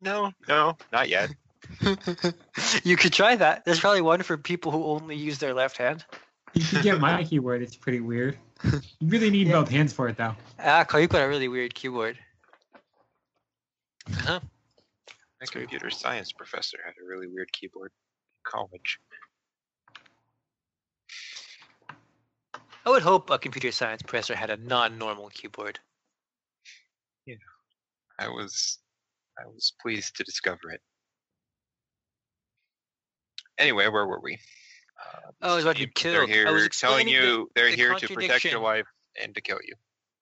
No, 0.00 0.32
no, 0.48 0.78
not 0.90 1.10
yet. 1.10 1.30
you 2.82 2.96
could 2.96 3.12
try 3.12 3.36
that. 3.36 3.66
There's 3.66 3.80
probably 3.80 4.00
one 4.00 4.22
for 4.22 4.38
people 4.38 4.72
who 4.72 4.84
only 4.84 5.16
use 5.16 5.38
their 5.38 5.52
left 5.52 5.76
hand. 5.76 6.02
You 6.54 6.62
should 6.62 6.82
get 6.82 6.98
my 6.98 7.24
keyboard. 7.24 7.60
It's 7.62 7.76
pretty 7.76 8.00
weird. 8.00 8.38
You 9.00 9.06
really 9.06 9.30
need 9.30 9.46
Yeah. 9.46 9.60
both 9.60 9.68
hands 9.68 9.92
for 9.92 10.08
it, 10.08 10.16
though. 10.16 10.34
Ah, 10.58 10.82
Carl, 10.82 11.02
you've 11.02 11.10
got 11.10 11.22
a 11.22 11.28
really 11.28 11.46
weird 11.46 11.74
keyboard. 11.74 12.18
Huh? 14.10 14.40
My 15.40 15.46
computer 15.46 15.90
science 15.90 16.32
professor 16.32 16.78
had 16.84 16.94
a 17.00 17.06
really 17.06 17.28
weird 17.28 17.52
keyboard 17.52 17.92
in 17.92 18.50
college. 18.50 18.98
I 22.86 22.90
would 22.90 23.02
hope 23.02 23.30
a 23.30 23.38
computer 23.38 23.70
science 23.72 24.02
professor 24.02 24.34
had 24.34 24.50
a 24.50 24.56
non-normal 24.56 25.28
keyboard. 25.30 25.78
Yeah, 27.26 27.36
I 28.18 28.28
was 28.28 28.78
I 29.38 29.46
was 29.46 29.72
pleased 29.80 30.16
to 30.16 30.24
discover 30.24 30.70
it. 30.70 30.80
Anyway, 33.58 33.86
where 33.88 34.06
were 34.06 34.20
we? 34.20 34.34
Uh, 34.34 35.30
Oh, 35.42 35.52
I 35.52 35.56
was 35.56 35.64
about 35.64 35.76
to 35.76 35.86
be 35.86 35.92
they're 35.94 36.26
killed. 36.26 36.30
I 36.30 36.32
here 36.32 36.52
was 36.52 36.68
telling 36.68 37.08
explaining 37.08 37.20
the- 37.20 37.26
you 37.28 37.50
they're 37.54 37.70
the 37.70 37.76
here 37.76 37.94
to 37.94 38.08
protect 38.14 38.44
your 38.44 38.60
life 38.60 38.86
and 39.20 39.34
to 39.34 39.40
kill 39.40 39.58
you. 39.64 39.74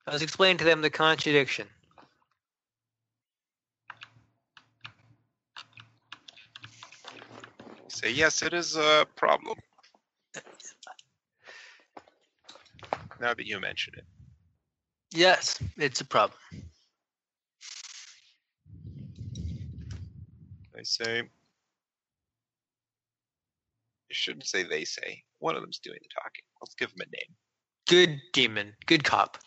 I 0.06 0.12
was 0.12 0.22
explaining 0.22 0.58
to 0.58 0.64
them 0.64 0.82
the 0.82 0.90
contradiction. 0.90 1.68
Say 7.88 8.10
yes, 8.10 8.42
it 8.42 8.52
is 8.52 8.76
a 8.76 9.06
problem. 9.16 9.58
Now 13.20 13.34
that 13.34 13.46
you 13.46 13.58
mention 13.60 13.94
it. 13.96 14.04
Yes, 15.12 15.58
it's 15.76 16.00
a 16.00 16.04
problem. 16.04 16.38
I 20.78 20.82
say. 20.82 21.22
You 24.08 24.14
shouldn't 24.14 24.46
say 24.46 24.62
they 24.62 24.84
say. 24.84 25.22
One 25.38 25.56
of 25.56 25.62
them's 25.62 25.78
doing 25.78 25.98
the 26.00 26.08
talking. 26.14 26.44
Let's 26.60 26.74
give 26.74 26.90
him 26.90 27.00
a 27.00 27.16
name. 27.16 27.34
Good 27.88 28.20
demon. 28.32 28.74
Good 28.86 29.04
cop. 29.04 29.38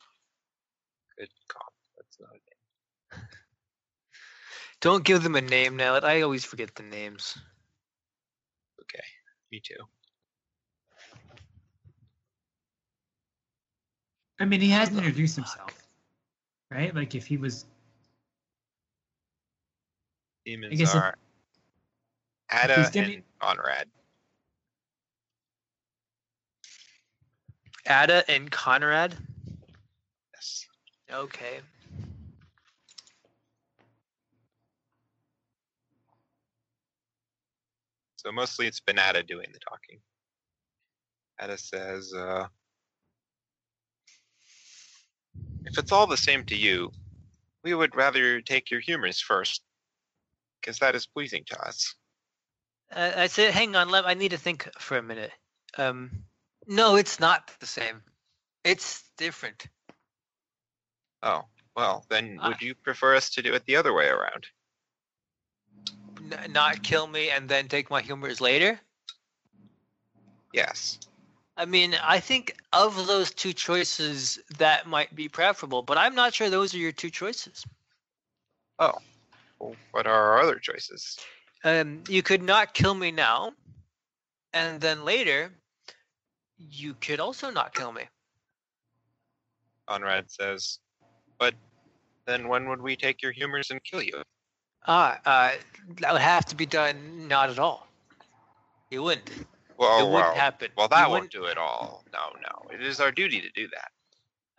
Good 1.17 1.29
cop. 1.47 1.73
That's 1.97 2.19
not 2.19 2.29
a 2.31 3.17
name. 3.19 3.27
Don't 4.81 5.03
give 5.03 5.23
them 5.23 5.35
a 5.35 5.41
name 5.41 5.75
now. 5.75 5.95
I 5.95 6.21
always 6.21 6.45
forget 6.45 6.73
the 6.75 6.83
names. 6.83 7.37
Okay. 8.81 9.03
Me 9.51 9.61
too. 9.63 9.83
I 14.39 14.45
mean, 14.45 14.61
he 14.61 14.69
hasn't 14.69 14.97
introduced 14.97 15.35
himself, 15.35 15.71
right? 16.71 16.93
Like 16.95 17.13
if 17.15 17.25
he 17.27 17.37
was, 17.37 17.65
Demons 20.45 20.77
guess 20.77 20.95
are 20.95 21.15
he's 22.51 22.59
Ada 22.63 22.89
gonna- 22.93 23.07
and 23.13 23.23
Conrad. 23.39 23.89
Ada 27.85 28.23
and 28.31 28.49
Conrad. 28.51 29.15
Yes. 30.33 30.67
Okay. 31.11 31.59
So 38.17 38.31
mostly 38.31 38.67
it's 38.67 38.79
been 38.79 38.99
Ada 38.99 39.23
doing 39.23 39.47
the 39.53 39.59
talking. 39.59 39.99
Ada 41.41 41.57
says, 41.57 42.13
uh, 42.13 42.47
if 45.69 45.77
it's 45.77 45.91
all 45.91 46.07
the 46.07 46.17
same 46.17 46.43
to 46.45 46.55
you, 46.55 46.91
we 47.63 47.73
would 47.73 47.95
rather 47.95 48.41
take 48.41 48.71
your 48.71 48.79
humors 48.79 49.21
first, 49.21 49.61
because 50.59 50.79
that 50.79 50.95
is 50.95 51.05
pleasing 51.05 51.43
to 51.45 51.61
us. 51.61 51.95
Uh, 52.91 53.11
I 53.15 53.27
said, 53.27 53.53
hang 53.53 53.75
on. 53.75 53.89
Let 53.89 54.07
I 54.07 54.15
need 54.15 54.31
to 54.31 54.37
think 54.37 54.67
for 54.79 54.97
a 54.97 55.03
minute. 55.03 55.31
Um, 55.77 56.09
no, 56.67 56.95
it's 56.95 57.19
not 57.19 57.51
the 57.59 57.67
same. 57.67 58.01
It's 58.63 59.03
different. 59.17 59.67
Oh, 61.21 61.43
well, 61.75 62.05
then 62.09 62.39
would 62.43 62.61
you 62.61 62.73
prefer 62.73 63.15
us 63.15 63.29
to 63.31 63.41
do 63.41 63.53
it 63.53 63.65
the 63.65 63.75
other 63.75 63.93
way 63.93 64.07
around? 64.07 64.47
N- 66.31 66.51
not 66.51 66.81
kill 66.81 67.05
me 67.05 67.29
and 67.29 67.47
then 67.47 67.67
take 67.67 67.91
my 67.91 68.01
humors 68.01 68.41
later. 68.41 68.79
Yes. 70.51 70.99
I 71.59 71.65
mean, 71.65 71.93
I 72.01 72.21
think 72.21 72.55
of 72.71 73.05
those 73.05 73.31
two 73.31 73.51
choices, 73.51 74.39
that 74.59 74.87
might 74.87 75.13
be 75.13 75.27
preferable, 75.27 75.81
but 75.81 75.97
I'm 75.97 76.15
not 76.15 76.33
sure 76.33 76.49
those 76.49 76.73
are 76.73 76.77
your 76.77 76.93
two 76.93 77.09
choices. 77.09 77.65
Well, 78.79 79.01
what 79.91 80.07
are 80.07 80.31
our 80.31 80.39
other 80.39 80.57
choices? 80.57 81.19
Um, 81.65 82.01
you 82.07 82.23
could 82.23 82.41
not 82.41 82.73
kill 82.73 82.95
me 82.95 83.11
now, 83.11 83.51
and 84.53 84.79
then 84.79 85.03
later, 85.03 85.51
you 86.57 86.93
could 86.93 87.19
also 87.19 87.51
not 87.51 87.75
kill 87.75 87.91
me. 87.91 88.03
Conrad 89.85 90.31
says, 90.31 90.79
but 91.39 91.55
then 92.25 92.47
when 92.47 92.69
would 92.69 92.81
we 92.81 92.95
take 92.95 93.21
your 93.21 93.33
humors 93.33 93.69
and 93.69 93.83
kill 93.83 94.01
you? 94.01 94.23
Ah, 94.87 95.19
uh, 95.25 95.51
that 95.97 96.13
would 96.13 96.21
have 96.21 96.45
to 96.45 96.55
be 96.55 96.65
done 96.65 97.27
not 97.27 97.49
at 97.49 97.59
all. 97.59 97.85
You 98.89 99.03
wouldn't. 99.03 99.29
Well, 99.79 99.99
it 99.99 100.03
wouldn't 100.11 100.13
well, 100.25 100.35
happen. 100.35 100.71
well, 100.75 100.89
that 100.89 101.09
won't 101.09 101.11
wouldn't- 101.23 101.31
do 101.31 101.45
it 101.45 101.57
all. 101.57 102.03
No, 102.11 102.33
no. 102.41 102.69
It 102.75 102.83
is 102.85 102.99
our 102.99 103.11
duty 103.13 103.39
to 103.41 103.49
do 103.51 103.69
that. 103.69 103.91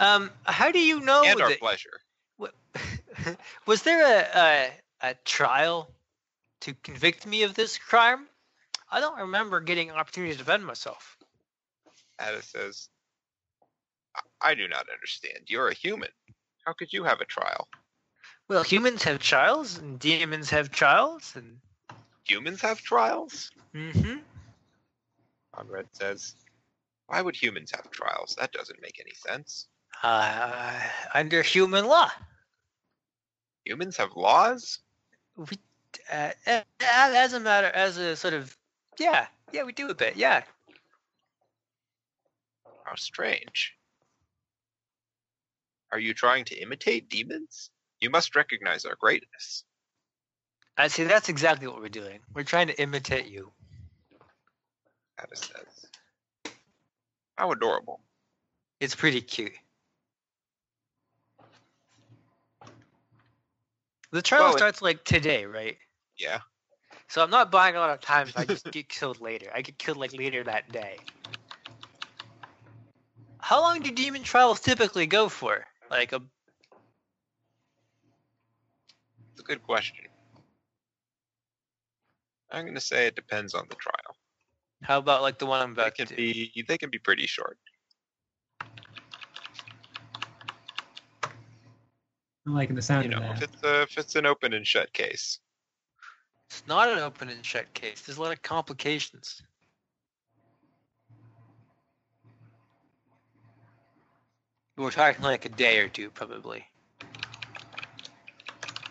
Um, 0.05 0.31
how 0.45 0.73
do 0.73 0.79
you 0.81 1.01
know 1.01 1.23
and 1.25 1.39
our 1.41 1.51
that? 1.51 1.61
pleasure. 1.61 2.01
was 3.67 3.83
there 3.83 4.03
a, 4.03 4.39
a 4.39 5.11
a 5.11 5.15
trial 5.27 5.91
to 6.61 6.73
convict 6.83 7.27
me 7.27 7.43
of 7.43 7.55
this 7.55 7.77
crime? 7.77 8.27
I 8.91 9.01
don't 9.01 9.19
remember 9.19 9.61
getting 9.61 9.91
an 9.91 9.97
opportunity 9.97 10.33
to 10.33 10.39
defend 10.39 10.65
myself. 10.65 11.19
Ada 12.21 12.43
says, 12.43 12.89
I- 14.41 14.55
do 14.55 14.69
not 14.69 14.87
understand. 14.91 15.45
You're 15.49 15.69
a 15.69 15.75
human. 15.75 16.09
How 16.65 16.73
could 16.73 16.93
you 16.95 17.05
have 17.05 17.21
a 17.21 17.27
trial? 17.27 17.69
Well, 18.49 18.63
humans 18.63 19.03
have 19.03 19.19
trials, 19.19 19.77
and 19.77 19.99
demons 19.99 20.49
have 20.51 20.71
trials, 20.71 21.33
and 21.37 21.61
Humans 22.25 22.63
have 22.63 22.81
trials? 22.81 23.51
hmm 23.75 24.19
Conrad 25.55 25.87
says, 25.93 26.35
Why 27.07 27.21
would 27.23 27.37
humans 27.37 27.71
have 27.75 27.91
trials? 27.91 28.37
That 28.39 28.53
doesn't 28.53 28.81
make 28.83 29.01
any 29.01 29.15
sense. 29.15 29.69
uh, 30.03 30.81
under 31.15 31.43
human 31.43 31.87
law. 31.87 32.11
Humans 33.65 33.97
have 33.99 34.11
laws? 34.17 34.79
We, 35.37 35.59
uh, 36.11 36.31
as 36.81 37.33
a 37.33 37.41
matter, 37.41 37.67
as 37.69 37.97
a 37.99 38.17
sort 38.17 38.35
of, 38.35 38.57
yeah, 38.99 39.27
yeah, 39.53 39.65
we 39.65 39.73
do 39.73 39.89
a 39.89 39.95
bit, 39.95 40.17
yeah. 40.17 40.43
How 42.85 42.95
strange. 42.97 43.77
Are 45.93 45.99
you 45.99 46.15
trying 46.15 46.45
to 46.47 46.57
imitate 46.57 47.09
demons? 47.09 47.71
You 48.01 48.11
must 48.11 48.35
recognize 48.37 48.85
our 48.85 48.97
greatness. 48.99 49.65
I 50.77 50.89
see. 50.89 51.05
That's 51.05 51.29
exactly 51.29 51.67
what 51.67 51.81
we're 51.81 51.89
doing. 51.89 52.21
We're 52.33 52.45
trying 52.45 52.69
to 52.69 52.81
imitate 52.81 53.27
you. 53.27 53.53
How 57.37 57.53
adorable. 57.53 58.01
It's 58.81 58.95
pretty 58.95 59.21
cute. 59.21 59.53
The 64.13 64.23
trial 64.23 64.45
Well, 64.45 64.57
starts 64.57 64.83
like 64.83 65.05
today, 65.05 65.45
right? 65.47 65.77
Yeah. 66.19 66.41
So 67.09 67.23
I'm 67.23 67.31
not 67.31 67.51
buying 67.51 67.77
a 67.77 67.81
lot 67.81 67.91
of 67.91 68.01
time 68.01 68.29
if 68.29 68.37
I 68.37 68.45
just 68.45 68.65
get 68.73 68.89
killed 68.89 69.21
later. 69.21 69.51
I 69.55 69.63
get 69.63 69.79
killed 69.79 69.97
like 69.99 70.13
later 70.13 70.45
that 70.45 70.71
day. 70.73 70.99
How 73.41 73.61
long 73.61 73.81
do 73.81 73.91
demon 73.91 74.23
trials 74.23 74.61
typically 74.61 75.07
go 75.07 75.29
for? 75.29 75.67
Like 75.91 76.13
a 76.13 76.23
It's 79.33 79.41
a 79.41 79.43
good 79.43 79.63
question. 79.63 80.07
I'm 82.53 82.65
going 82.65 82.75
to 82.75 82.81
say 82.81 83.07
it 83.07 83.15
depends 83.15 83.55
on 83.55 83.67
the 83.69 83.77
trial. 83.77 84.10
How 84.83 84.99
about 84.99 85.23
like 85.23 85.39
the 85.39 85.47
one 85.47 85.61
I'm 85.61 85.75
They 85.75 85.83
about 85.83 85.95
can 85.95 86.07
to 86.07 86.15
be 86.15 86.65
they 86.67 86.79
can 86.79 86.91
be 86.91 86.99
pretty 86.99 87.27
short. 87.27 87.59
I'm 92.47 92.55
liking 92.55 92.75
the 92.75 92.83
sound 92.83 93.05
You 93.05 93.11
know, 93.11 93.23
of 93.23 93.37
if 93.37 93.43
it's 93.43 93.63
a, 93.63 93.83
if 93.83 93.99
it's 93.99 94.17
an 94.17 94.27
open 94.27 94.55
and 94.55 94.67
shut 94.67 94.93
case. 94.93 95.39
It's 96.49 96.67
not 96.67 96.89
an 96.89 96.99
open 96.99 97.29
and 97.29 97.45
shut 97.45 97.73
case. 97.75 98.03
There's 98.03 98.19
a 98.19 98.23
lot 98.23 98.33
of 98.33 98.43
complications. 98.43 99.43
We're 104.77 104.91
talking 104.91 105.23
like 105.23 105.45
a 105.45 105.51
day 105.51 105.79
or 105.81 105.89
two, 105.89 106.11
probably. 106.11 106.65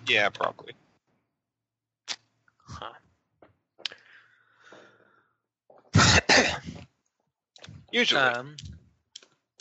Yeah, 0.08 0.30
probably. 0.30 0.74
Usually, 7.92 8.22
um, 8.22 8.56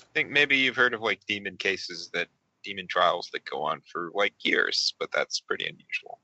I 0.01 0.05
think 0.15 0.31
maybe 0.31 0.57
you've 0.57 0.77
heard 0.77 0.95
of 0.95 1.01
like 1.01 1.21
demon 1.27 1.57
cases 1.57 2.11
that 2.13 2.29
demon 2.65 2.87
trials 2.87 3.31
that 3.33 3.45
go 3.45 3.63
on 3.63 3.81
for 3.91 4.11
like 4.15 4.35
years, 4.45 4.95
but 4.99 5.11
that's 5.13 5.41
pretty 5.41 5.65
unusual. 5.67 6.21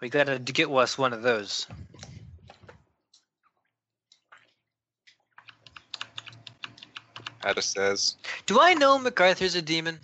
we 0.00 0.08
gotta 0.08 0.38
d- 0.38 0.52
get 0.52 0.70
us 0.70 0.98
one 0.98 1.12
of 1.12 1.22
those. 1.22 1.66
Ada 7.44 7.62
says, 7.62 8.16
Do 8.46 8.60
I 8.60 8.74
know 8.74 8.98
MacArthur's 8.98 9.54
a 9.54 9.62
demon? 9.62 9.98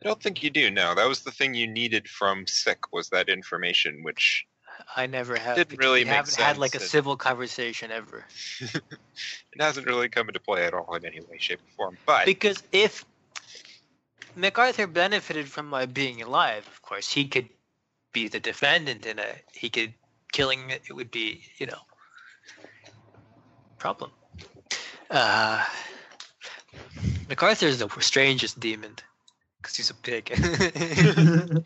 I 0.00 0.08
don't 0.08 0.22
think 0.22 0.42
you 0.42 0.50
do. 0.50 0.70
No, 0.70 0.94
that 0.94 1.08
was 1.08 1.22
the 1.22 1.32
thing 1.32 1.54
you 1.54 1.66
needed 1.66 2.08
from 2.08 2.46
Sick 2.46 2.92
was 2.92 3.08
that 3.08 3.28
information, 3.28 4.02
which 4.04 4.46
I 4.94 5.06
never 5.06 5.36
have. 5.36 5.56
Didn't 5.56 5.78
really 5.78 6.00
we 6.00 6.04
make 6.04 6.14
haven't 6.14 6.36
had 6.36 6.58
like 6.58 6.74
a 6.74 6.78
sense 6.78 6.90
civil 6.90 7.16
conversation 7.16 7.90
ever. 7.90 8.24
it 8.60 9.60
hasn't 9.60 9.86
really 9.86 10.08
come 10.08 10.28
into 10.28 10.40
play 10.40 10.64
at 10.64 10.74
all 10.74 10.94
in 10.94 11.04
any 11.04 11.20
way, 11.20 11.38
shape, 11.38 11.60
or 11.60 11.70
form. 11.76 11.98
But 12.06 12.26
Because 12.26 12.62
if 12.72 13.04
MacArthur 14.34 14.86
benefited 14.86 15.48
from 15.48 15.66
my 15.66 15.86
being 15.86 16.22
alive, 16.22 16.66
of 16.66 16.82
course, 16.82 17.12
he 17.12 17.28
could 17.28 17.48
be 18.12 18.28
the 18.28 18.40
defendant 18.40 19.06
in 19.06 19.18
a 19.18 19.26
he 19.52 19.68
could 19.68 19.94
killing 20.32 20.70
it 20.70 20.90
would 20.90 21.10
be, 21.10 21.42
you 21.58 21.66
know, 21.66 21.80
problem. 23.78 24.10
Uh 25.10 25.64
MacArthur 27.28 27.66
is 27.66 27.78
the 27.78 27.88
strangest 28.00 28.60
demon 28.60 28.94
because 29.60 29.76
he's 29.76 29.90
a 29.90 29.94
pig. 29.94 30.28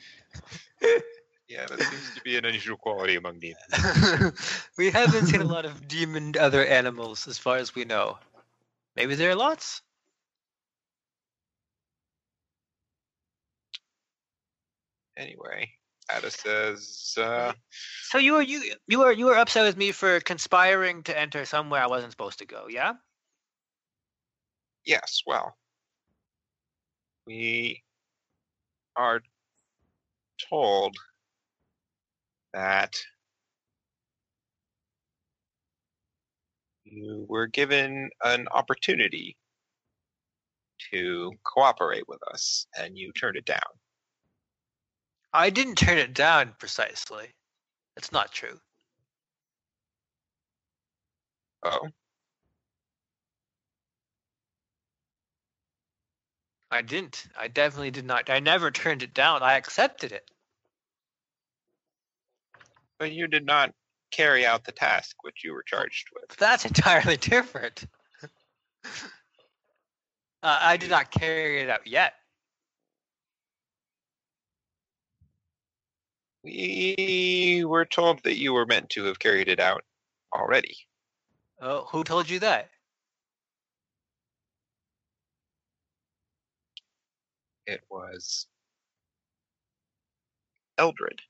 Yeah, 1.50 1.66
that 1.66 1.82
seems 1.82 2.14
to 2.14 2.20
be 2.22 2.36
an 2.36 2.44
unusual 2.44 2.76
quality 2.76 3.16
among 3.16 3.40
demons. 3.40 4.62
we 4.78 4.88
haven't 4.88 5.26
seen 5.26 5.40
a 5.40 5.44
lot 5.44 5.64
of 5.64 5.88
demon 5.88 6.36
other 6.38 6.64
animals, 6.64 7.26
as 7.26 7.38
far 7.38 7.56
as 7.56 7.74
we 7.74 7.84
know. 7.84 8.18
Maybe 8.94 9.16
there 9.16 9.30
are 9.30 9.34
lots. 9.34 9.82
Anyway, 15.16 15.68
Ada 16.16 16.30
says. 16.30 17.14
Uh, 17.18 17.52
so 18.04 18.18
you 18.18 18.34
were 18.34 18.42
you 18.42 18.72
you 18.86 19.00
were 19.00 19.10
you 19.10 19.26
were 19.26 19.36
upset 19.36 19.64
with 19.64 19.76
me 19.76 19.90
for 19.90 20.20
conspiring 20.20 21.02
to 21.02 21.18
enter 21.18 21.44
somewhere 21.44 21.82
I 21.82 21.88
wasn't 21.88 22.12
supposed 22.12 22.38
to 22.38 22.46
go. 22.46 22.66
Yeah. 22.70 22.92
Yes. 24.84 25.22
Well, 25.26 25.56
we 27.26 27.82
are 28.94 29.20
told 30.48 30.96
that 32.52 32.96
you 36.84 37.26
were 37.28 37.46
given 37.46 38.10
an 38.24 38.48
opportunity 38.48 39.36
to 40.92 41.32
cooperate 41.44 42.08
with 42.08 42.20
us 42.32 42.66
and 42.78 42.96
you 42.96 43.12
turned 43.12 43.36
it 43.36 43.44
down. 43.44 43.60
I 45.32 45.50
didn't 45.50 45.76
turn 45.76 45.98
it 45.98 46.14
down 46.14 46.54
precisely. 46.58 47.28
That's 47.94 48.12
not 48.12 48.32
true. 48.32 48.58
Oh, 51.62 51.88
I 56.70 56.82
didn't. 56.82 57.26
I 57.36 57.48
definitely 57.48 57.90
did 57.90 58.04
not. 58.06 58.30
I 58.30 58.40
never 58.40 58.70
turned 58.70 59.02
it 59.02 59.14
down. 59.14 59.42
I 59.42 59.54
accepted 59.54 60.12
it. 60.12 60.30
But 63.00 63.12
you 63.12 63.26
did 63.26 63.46
not 63.46 63.72
carry 64.12 64.46
out 64.46 64.62
the 64.62 64.72
task 64.72 65.16
which 65.22 65.42
you 65.42 65.52
were 65.52 65.64
charged 65.64 66.08
with. 66.14 66.36
That's 66.36 66.66
entirely 66.66 67.16
different. 67.16 67.86
uh, 68.84 69.00
I 70.42 70.76
did 70.76 70.90
not 70.90 71.10
carry 71.10 71.62
it 71.62 71.70
out 71.70 71.86
yet. 71.86 72.12
We 76.44 77.64
were 77.66 77.86
told 77.86 78.22
that 78.24 78.36
you 78.36 78.52
were 78.52 78.66
meant 78.66 78.90
to 78.90 79.04
have 79.04 79.18
carried 79.18 79.48
it 79.48 79.60
out 79.60 79.82
already. 80.34 80.76
Oh, 81.60 81.86
who 81.90 82.04
told 82.04 82.28
you 82.28 82.38
that? 82.40 82.70
It 87.66 87.80
was 87.90 88.46
Eldred. 90.78 91.20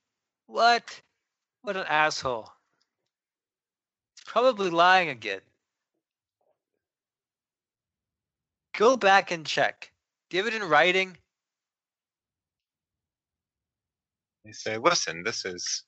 What? 0.46 1.02
What 1.62 1.76
an 1.76 1.84
asshole. 1.88 2.50
Probably 4.26 4.70
lying 4.70 5.08
again. 5.08 5.40
Go 8.76 8.96
back 8.96 9.30
and 9.30 9.44
check. 9.44 9.92
Give 10.30 10.46
it 10.46 10.54
in 10.54 10.62
writing? 10.64 11.16
They 14.44 14.52
say, 14.52 14.78
listen, 14.78 15.22
this 15.22 15.44
is 15.44 15.84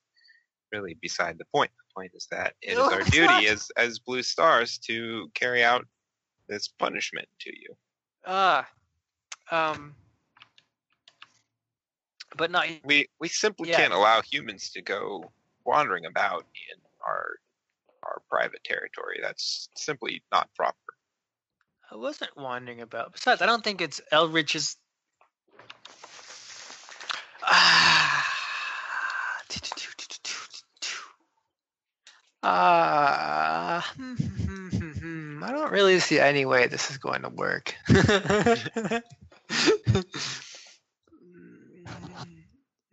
really 0.73 0.95
beside 1.01 1.39
the 1.39 1.45
point. 1.55 1.71
The 1.77 1.95
point 1.95 2.13
is 2.15 2.27
that 2.31 2.55
it 2.63 2.73
is 2.73 2.77
No, 2.79 2.93
our 2.93 3.03
duty 3.05 3.27
not. 3.27 3.45
as, 3.45 3.71
as 3.77 3.99
Blue 3.99 4.23
Stars 4.23 4.79
to 4.79 5.31
carry 5.35 5.63
out 5.65 5.87
this 6.49 6.69
punishment 6.69 7.29
to 7.41 7.51
you. 7.51 7.75
Ah. 8.27 8.69
um. 9.51 9.95
But 12.37 12.51
not. 12.51 12.67
We 12.85 13.09
we 13.21 13.29
simply 13.29 13.69
Yeah. 13.71 13.77
can't 13.77 13.93
allow 13.93 14.23
humans 14.23 14.71
to 14.71 14.81
go 14.83 15.31
wandering 15.65 16.07
about 16.07 16.45
in 16.73 16.81
our 17.07 17.37
our 18.05 18.23
private 18.29 18.65
territory. 18.65 19.21
That's 19.23 19.69
simply 19.77 20.23
not 20.33 20.49
proper. 20.57 20.77
I 21.91 21.97
wasn't 21.97 22.37
wandering 22.37 22.81
about. 22.81 23.13
Besides, 23.13 23.43
I 23.43 23.47
don't 23.47 23.63
think 23.63 23.81
it's 23.81 24.01
Elrich's. 24.11 24.77
Ah. 27.45 28.29
Ah. 32.45 33.93
I 33.99 35.51
don't 35.51 35.73
really 35.73 35.99
see 36.01 36.19
any 36.19 36.45
way 36.45 36.67
this 36.67 36.91
is 36.91 36.99
going 36.99 37.23
to 37.23 37.29
work. 37.29 37.75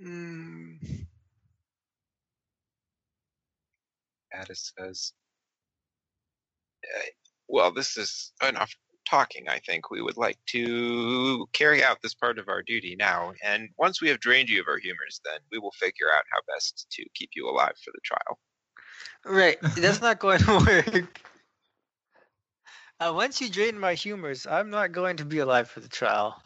Mm, 0.01 0.68
Ada 4.39 4.55
says, 4.55 5.13
"Uh, 6.83 7.01
Well, 7.47 7.71
this 7.71 7.97
is 7.97 8.31
enough 8.47 8.73
talking, 9.05 9.49
I 9.49 9.59
think. 9.59 9.89
We 9.89 10.01
would 10.01 10.17
like 10.17 10.37
to 10.49 11.47
carry 11.53 11.83
out 11.83 12.01
this 12.01 12.13
part 12.13 12.37
of 12.37 12.47
our 12.47 12.61
duty 12.61 12.95
now, 12.97 13.33
and 13.43 13.69
once 13.77 14.01
we 14.01 14.09
have 14.09 14.19
drained 14.19 14.49
you 14.49 14.61
of 14.61 14.67
our 14.67 14.77
humors, 14.77 15.19
then 15.25 15.39
we 15.51 15.57
will 15.57 15.71
figure 15.71 16.11
out 16.15 16.23
how 16.31 16.39
best 16.47 16.87
to 16.91 17.05
keep 17.15 17.31
you 17.35 17.49
alive 17.49 17.73
for 17.83 17.91
the 17.91 18.01
trial. 18.03 18.39
Right, 19.25 19.57
that's 19.75 20.01
not 20.01 20.19
going 20.19 20.39
to 20.39 20.83
work. 20.95 21.21
Uh, 22.99 23.13
once 23.15 23.39
you 23.39 23.49
drain 23.49 23.79
my 23.79 23.93
humors, 23.93 24.45
I'm 24.45 24.69
not 24.69 24.91
going 24.91 25.17
to 25.17 25.25
be 25.25 25.39
alive 25.39 25.69
for 25.69 25.79
the 25.79 25.87
trial. 25.87 26.41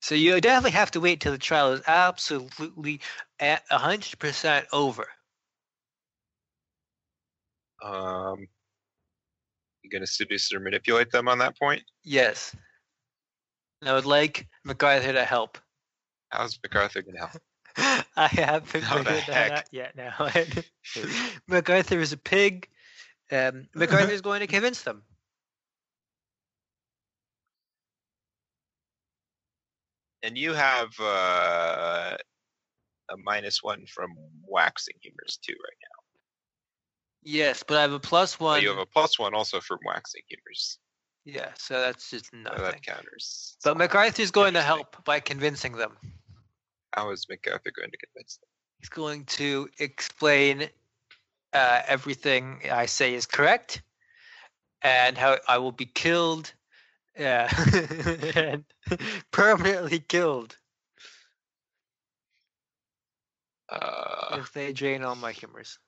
So 0.00 0.14
you 0.14 0.40
definitely 0.40 0.70
have 0.72 0.90
to 0.92 1.00
wait 1.00 1.20
till 1.20 1.32
the 1.32 1.38
trial 1.38 1.72
is 1.72 1.82
absolutely 1.86 3.00
at 3.38 3.62
hundred 3.70 4.18
percent 4.18 4.66
over. 4.72 5.06
Um, 7.82 8.46
you 9.82 9.90
going 9.90 10.02
to 10.02 10.06
seduce 10.06 10.52
or 10.52 10.60
manipulate 10.60 11.10
them 11.10 11.28
on 11.28 11.38
that 11.38 11.58
point? 11.58 11.82
Yes. 12.02 12.54
I 13.82 13.94
would 13.94 14.06
like 14.06 14.46
MacArthur 14.64 15.12
to 15.12 15.24
help. 15.24 15.58
How's 16.30 16.58
MacArthur 16.62 17.02
going 17.02 17.14
to 17.14 17.20
help? 17.20 17.42
I 18.16 18.26
haven't 18.26 18.82
How 18.82 18.98
figured 18.98 19.24
that 19.28 19.52
out 19.52 19.64
yet 19.70 19.96
now. 19.96 20.28
MacArthur 21.48 21.98
is 21.98 22.12
a 22.12 22.16
pig. 22.16 22.68
Um, 23.32 23.68
MacArthur 23.74 24.12
is 24.12 24.20
going 24.20 24.40
to 24.40 24.46
convince 24.46 24.82
them. 24.82 25.02
And 30.22 30.36
you 30.36 30.52
have 30.52 30.90
uh, 31.00 32.16
a 33.10 33.16
minus 33.24 33.62
one 33.62 33.86
from 33.86 34.10
waxing 34.46 34.96
humors 35.00 35.38
too, 35.42 35.54
right 35.54 35.78
now. 35.82 36.00
Yes, 37.22 37.62
but 37.62 37.76
I 37.76 37.82
have 37.82 37.92
a 37.92 38.00
plus 38.00 38.40
one. 38.40 38.62
you 38.62 38.68
have 38.68 38.78
a 38.78 38.86
plus 38.86 39.18
one 39.18 39.34
also 39.34 39.60
from 39.60 39.78
waxing 39.84 40.22
humors. 40.28 40.78
Yeah, 41.24 41.50
so 41.58 41.80
that's 41.80 42.10
just 42.10 42.32
nothing. 42.32 42.62
that 42.62 42.82
counters. 42.82 43.56
But 43.62 43.76
MacArthur's 43.76 44.30
going 44.30 44.54
to 44.54 44.62
help 44.62 45.04
by 45.04 45.20
convincing 45.20 45.72
them. 45.72 45.96
How 46.94 47.10
is 47.10 47.26
MacArthur 47.28 47.70
going 47.76 47.90
to 47.90 47.98
convince 47.98 48.38
them? 48.38 48.48
He's 48.78 48.88
going 48.88 49.24
to 49.26 49.68
explain 49.78 50.70
uh, 51.52 51.82
everything 51.86 52.60
I 52.70 52.86
say 52.86 53.14
is 53.14 53.26
correct 53.26 53.82
and 54.82 55.18
how 55.18 55.38
I 55.46 55.58
will 55.58 55.72
be 55.72 55.84
killed 55.84 56.52
and 58.36 58.64
permanently 59.30 60.00
killed 60.00 60.56
Uh, 63.70 64.38
if 64.40 64.52
they 64.52 64.72
drain 64.72 65.04
all 65.04 65.14
my 65.14 65.30
humors. 65.30 65.78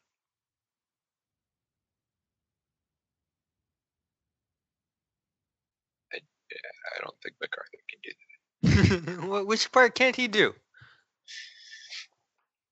I 6.15 7.01
don't 7.01 7.17
think 7.23 7.37
MacArthur 7.41 7.83
can 7.89 8.01
do 8.05 9.31
that. 9.31 9.47
Which 9.47 9.73
part 9.73 9.95
can't 9.95 10.15
he 10.15 10.29
do? 10.29 10.55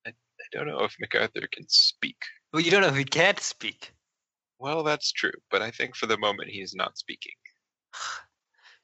I 0.07 0.13
don't 0.53 0.67
know 0.67 0.81
if 0.85 0.95
MacArthur 1.01 1.49
can 1.53 1.69
speak. 1.69 2.17
Well, 2.53 2.63
you 2.63 2.71
don't 2.71 2.83
know 2.83 2.89
if 2.89 2.97
he 2.97 3.05
can't 3.05 3.41
speak. 3.41 3.93
Well, 4.59 4.83
that's 4.85 5.13
true, 5.13 5.33
but 5.51 5.63
I 5.63 5.71
think 5.71 5.97
for 5.97 6.07
the 6.07 6.19
moment 6.19 6.51
he's 6.51 6.75
not 6.75 6.99
speaking. 6.99 7.33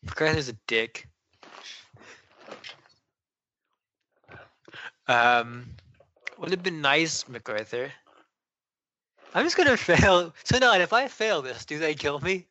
MacArthur's 0.06 0.48
a 0.48 0.56
dick. 0.66 1.08
Um, 5.08 5.66
would 6.38 6.50
have 6.50 6.62
been 6.62 6.80
nice, 6.80 7.28
MacArthur. 7.28 7.92
I'm 9.34 9.44
just 9.44 9.56
gonna 9.56 9.76
fail. 9.76 10.32
So 10.44 10.58
now, 10.58 10.74
if 10.74 10.92
I 10.92 11.08
fail 11.08 11.42
this, 11.42 11.64
do 11.64 11.78
they 11.78 11.94
kill 11.94 12.20
me? 12.20 12.46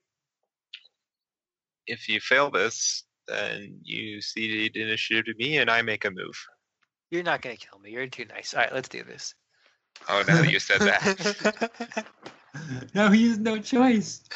If 1.87 2.09
you 2.09 2.19
fail 2.19 2.49
this, 2.49 3.03
then 3.27 3.79
you 3.83 4.21
cede 4.21 4.75
initiative 4.75 5.25
to 5.25 5.33
me 5.35 5.57
and 5.57 5.69
I 5.69 5.81
make 5.81 6.05
a 6.05 6.11
move. 6.11 6.45
You're 7.11 7.23
not 7.23 7.41
gonna 7.41 7.57
kill 7.57 7.79
me. 7.79 7.91
You're 7.91 8.07
too 8.07 8.25
nice. 8.25 8.53
All 8.53 8.61
right, 8.61 8.73
let's 8.73 8.89
do 8.89 9.03
this. 9.03 9.33
Oh, 10.09 10.23
now 10.27 10.41
that 10.41 10.51
you 10.51 10.59
said 10.59 10.81
that. 10.81 12.05
now 12.93 13.11
he 13.11 13.29
has 13.29 13.37
no 13.37 13.59
choice. 13.59 14.23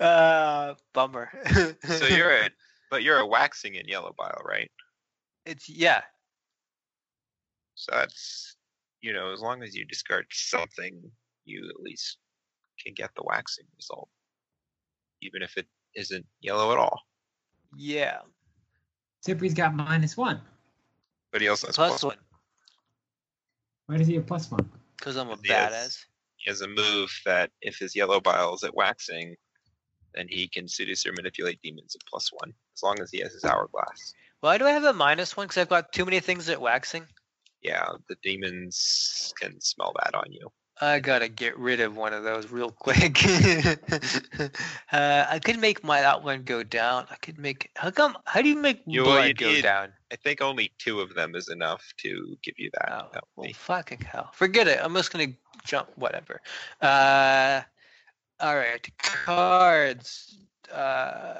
uh, 0.00 0.74
bummer. 0.92 1.30
So 1.84 2.06
you're 2.06 2.30
a, 2.30 2.50
but 2.90 3.02
you're 3.02 3.18
a 3.18 3.26
waxing 3.26 3.74
in 3.74 3.86
yellow 3.88 4.14
bile, 4.18 4.40
right? 4.44 4.70
It's 5.46 5.68
yeah. 5.68 6.02
So 7.74 7.92
that's, 7.94 8.56
you 9.00 9.12
know, 9.12 9.32
as 9.32 9.40
long 9.40 9.62
as 9.62 9.74
you 9.74 9.84
discard 9.84 10.26
something, 10.30 11.00
you 11.44 11.68
at 11.68 11.80
least 11.80 12.18
can 12.82 12.94
get 12.94 13.10
the 13.16 13.22
waxing 13.24 13.66
result. 13.76 14.08
Even 15.22 15.42
if 15.42 15.56
it 15.56 15.66
isn't 15.94 16.26
yellow 16.40 16.72
at 16.72 16.78
all. 16.78 17.00
Yeah. 17.76 18.18
Zippy's 19.24 19.54
got 19.54 19.74
minus 19.74 20.16
one. 20.16 20.40
But 21.32 21.40
he 21.40 21.48
also 21.48 21.66
has 21.68 21.76
Plus 21.76 21.90
plus 21.90 22.04
one. 22.04 22.16
Why 23.88 23.96
does 23.96 24.06
he 24.06 24.14
have 24.16 24.26
plus 24.26 24.50
one? 24.50 24.70
Because 24.98 25.16
I'm 25.16 25.30
a 25.30 25.38
Yes. 25.42 25.72
badass. 25.72 26.04
He 26.36 26.50
has 26.50 26.60
a 26.60 26.68
move 26.68 27.10
that 27.24 27.50
if 27.62 27.78
his 27.78 27.96
yellow 27.96 28.20
bile 28.20 28.54
is 28.54 28.62
at 28.62 28.74
waxing, 28.74 29.34
then 30.14 30.28
he 30.28 30.46
can 30.46 30.68
seduce 30.68 31.06
or 31.06 31.12
manipulate 31.14 31.60
demons 31.62 31.96
at 31.96 32.06
plus 32.06 32.30
one, 32.30 32.52
as 32.76 32.82
long 32.82 33.00
as 33.00 33.10
he 33.10 33.20
has 33.20 33.32
his 33.32 33.44
hourglass. 33.44 34.12
Why 34.40 34.58
do 34.58 34.66
I 34.66 34.72
have 34.72 34.84
a 34.84 34.92
minus 34.92 35.38
one? 35.38 35.46
Because 35.46 35.56
I've 35.62 35.70
got 35.70 35.90
too 35.92 36.04
many 36.04 36.20
things 36.20 36.50
at 36.50 36.60
waxing. 36.60 37.06
Yeah, 37.62 37.88
the 38.08 38.16
demons 38.22 39.32
can 39.40 39.58
smell 39.62 39.94
that 40.04 40.14
on 40.14 40.30
you. 40.32 40.52
I 40.80 41.00
gotta 41.00 41.28
get 41.28 41.58
rid 41.58 41.80
of 41.80 41.96
one 41.96 42.12
of 42.12 42.22
those 42.22 42.50
real 42.52 42.70
quick. 42.70 43.18
uh, 44.92 45.26
I 45.28 45.40
could 45.42 45.58
make 45.58 45.82
my 45.82 46.00
that 46.00 46.22
one 46.22 46.42
go 46.44 46.62
down. 46.62 47.06
I 47.10 47.16
could 47.16 47.38
make. 47.38 47.70
How 47.76 47.90
come? 47.90 48.16
How 48.26 48.42
do 48.42 48.48
you 48.48 48.56
make 48.56 48.82
You- 48.86 49.04
blood 49.04 49.28
you 49.28 49.34
go 49.34 49.48
need- 49.52 49.62
down? 49.62 49.92
I 50.12 50.16
think 50.16 50.40
only 50.40 50.72
two 50.78 51.00
of 51.00 51.14
them 51.14 51.34
is 51.34 51.48
enough 51.48 51.84
to 51.98 52.36
give 52.42 52.54
you 52.58 52.70
that. 52.74 53.10
Oh, 53.14 53.18
well, 53.36 53.50
fucking 53.54 54.00
hell. 54.00 54.30
Forget 54.32 54.66
it. 54.66 54.78
I'm 54.82 54.94
just 54.94 55.12
gonna 55.12 55.32
jump. 55.64 55.90
Whatever. 55.96 56.40
Uh, 56.80 57.60
all 58.40 58.56
right. 58.56 58.88
Cards. 58.98 60.38
Uh, 60.72 61.34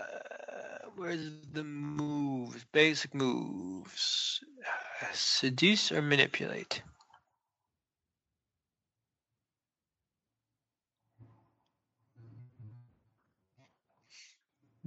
where's 0.96 1.30
the 1.52 1.64
moves? 1.64 2.64
Basic 2.72 3.14
moves. 3.14 4.40
Uh, 4.66 5.06
seduce 5.12 5.92
or 5.92 6.02
manipulate. 6.02 6.82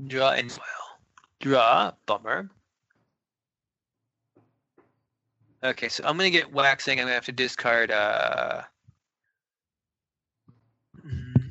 Draw 0.08 0.32
and 0.32 0.50
well. 0.50 1.00
Draw. 1.40 1.92
Bummer. 2.06 2.50
Okay, 5.64 5.90
so 5.90 6.04
I'm 6.06 6.18
gonna 6.18 6.30
get 6.32 6.52
waxing. 6.52 7.00
I'm 7.00 7.06
gonna 7.06 7.14
have 7.14 7.26
to 7.26 7.32
discard. 7.32 7.92
Uh... 7.92 8.64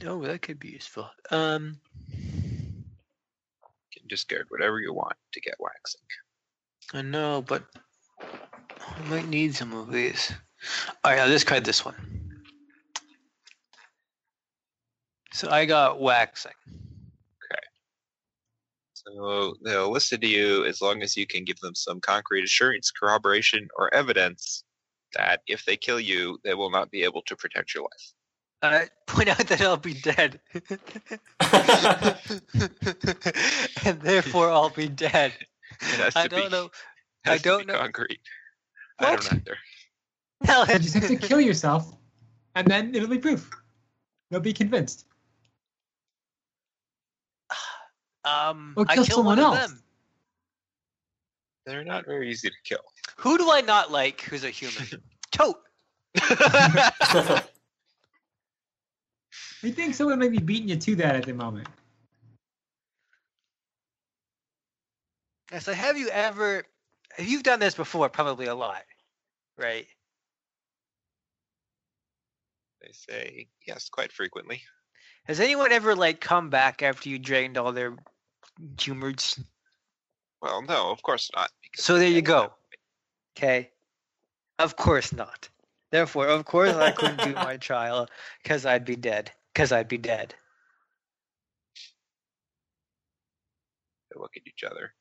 Oh, 0.06 0.22
that 0.22 0.42
could 0.42 0.58
be 0.58 0.68
useful. 0.68 1.08
Um, 1.30 1.78
You 2.10 2.82
can 3.92 4.08
discard 4.08 4.46
whatever 4.48 4.80
you 4.80 4.94
want 4.94 5.16
to 5.32 5.40
get 5.40 5.54
waxing. 5.60 6.00
I 6.94 7.02
know, 7.02 7.42
but 7.46 7.64
I 8.20 9.02
might 9.08 9.28
need 9.28 9.54
some 9.54 9.74
of 9.74 9.92
these. 9.92 10.32
All 11.04 11.12
right, 11.12 11.20
I'll 11.20 11.28
discard 11.28 11.64
this 11.64 11.84
one. 11.84 11.94
So 15.32 15.50
I 15.50 15.66
got 15.66 16.00
waxing. 16.00 16.52
So 19.14 19.54
they'll 19.64 19.90
listen 19.90 20.20
to 20.20 20.26
you 20.26 20.64
as 20.66 20.80
long 20.80 21.02
as 21.02 21.16
you 21.16 21.26
can 21.26 21.44
give 21.44 21.58
them 21.60 21.74
some 21.74 22.00
concrete 22.00 22.44
assurance, 22.44 22.90
corroboration, 22.90 23.68
or 23.76 23.92
evidence 23.94 24.62
that 25.14 25.40
if 25.46 25.64
they 25.64 25.76
kill 25.76 25.98
you, 25.98 26.38
they 26.44 26.54
will 26.54 26.70
not 26.70 26.90
be 26.90 27.02
able 27.02 27.22
to 27.22 27.34
protect 27.36 27.74
your 27.74 27.84
life. 27.84 28.12
Uh, 28.62 28.84
point 29.06 29.28
out 29.28 29.38
that 29.38 29.60
I'll 29.62 29.78
be 29.78 29.94
dead, 29.94 30.38
and 33.84 34.00
therefore 34.02 34.50
I'll 34.50 34.68
be 34.68 34.86
dead. 34.88 35.32
It 35.80 35.98
has 35.98 36.14
I 36.14 36.24
to 36.24 36.28
don't 36.28 36.44
be, 36.44 36.50
know. 36.50 36.70
has 37.24 37.40
I 37.40 37.42
don't 37.42 37.66
be 37.66 37.72
know- 37.72 37.78
concrete. 37.78 38.20
I 38.98 39.12
What? 39.12 39.22
don't 39.22 39.32
either. 39.32 39.56
Hell, 40.44 40.66
You 40.70 40.78
just 40.78 40.94
have 40.94 41.06
to 41.08 41.16
kill 41.16 41.40
yourself, 41.40 41.94
and 42.54 42.66
then 42.66 42.94
it'll 42.94 43.08
be 43.08 43.18
proof. 43.18 43.50
They'll 44.30 44.40
be 44.40 44.52
convinced. 44.52 45.06
Um, 48.24 48.74
Or 48.76 48.84
I 48.88 48.94
kill 48.94 49.04
kill 49.04 49.24
one 49.24 49.38
someone 49.38 49.54
of 49.54 49.60
else. 49.60 49.70
them. 49.70 49.82
They're 51.66 51.84
not 51.84 52.04
very 52.06 52.30
easy 52.30 52.48
to 52.48 52.56
kill. 52.64 52.80
Who 53.16 53.38
do 53.38 53.50
I 53.50 53.60
not 53.60 53.90
like? 53.90 54.20
Who's 54.22 54.44
a 54.44 54.50
human? 54.50 55.02
Toad. 55.30 55.54
I 59.62 59.70
think 59.70 59.94
someone 59.94 60.18
might 60.18 60.32
be 60.32 60.38
beating 60.38 60.68
you 60.68 60.76
to 60.76 60.96
that 60.96 61.16
at 61.16 61.26
the 61.26 61.34
moment. 61.34 61.68
Yes, 65.52 65.64
so 65.64 65.72
have 65.72 65.98
you 65.98 66.08
ever? 66.08 66.64
Have 67.16 67.26
you 67.26 67.42
done 67.42 67.60
this 67.60 67.74
before? 67.74 68.08
Probably 68.08 68.46
a 68.46 68.54
lot, 68.54 68.82
right? 69.58 69.86
they 72.80 72.92
say 72.92 73.48
yes 73.66 73.90
quite 73.90 74.10
frequently. 74.10 74.62
Has 75.24 75.40
anyone 75.40 75.72
ever 75.72 75.94
like 75.94 76.20
come 76.20 76.50
back 76.50 76.82
after 76.82 77.08
you 77.08 77.18
drained 77.18 77.56
all 77.56 77.72
their 77.72 77.96
humors? 78.80 79.38
Well, 80.42 80.62
no, 80.62 80.90
of 80.90 81.02
course 81.02 81.30
not. 81.36 81.50
So 81.76 81.98
there 81.98 82.08
you 82.08 82.22
go. 82.22 82.52
Okay. 83.36 83.70
Of 84.58 84.76
course 84.76 85.12
not. 85.12 85.48
Therefore, 85.90 86.28
of 86.28 86.44
course, 86.44 86.74
I 86.74 86.92
couldn't 86.92 87.22
do 87.22 87.34
my 87.34 87.56
trial 87.58 88.08
because 88.42 88.66
I'd 88.66 88.84
be 88.84 88.96
dead. 88.96 89.32
Because 89.52 89.72
I'd 89.72 89.88
be 89.88 89.98
dead. 89.98 90.34
They 94.12 94.20
look 94.20 94.36
at 94.36 94.46
each 94.46 94.64
other, 94.64 94.92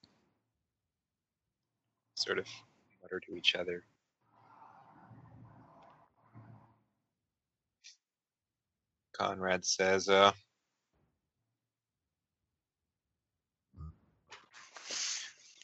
sort 2.16 2.38
of 2.38 2.46
mutter 3.02 3.20
to 3.20 3.36
each 3.36 3.56
other. 3.56 3.84
Conrad 9.20 9.66
says, 9.66 10.08
uh, 10.08 10.32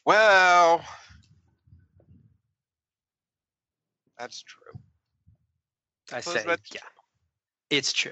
Well, 0.06 0.84
that's 4.20 4.44
true. 4.44 4.80
I 6.14 6.20
say, 6.20 6.44
yeah, 6.72 6.82
it's 7.72 7.92
true. 7.92 8.12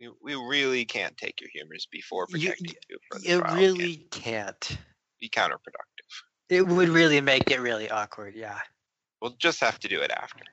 We, 0.00 0.10
we 0.22 0.34
really 0.34 0.84
can't 0.84 1.16
take 1.16 1.40
your 1.40 1.50
humors 1.52 1.88
before 1.90 2.26
You- 2.28 2.38
protecting 2.50 2.74
you, 2.88 2.98
for 3.10 3.18
the 3.18 3.28
You 3.28 3.40
trial. 3.40 3.56
really 3.56 3.92
It 3.92 4.10
can't. 4.12 4.78
be 5.20 5.28
counterproductive. 5.28 6.22
It 6.48 6.66
would 6.66 6.90
really 6.90 7.20
make 7.20 7.50
it 7.50 7.58
really 7.60 7.90
awkward. 7.90 8.34
Yeah. 8.36 8.58
We'll 9.20 9.34
just 9.38 9.58
have 9.60 9.80
to 9.80 9.88
do 9.88 10.00
it 10.02 10.10
after. 10.12 10.44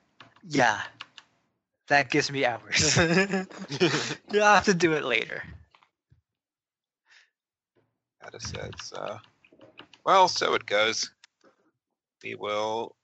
Yeah. 0.42 0.80
That 1.88 2.10
gives 2.10 2.30
me 2.30 2.44
hours. 2.44 2.96
You'll 4.32 4.44
have 4.44 4.64
to 4.64 4.74
do 4.74 4.94
it 4.94 5.04
later. 5.04 5.42
Ada 8.26 8.40
says, 8.40 8.92
uh, 8.96 9.18
well, 10.04 10.28
so 10.28 10.54
it 10.54 10.64
goes. 10.64 11.10
We 12.22 12.34
will. 12.34 12.96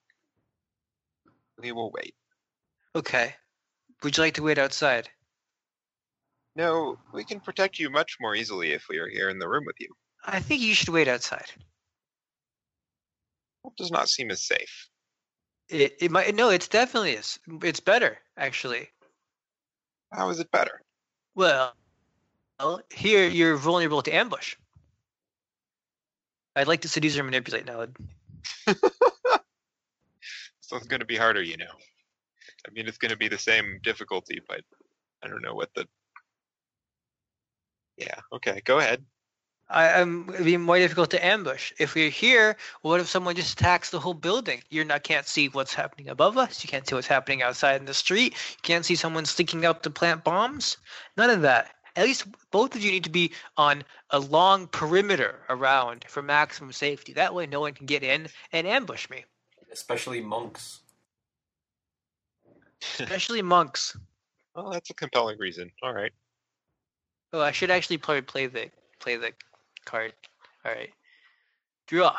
We 1.58 1.72
will 1.72 1.90
wait. 1.90 2.14
Okay. 2.96 3.34
Would 4.02 4.16
you 4.16 4.22
like 4.22 4.34
to 4.34 4.42
wait 4.42 4.58
outside? 4.58 5.10
No, 6.56 6.98
we 7.12 7.24
can 7.24 7.40
protect 7.40 7.78
you 7.78 7.90
much 7.90 8.16
more 8.20 8.34
easily 8.34 8.72
if 8.72 8.86
we 8.88 8.98
are 8.98 9.08
here 9.08 9.28
in 9.28 9.38
the 9.38 9.48
room 9.48 9.64
with 9.66 9.76
you. 9.78 9.88
I 10.24 10.40
think 10.40 10.62
you 10.62 10.74
should 10.74 10.88
wait 10.88 11.06
outside. 11.06 11.46
It 13.64 13.72
does 13.76 13.90
not 13.90 14.08
seem 14.08 14.30
as 14.30 14.46
safe. 14.46 14.88
It, 15.70 15.96
it 16.00 16.10
might 16.10 16.34
no, 16.34 16.50
it's 16.50 16.68
definitely 16.68 17.12
is. 17.12 17.38
It's 17.62 17.80
better 17.80 18.18
actually. 18.36 18.88
How 20.12 20.28
is 20.30 20.40
it 20.40 20.50
better? 20.50 20.82
Well, 21.34 21.74
well, 22.58 22.82
here 22.92 23.28
you're 23.28 23.56
vulnerable 23.56 24.02
to 24.02 24.12
ambush. 24.12 24.56
I'd 26.56 26.66
like 26.66 26.80
to 26.80 26.88
seduce 26.88 27.16
or 27.16 27.22
manipulate 27.22 27.66
now. 27.66 27.86
So 30.70 30.76
it's 30.76 30.86
going 30.86 31.00
to 31.00 31.06
be 31.06 31.16
harder, 31.16 31.42
you 31.42 31.56
know. 31.56 31.72
I 32.64 32.70
mean, 32.70 32.86
it's 32.86 32.96
going 32.96 33.10
to 33.10 33.16
be 33.16 33.26
the 33.26 33.36
same 33.36 33.80
difficulty, 33.82 34.40
but 34.46 34.60
I 35.20 35.26
don't 35.26 35.42
know 35.42 35.54
what 35.54 35.74
the. 35.74 35.84
Yeah. 37.96 38.20
Okay. 38.32 38.62
Go 38.64 38.78
ahead. 38.78 39.04
I, 39.70 40.00
I'm 40.00 40.28
it'd 40.30 40.44
be 40.44 40.56
more 40.56 40.78
difficult 40.78 41.10
to 41.10 41.24
ambush. 41.24 41.72
If 41.78 41.94
we're 41.94 42.10
here, 42.10 42.56
what 42.82 43.00
if 43.00 43.08
someone 43.08 43.36
just 43.36 43.58
attacks 43.58 43.90
the 43.90 44.00
whole 44.00 44.14
building? 44.14 44.62
You 44.70 44.84
not 44.84 45.04
can't 45.04 45.26
see 45.26 45.48
what's 45.48 45.72
happening 45.74 46.08
above 46.08 46.36
us. 46.36 46.64
You 46.64 46.68
can't 46.68 46.86
see 46.86 46.94
what's 46.94 47.06
happening 47.06 47.42
outside 47.42 47.80
in 47.80 47.86
the 47.86 47.94
street. 47.94 48.32
You 48.32 48.62
can't 48.62 48.84
see 48.84 48.96
someone 48.96 49.24
sneaking 49.24 49.64
up 49.64 49.82
to 49.82 49.90
plant 49.90 50.24
bombs. 50.24 50.76
None 51.16 51.30
of 51.30 51.42
that. 51.42 51.74
At 51.96 52.04
least 52.04 52.26
both 52.50 52.74
of 52.74 52.82
you 52.82 52.90
need 52.90 53.04
to 53.04 53.10
be 53.10 53.32
on 53.56 53.84
a 54.10 54.18
long 54.18 54.66
perimeter 54.68 55.40
around 55.48 56.04
for 56.08 56.22
maximum 56.22 56.72
safety. 56.72 57.12
That 57.12 57.34
way, 57.34 57.46
no 57.46 57.60
one 57.60 57.72
can 57.74 57.86
get 57.86 58.02
in 58.02 58.28
and 58.52 58.66
ambush 58.66 59.08
me, 59.10 59.24
Especially 59.72 60.20
monks. 60.20 60.80
especially 62.98 63.42
monks. 63.42 63.96
Well, 64.54 64.70
that's 64.70 64.90
a 64.90 64.94
compelling 64.94 65.38
reason. 65.38 65.70
All 65.82 65.92
right. 65.92 66.12
Oh, 67.32 67.40
I 67.40 67.52
should 67.52 67.70
actually 67.70 67.98
play 67.98 68.20
play 68.20 68.46
the 68.46 68.70
play 68.98 69.16
the 69.16 69.32
card. 69.84 70.12
All 70.64 70.72
right, 70.72 70.90
draw. 71.86 72.16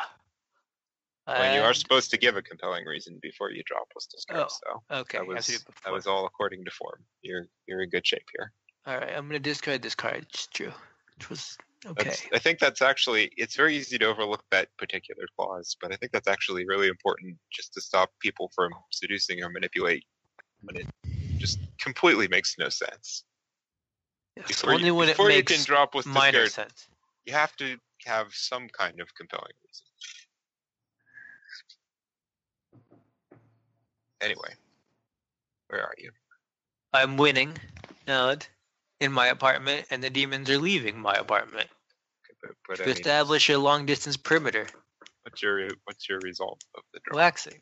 Well, 1.26 1.54
you 1.54 1.60
um, 1.60 1.66
are 1.66 1.74
supposed 1.74 2.10
to 2.10 2.18
give 2.18 2.36
a 2.36 2.42
compelling 2.42 2.84
reason 2.84 3.18
before 3.22 3.52
you 3.52 3.62
drop 3.64 3.86
Whistle 3.94 4.18
Oh, 4.30 4.48
so 4.48 4.98
okay. 5.00 5.18
that 5.18 5.26
was 5.26 5.46
to 5.46 5.52
do 5.52 5.56
it 5.56 5.64
that 5.84 5.92
was 5.92 6.06
all 6.06 6.26
according 6.26 6.64
to 6.64 6.70
form. 6.70 7.04
You're 7.22 7.46
you're 7.66 7.82
in 7.82 7.90
good 7.90 8.06
shape 8.06 8.26
here. 8.36 8.52
All 8.86 8.98
right, 8.98 9.12
I'm 9.16 9.28
gonna 9.28 9.38
discard 9.38 9.82
this 9.82 9.94
card. 9.94 10.26
It's 10.30 10.48
true. 10.48 10.72
Which 11.16 11.30
was 11.30 11.56
Okay. 11.84 12.04
That's, 12.04 12.26
I 12.32 12.38
think 12.38 12.58
that's 12.60 12.80
actually 12.80 13.32
it's 13.36 13.56
very 13.56 13.76
easy 13.76 13.98
to 13.98 14.06
overlook 14.06 14.44
that 14.50 14.68
particular 14.78 15.24
clause, 15.36 15.76
but 15.80 15.92
I 15.92 15.96
think 15.96 16.12
that's 16.12 16.28
actually 16.28 16.64
really 16.66 16.88
important 16.88 17.36
just 17.50 17.74
to 17.74 17.80
stop 17.80 18.10
people 18.20 18.50
from 18.54 18.70
seducing 18.90 19.42
or 19.42 19.50
manipulate 19.50 20.04
when 20.62 20.76
it 20.76 20.86
just 21.38 21.58
completely 21.80 22.28
makes 22.28 22.56
no 22.58 22.68
sense. 22.68 23.24
Yes, 24.36 24.46
Before, 24.48 24.74
only 24.74 24.86
you, 24.86 24.94
when 24.94 25.08
it 25.08 25.12
before 25.12 25.30
you 25.30 25.38
makes 25.38 25.56
can 25.56 25.64
drop 25.64 25.94
with 25.94 26.06
minor 26.06 26.46
skirt, 26.46 26.52
sense. 26.52 26.88
You 27.26 27.32
have 27.32 27.54
to 27.56 27.76
have 28.06 28.28
some 28.34 28.68
kind 28.68 29.00
of 29.00 29.14
compelling 29.14 29.52
reason. 29.66 29.86
Anyway, 34.20 34.54
where 35.68 35.82
are 35.82 35.94
you? 35.98 36.10
I'm 36.92 37.16
winning, 37.16 37.58
Nod, 38.06 38.46
in 39.00 39.12
my 39.12 39.26
apartment, 39.28 39.86
and 39.90 40.02
the 40.02 40.10
demons 40.10 40.48
are 40.50 40.58
leaving 40.58 41.00
my 41.00 41.14
apartment 41.14 41.68
But, 42.42 42.50
but 42.68 42.80
I 42.80 42.84
to 42.84 42.90
mean, 42.90 42.96
establish 42.98 43.48
a 43.50 43.58
long 43.58 43.86
distance 43.86 44.16
perimeter. 44.16 44.66
what's 45.24 45.42
your 45.42 45.68
what's 45.84 46.08
your 46.08 46.20
result 46.20 46.62
of 46.76 46.82
the 46.92 47.00
draw? 47.04 47.16
Relaxing. 47.16 47.60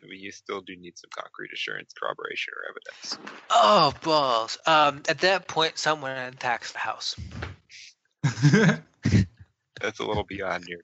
So 0.00 0.08
you 0.10 0.32
still 0.32 0.60
do 0.60 0.74
need 0.76 0.98
some 0.98 1.10
concrete 1.14 1.50
assurance, 1.52 1.92
corroboration, 1.92 2.52
or 2.56 2.70
evidence. 2.70 3.18
Oh 3.50 3.92
balls! 4.02 4.58
Um, 4.66 5.02
at 5.08 5.20
that 5.20 5.46
point, 5.46 5.78
someone 5.78 6.16
attacks 6.16 6.72
the 6.72 6.78
house. 6.78 7.14
That's 9.80 10.00
a 10.00 10.04
little 10.04 10.24
beyond 10.24 10.64
your 10.66 10.80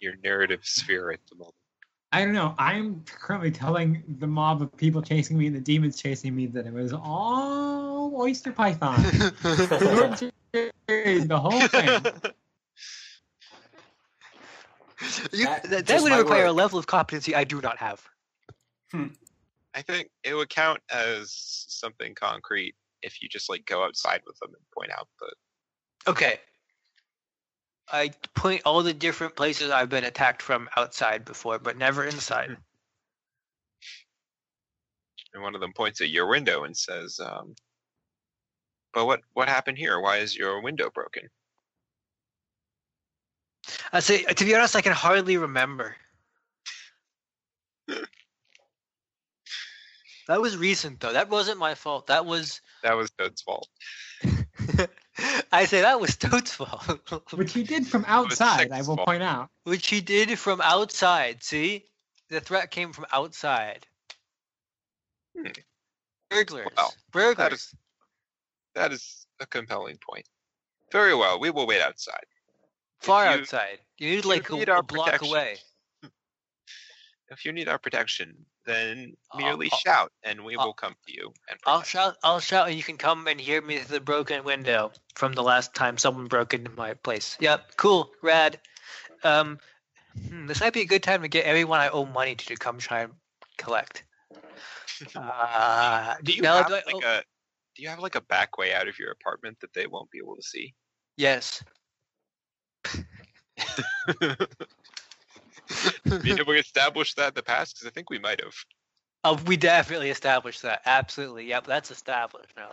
your 0.00 0.14
narrative 0.24 0.60
sphere 0.62 1.10
at 1.10 1.20
the 1.30 1.36
moment. 1.36 1.54
I 2.12 2.24
don't 2.24 2.32
know. 2.32 2.54
I'm 2.58 3.04
currently 3.04 3.50
telling 3.50 4.02
the 4.18 4.26
mob 4.26 4.62
of 4.62 4.74
people 4.76 5.02
chasing 5.02 5.36
me 5.36 5.46
and 5.46 5.54
the 5.54 5.60
demons 5.60 6.00
chasing 6.00 6.34
me 6.34 6.46
that 6.46 6.66
it 6.66 6.72
was 6.72 6.92
all 6.92 8.12
oyster 8.16 8.52
python. 8.52 9.04
The 10.90 11.38
whole 11.40 11.60
thing. 11.68 11.86
You, 15.32 15.44
That 15.44 15.62
that, 15.70 15.86
that 15.86 16.02
would 16.02 16.10
might 16.10 16.18
require 16.18 16.46
a 16.46 16.52
level 16.52 16.80
of 16.80 16.88
competency 16.88 17.34
I 17.34 17.44
do 17.44 17.60
not 17.60 17.78
have. 17.78 18.02
I 19.74 19.82
think 19.82 20.10
it 20.24 20.34
would 20.34 20.48
count 20.48 20.80
as 20.90 21.32
something 21.68 22.14
concrete 22.14 22.74
if 23.02 23.22
you 23.22 23.28
just 23.28 23.48
like 23.48 23.64
go 23.66 23.84
outside 23.84 24.20
with 24.26 24.38
them 24.38 24.50
and 24.50 24.64
point 24.76 24.90
out 24.90 25.08
the. 25.20 26.10
Okay. 26.10 26.40
I 27.92 28.10
point 28.34 28.62
all 28.64 28.82
the 28.82 28.94
different 28.94 29.36
places 29.36 29.70
I've 29.70 29.88
been 29.88 30.04
attacked 30.04 30.42
from 30.42 30.68
outside 30.76 31.24
before, 31.24 31.58
but 31.58 31.76
never 31.76 32.04
inside. 32.04 32.56
And 35.32 35.42
one 35.42 35.54
of 35.54 35.60
them 35.60 35.72
points 35.72 36.00
at 36.00 36.10
your 36.10 36.26
window 36.26 36.64
and 36.64 36.76
says, 36.76 37.20
um, 37.20 37.54
"But 38.92 39.06
what 39.06 39.20
what 39.32 39.48
happened 39.48 39.78
here? 39.78 40.00
Why 40.00 40.18
is 40.18 40.36
your 40.36 40.60
window 40.60 40.90
broken?" 40.90 41.28
I 43.92 44.00
say, 44.00 44.22
to 44.24 44.44
be 44.44 44.54
honest, 44.54 44.76
I 44.76 44.80
can 44.80 44.92
hardly 44.92 45.36
remember. 45.36 45.96
That 50.30 50.40
was 50.40 50.56
recent, 50.56 51.00
though. 51.00 51.12
That 51.12 51.28
wasn't 51.28 51.58
my 51.58 51.74
fault. 51.74 52.06
That 52.06 52.24
was. 52.24 52.60
That 52.84 52.96
was 52.96 53.10
Toad's 53.10 53.42
fault. 53.42 53.68
I 55.52 55.64
say 55.64 55.80
that 55.82 56.00
was 56.00 56.16
Toad's 56.16 56.52
fault, 56.52 56.86
Which 57.34 57.52
he 57.52 57.64
did 57.64 57.86
from 57.86 58.04
outside, 58.06 58.70
I 58.70 58.78
will 58.78 58.96
fault. 58.96 59.06
point 59.06 59.22
out. 59.22 59.50
which 59.64 59.88
he 59.88 60.00
did 60.00 60.38
from 60.38 60.60
outside. 60.60 61.42
See, 61.42 61.84
the 62.28 62.40
threat 62.40 62.70
came 62.70 62.92
from 62.92 63.06
outside. 63.12 63.86
Hmm. 65.36 65.48
Burglars. 66.30 66.68
Well, 66.76 66.94
Burglars. 67.10 67.74
That 68.76 68.92
is 68.92 69.26
a 69.40 69.46
compelling 69.46 69.98
point. 69.98 70.26
Very 70.92 71.14
well, 71.14 71.40
we 71.40 71.50
will 71.50 71.66
wait 71.66 71.82
outside. 71.82 72.24
Far 73.00 73.24
you- 73.24 73.40
outside. 73.42 73.78
You 73.98 74.10
need 74.16 74.24
like 74.24 74.48
a, 74.48 74.54
need 74.54 74.68
our 74.68 74.78
a 74.78 74.82
block 74.82 75.06
protection, 75.06 75.28
away. 75.28 75.56
If 77.30 77.44
you 77.44 77.52
need 77.52 77.68
our 77.68 77.78
protection, 77.78 78.46
then 78.66 79.16
merely 79.36 79.68
I'll- 79.72 79.78
shout, 79.78 80.12
and 80.22 80.44
we 80.44 80.56
I'll- 80.56 80.66
will 80.66 80.74
come 80.74 80.94
to 81.06 81.12
you. 81.12 81.32
And 81.48 81.58
I'll 81.66 81.82
shout. 81.82 82.16
I'll 82.22 82.40
shout, 82.40 82.68
and 82.68 82.76
you 82.76 82.82
can 82.82 82.96
come 82.98 83.26
and 83.26 83.40
hear 83.40 83.60
me 83.62 83.78
through 83.78 83.98
the 83.98 84.04
broken 84.04 84.44
window 84.44 84.92
from 85.14 85.32
the 85.32 85.42
last 85.42 85.74
time 85.74 85.98
someone 85.98 86.26
broke 86.26 86.54
into 86.54 86.70
my 86.70 86.94
place. 86.94 87.36
Yep, 87.40 87.76
cool, 87.76 88.10
rad. 88.22 88.60
Um, 89.24 89.58
hmm, 90.28 90.46
this 90.46 90.60
might 90.60 90.72
be 90.72 90.80
a 90.82 90.86
good 90.86 91.02
time 91.02 91.22
to 91.22 91.28
get 91.28 91.44
everyone 91.46 91.80
I 91.80 91.88
owe 91.88 92.04
money 92.06 92.34
to 92.36 92.44
to 92.46 92.56
come 92.56 92.78
try 92.78 93.00
and 93.02 93.14
collect. 93.56 94.04
Uh, 95.16 96.14
Do 96.22 96.32
you 96.32 96.42
now 96.42 96.56
have 96.58 96.66
do 96.68 96.74
I 96.74 96.82
like 96.84 96.94
owe- 96.94 97.00
a 97.20 97.22
do 97.74 97.82
you 97.82 97.88
have 97.88 98.00
like 98.00 98.16
a 98.16 98.20
back 98.20 98.58
way 98.58 98.74
out 98.74 98.86
of 98.86 98.98
your 98.98 99.10
apartment 99.12 99.58
that 99.60 99.72
they 99.72 99.86
won't 99.86 100.10
be 100.10 100.18
able 100.18 100.36
to 100.36 100.42
see? 100.42 100.74
yes. 101.16 101.62
Have 106.06 106.24
we 106.46 106.58
established 106.58 107.16
that 107.16 107.28
in 107.28 107.34
the 107.34 107.42
past? 107.42 107.76
Because 107.76 107.86
I 107.86 107.90
think 107.90 108.10
we 108.10 108.18
might 108.18 108.40
have. 108.40 108.54
Uh, 109.22 109.38
we 109.46 109.56
definitely 109.56 110.10
established 110.10 110.62
that. 110.62 110.82
Absolutely. 110.86 111.46
Yep, 111.46 111.66
that's 111.66 111.90
established 111.90 112.52
now. 112.56 112.70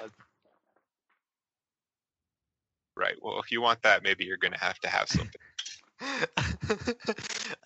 Right. 2.96 3.16
Well, 3.22 3.40
if 3.40 3.52
you 3.52 3.62
want 3.62 3.82
that, 3.84 4.04
maybe 4.04 4.26
you're 4.26 4.38
going 4.38 4.54
to 4.54 4.60
have 4.60 4.80
to 4.80 4.88
have 4.88 5.08
something. 5.08 5.42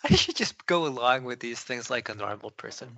I 0.04 0.16
should 0.16 0.36
just 0.36 0.66
go 0.66 0.86
along 0.86 1.24
with 1.26 1.40
these 1.40 1.62
things 1.62 1.90
like 1.90 2.10
a 2.10 2.16
normal 2.16 2.52
person. 2.52 2.98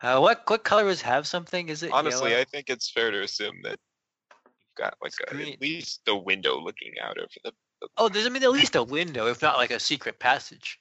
Uh, 0.00 0.20
what 0.20 0.44
what 0.46 0.62
colors 0.62 1.02
have 1.02 1.26
something? 1.26 1.68
Is 1.68 1.82
it 1.82 1.90
Honestly, 1.90 2.30
yellow? 2.30 2.40
I 2.40 2.44
think 2.44 2.70
it's 2.70 2.90
fair 2.90 3.10
to 3.10 3.22
assume 3.22 3.56
that 3.64 3.78
you've 4.30 4.74
got 4.76 4.94
like 5.02 5.12
a, 5.26 5.34
at 5.34 5.60
least 5.60 6.02
the 6.04 6.16
window 6.16 6.60
looking 6.60 6.94
out 7.02 7.18
over 7.18 7.28
the. 7.44 7.52
Oh, 7.96 8.08
there's 8.08 8.26
I 8.26 8.30
mean 8.30 8.42
at 8.42 8.50
least 8.50 8.76
a 8.76 8.82
window, 8.82 9.26
if 9.26 9.42
not 9.42 9.56
like 9.56 9.70
a 9.70 9.80
secret 9.80 10.18
passage. 10.18 10.80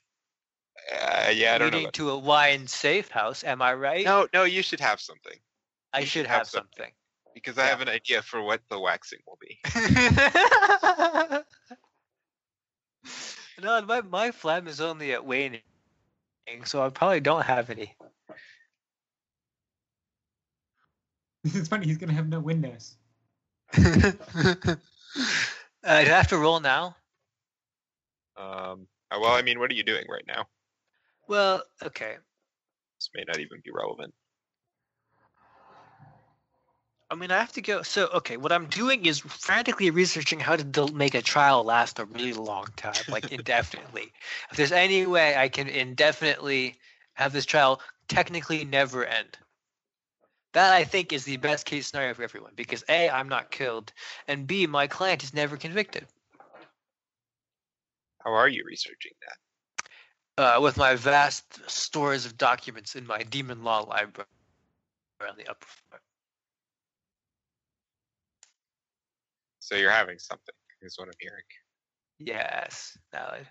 Uh, 0.92 1.32
yeah, 1.34 1.56
I 1.56 1.58
don't 1.58 1.72
know. 1.72 1.76
leading 1.76 1.92
to 1.92 2.10
a 2.12 2.18
wine 2.18 2.68
safe 2.68 3.10
house. 3.10 3.44
Am 3.44 3.62
I 3.62 3.74
right? 3.74 4.06
No, 4.06 4.28
no, 4.34 4.44
you 4.44 4.64
should 4.64 4.80
have 4.80 5.00
something 5.00 5.38
I 5.94 6.04
should 6.04 6.06
should 6.06 6.28
have 6.28 6.30
have 6.30 6.48
something. 6.48 6.92
because 7.34 7.58
I 7.58 7.66
Yeah. 7.66 7.68
have 7.68 7.82
an 7.82 7.90
idea 7.90 8.22
for 8.22 8.42
what 8.42 8.62
the 8.70 8.80
waxing 8.80 9.20
will 9.28 9.38
be. 9.40 9.60
no, 13.62 13.82
my 13.82 14.02
my 14.02 14.32
phlegm 14.32 14.68
is 14.68 14.80
only 14.82 15.14
at 15.14 15.26
waning, 15.26 15.62
so 15.72 15.92
I 15.92 16.20
probably 16.20 16.52
don't 16.52 16.76
have 16.76 17.00
any. 17.00 17.26
This 21.44 21.56
is 21.56 21.68
funny. 21.68 21.86
He's 21.86 21.98
gonna 21.98 22.14
have 22.14 22.30
no 22.30 22.40
windows. 22.40 22.96
uh, 25.88 26.04
do 26.04 26.12
I 26.12 26.18
have 26.18 26.28
to 26.28 26.38
roll 26.38 26.60
now? 26.60 26.96
Um, 28.36 28.88
uh, 29.10 29.18
well, 29.20 29.34
I 29.34 29.42
mean, 29.42 29.60
what 29.60 29.72
are 29.72 29.76
you 29.76 29.84
doing 29.84 30.06
right 30.10 30.26
now? 30.28 30.48
Well, 31.28 31.64
okay. 31.84 32.18
This 33.00 33.10
may 33.16 33.24
not 33.28 33.40
even 33.40 33.62
be 33.64 33.72
relevant. 33.72 34.14
I 37.10 37.16
mean, 37.16 37.32
I 37.32 37.40
have 37.40 37.54
to 37.54 37.62
go. 37.62 37.84
So, 37.84 38.08
okay, 38.16 38.36
what 38.36 38.52
I'm 38.52 38.66
doing 38.66 39.06
is 39.06 39.20
frantically 39.20 39.90
researching 39.92 40.42
how 40.42 40.58
to 40.58 40.64
del- 40.64 40.90
make 40.90 41.16
a 41.16 41.22
trial 41.22 41.64
last 41.64 42.00
a 42.00 42.06
really 42.06 42.34
long 42.34 42.68
time, 42.76 43.02
like 43.10 43.32
indefinitely. 43.32 44.12
If 44.52 44.58
there's 44.58 44.74
any 44.74 45.06
way 45.06 45.38
I 45.38 45.48
can 45.48 45.68
indefinitely 45.70 46.76
have 47.14 47.32
this 47.32 47.46
trial 47.46 47.82
technically 48.10 48.66
never 48.66 49.06
end. 49.06 49.38
That 50.54 50.74
I 50.74 50.84
think 50.84 51.14
is 51.14 51.24
the 51.24 51.38
best 51.38 51.66
case 51.66 51.88
scenario 51.88 52.14
for 52.14 52.24
everyone 52.24 52.54
because 52.56 52.84
A, 52.90 53.10
I'm 53.10 53.30
not 53.30 53.52
killed, 53.52 53.94
and 54.28 54.48
B, 54.48 54.66
my 54.66 54.88
client 54.88 55.24
is 55.24 55.34
never 55.34 55.58
convicted. 55.58 56.08
How 58.24 58.34
are 58.34 58.48
you 58.48 58.64
researching 58.66 59.12
that? 59.22 59.38
Uh, 60.38 60.62
with 60.62 60.78
my 60.78 60.96
vast 60.96 61.70
stores 61.70 62.26
of 62.26 62.38
documents 62.38 62.96
in 62.96 63.06
my 63.06 63.24
demon 63.24 63.64
law 63.64 63.80
library 63.82 64.28
on 65.22 65.36
the 65.38 65.48
upper 65.50 65.66
floor. 65.66 66.00
So 69.60 69.76
you're 69.76 69.92
having 69.92 70.20
something, 70.20 70.54
is 70.82 70.98
what 70.98 71.08
I'm 71.08 71.14
hearing. 71.20 71.44
Yes. 72.20 72.98
Now 73.14 73.34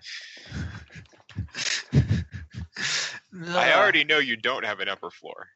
I- 3.58 3.70
I 3.70 3.72
already 3.74 4.04
know 4.04 4.18
you 4.18 4.36
don't 4.36 4.64
have 4.64 4.80
an 4.80 4.88
upper 4.88 5.10
floor. 5.10 5.48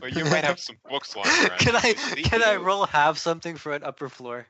But 0.00 0.16
you 0.16 0.24
might 0.24 0.44
have 0.44 0.58
some 0.58 0.76
books 0.88 1.14
lying 1.16 1.28
around. 1.48 1.58
can 1.58 1.76
I 1.76 1.92
can 1.92 2.42
I 2.42 2.56
roll 2.56 2.86
have 2.86 3.18
something 3.18 3.56
for 3.56 3.72
an 3.72 3.82
upper 3.84 4.08
floor? 4.08 4.46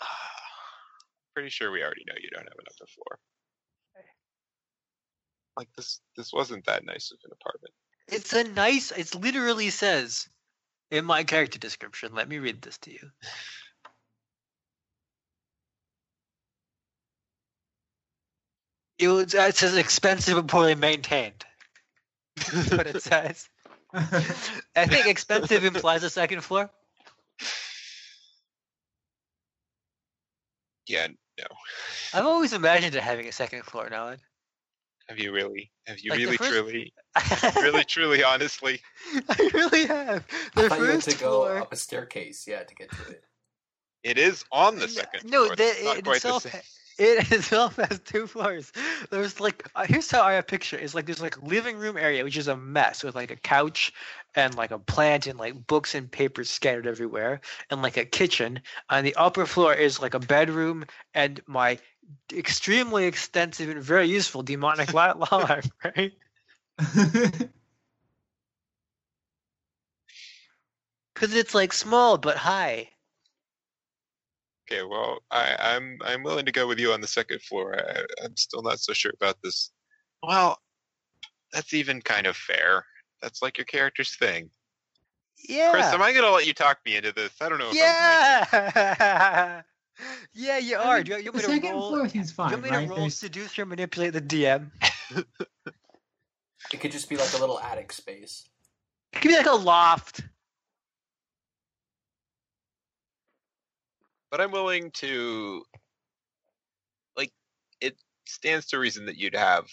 Pretty 1.34 1.50
sure 1.50 1.70
we 1.70 1.82
already 1.82 2.04
know 2.06 2.14
you 2.20 2.30
don't 2.30 2.44
have 2.44 2.58
an 2.58 2.64
upper 2.68 2.86
floor. 2.86 3.18
Like 5.56 5.68
this, 5.76 6.00
this 6.16 6.32
wasn't 6.32 6.66
that 6.66 6.84
nice 6.84 7.12
of 7.12 7.18
an 7.24 7.30
apartment. 7.40 7.72
It's 8.08 8.32
a 8.32 8.44
nice. 8.44 8.90
It 8.90 9.14
literally 9.14 9.70
says 9.70 10.28
in 10.90 11.04
my 11.04 11.24
character 11.24 11.58
description. 11.58 12.14
Let 12.14 12.28
me 12.28 12.38
read 12.38 12.62
this 12.62 12.78
to 12.78 12.92
you. 12.92 13.10
It, 18.98 19.08
was, 19.08 19.34
it 19.34 19.56
says 19.56 19.76
expensive 19.76 20.36
but 20.36 20.46
poorly 20.46 20.74
maintained. 20.76 21.44
That's 22.36 22.70
what 22.70 22.86
it 22.86 23.02
says. 23.02 23.48
I 24.76 24.86
think 24.86 25.06
expensive 25.06 25.64
implies 25.64 26.02
a 26.02 26.10
second 26.10 26.40
floor. 26.40 26.68
Yeah, 30.88 31.06
no. 31.38 31.44
I've 32.12 32.26
always 32.26 32.52
imagined 32.52 32.96
it 32.96 33.02
having 33.02 33.26
a 33.28 33.32
second 33.32 33.62
floor, 33.62 33.88
Nolan. 33.88 34.18
Have 35.08 35.18
you 35.18 35.32
really? 35.32 35.70
Have 35.86 36.00
you 36.00 36.10
like 36.10 36.18
really, 36.18 36.36
first... 36.36 36.50
truly? 36.50 36.92
really, 37.56 37.84
truly, 37.84 38.24
honestly? 38.24 38.80
I 39.28 39.50
really 39.54 39.86
have. 39.86 40.26
The 40.54 40.64
I 40.64 40.68
thought 40.68 40.78
you 40.80 40.84
had 40.86 41.02
to 41.02 41.10
floor... 41.12 41.54
go 41.54 41.62
up 41.62 41.72
a 41.72 41.76
staircase, 41.76 42.46
yeah, 42.48 42.64
to 42.64 42.74
get 42.74 42.90
to 42.90 43.10
it. 43.12 43.24
It 44.02 44.18
is 44.18 44.44
on 44.50 44.76
the 44.76 44.88
second 44.88 45.30
no, 45.30 45.46
floor. 45.46 45.56
No, 45.56 45.92
it 45.92 46.06
itself. 46.06 46.46
It 46.98 47.32
itself 47.32 47.76
has 47.76 48.00
two 48.00 48.26
floors. 48.26 48.72
There's 49.10 49.40
like 49.40 49.68
uh, 49.74 49.84
here's 49.86 50.10
how 50.10 50.22
I 50.22 50.34
have 50.34 50.46
picture 50.46 50.76
it. 50.76 50.82
It's 50.84 50.94
like 50.94 51.06
there's 51.06 51.20
like 51.22 51.36
a 51.36 51.44
living 51.44 51.76
room 51.78 51.96
area 51.96 52.22
which 52.24 52.36
is 52.36 52.48
a 52.48 52.56
mess 52.56 53.02
with 53.02 53.14
like 53.14 53.30
a 53.30 53.36
couch 53.36 53.92
and 54.34 54.54
like 54.56 54.70
a 54.70 54.78
plant 54.78 55.26
and 55.26 55.38
like 55.38 55.66
books 55.66 55.94
and 55.94 56.10
papers 56.10 56.50
scattered 56.50 56.86
everywhere 56.86 57.40
and 57.70 57.82
like 57.82 57.96
a 57.96 58.04
kitchen. 58.04 58.60
On 58.90 59.04
the 59.04 59.14
upper 59.16 59.46
floor 59.46 59.74
is 59.74 60.00
like 60.00 60.14
a 60.14 60.20
bedroom 60.20 60.84
and 61.14 61.40
my 61.46 61.78
extremely 62.32 63.06
extensive 63.06 63.68
and 63.70 63.82
very 63.82 64.06
useful 64.08 64.42
demonic 64.42 64.92
law 64.92 65.14
law 65.30 65.38
library. 65.38 66.16
Because 71.12 71.34
it's 71.34 71.54
like 71.56 71.72
small 71.72 72.18
but 72.18 72.36
high. 72.36 72.93
Okay, 74.70 74.82
well, 74.82 75.18
I, 75.30 75.56
I'm 75.58 75.98
I'm 76.04 76.22
willing 76.22 76.46
to 76.46 76.52
go 76.52 76.66
with 76.66 76.78
you 76.78 76.92
on 76.92 77.00
the 77.00 77.06
second 77.06 77.42
floor. 77.42 77.76
I, 77.78 78.04
I'm 78.24 78.36
still 78.36 78.62
not 78.62 78.80
so 78.80 78.92
sure 78.92 79.12
about 79.14 79.36
this. 79.42 79.70
Well, 80.22 80.58
that's 81.52 81.74
even 81.74 82.00
kind 82.00 82.26
of 82.26 82.36
fair. 82.36 82.84
That's 83.20 83.42
like 83.42 83.58
your 83.58 83.66
character's 83.66 84.16
thing. 84.16 84.48
Yeah. 85.48 85.70
Chris, 85.72 85.86
am 85.86 86.00
I 86.02 86.12
gonna 86.14 86.30
let 86.30 86.46
you 86.46 86.54
talk 86.54 86.78
me 86.86 86.96
into 86.96 87.12
this? 87.12 87.32
I 87.40 87.48
don't 87.50 87.58
know. 87.58 87.70
If 87.72 87.72
I'm 87.72 88.72
Yeah. 88.76 89.62
yeah, 90.32 90.58
you 90.58 90.76
I 90.76 90.84
are. 90.84 90.96
mean, 90.96 91.04
Do 91.04 91.12
you, 91.12 91.16
you 91.18 91.24
the 91.24 91.30
want 91.32 91.36
me 91.36 91.42
to 91.42 91.48
second 91.54 91.70
roll? 91.72 91.88
floor 91.90 92.08
seems 92.08 92.30
you 92.30 92.34
fine, 92.34 92.50
want 92.52 92.62
me 92.62 92.70
right? 92.70 92.82
to 92.82 92.88
roll 92.88 92.96
There's- 93.00 93.14
seduce 93.16 93.58
or 93.58 93.66
manipulate 93.66 94.12
the 94.14 94.22
DM? 94.22 94.70
It 96.72 96.80
could 96.80 96.92
just 96.92 97.10
be 97.10 97.16
like 97.18 97.32
a 97.34 97.38
little 97.38 97.60
attic 97.60 97.92
space. 97.92 98.48
It 99.12 99.20
could 99.20 99.28
be 99.28 99.36
like 99.36 99.46
a 99.46 99.52
loft. 99.52 100.22
But 104.34 104.40
I'm 104.40 104.50
willing 104.50 104.90
to. 104.94 105.62
Like, 107.16 107.30
it 107.80 107.94
stands 108.26 108.66
to 108.66 108.80
reason 108.80 109.06
that 109.06 109.16
you'd 109.16 109.36
have 109.36 109.66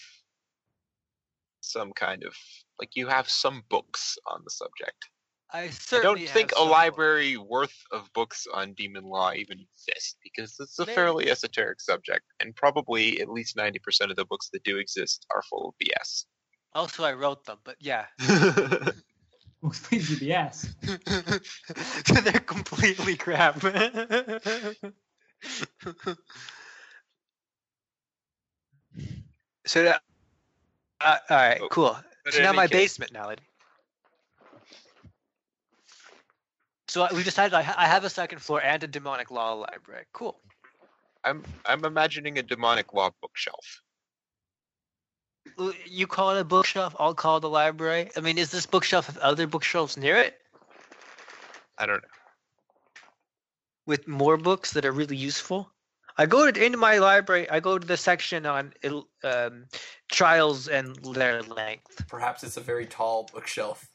some 1.62 1.90
kind 1.94 2.22
of 2.22 2.32
like 2.78 2.90
you 2.94 3.08
have 3.08 3.28
some 3.28 3.64
books 3.68 4.16
on 4.28 4.42
the 4.44 4.50
subject. 4.52 5.08
I 5.52 5.62
I 5.62 5.70
certainly 5.70 6.20
don't 6.20 6.32
think 6.32 6.52
a 6.56 6.62
library 6.62 7.36
worth 7.36 7.76
of 7.90 8.08
books 8.12 8.46
on 8.54 8.74
demon 8.74 9.02
law 9.02 9.32
even 9.32 9.58
exists 9.58 10.14
because 10.22 10.54
it's 10.60 10.78
a 10.78 10.86
Maybe. 10.86 10.94
fairly 10.94 11.28
esoteric 11.28 11.80
subject, 11.80 12.22
and 12.38 12.54
probably 12.54 13.20
at 13.20 13.28
least 13.28 13.56
ninety 13.56 13.80
percent 13.80 14.12
of 14.12 14.16
the 14.16 14.26
books 14.26 14.48
that 14.52 14.62
do 14.62 14.78
exist 14.78 15.26
are 15.34 15.42
full 15.42 15.70
of 15.70 15.74
BS. 15.84 16.26
Also, 16.72 17.02
I 17.02 17.14
wrote 17.14 17.44
them, 17.46 17.58
but 17.64 17.78
yeah. 17.80 18.06
Well, 19.62 19.70
explain 19.70 20.00
GBS. 20.00 20.74
so 22.06 22.14
they're 22.20 22.40
completely 22.40 23.14
crap. 23.16 23.60
so, 29.64 29.84
that, 29.84 30.00
uh, 31.00 31.16
all 31.30 31.36
right, 31.36 31.60
Oh, 31.62 31.68
cool. 31.68 31.96
So 32.30 32.42
now 32.42 32.52
my 32.52 32.66
case- 32.66 32.98
basement 32.98 33.12
now. 33.12 33.28
Lady. 33.28 33.42
So 36.88 37.08
we 37.14 37.22
decided 37.22 37.54
I, 37.54 37.62
ha- 37.62 37.74
I 37.78 37.86
have 37.86 38.04
a 38.04 38.10
second 38.10 38.40
floor 38.40 38.60
and 38.62 38.82
a 38.82 38.86
demonic 38.86 39.30
law 39.30 39.54
library. 39.54 40.04
Cool. 40.12 40.38
I'm 41.24 41.42
I'm 41.64 41.84
imagining 41.84 42.38
a 42.38 42.42
demonic 42.42 42.92
law 42.92 43.10
bookshelf. 43.22 43.80
L- 45.58 45.72
You 45.86 46.06
call 46.06 46.30
it 46.36 46.40
a 46.40 46.44
bookshelf, 46.44 46.94
I'll 46.98 47.14
call 47.14 47.36
it 47.38 47.44
a 47.44 47.48
library. 47.48 48.10
I 48.16 48.20
mean, 48.20 48.38
is 48.38 48.50
this 48.50 48.66
bookshelf 48.66 49.06
have 49.06 49.18
other 49.18 49.46
bookshelves 49.46 49.96
near 49.96 50.16
it 50.16 50.38
I 51.78 51.86
don't 51.86 52.02
know. 52.02 52.08
with 53.86 54.06
more 54.08 54.36
books 54.36 54.72
that 54.72 54.84
are 54.84 54.92
really 54.92 55.16
useful? 55.16 55.70
I 56.18 56.26
go 56.26 56.50
to 56.50 56.64
into 56.64 56.76
my 56.78 56.98
library. 56.98 57.48
I 57.48 57.60
go 57.60 57.78
to 57.78 57.86
the 57.86 57.96
section 57.96 58.44
on 58.44 58.74
um, 59.24 59.64
trials 60.10 60.68
and 60.68 60.94
their 61.14 61.42
length. 61.42 62.04
Perhaps 62.06 62.44
it's 62.44 62.58
a 62.58 62.60
very 62.60 62.84
tall 62.86 63.28
bookshelf. 63.32 63.88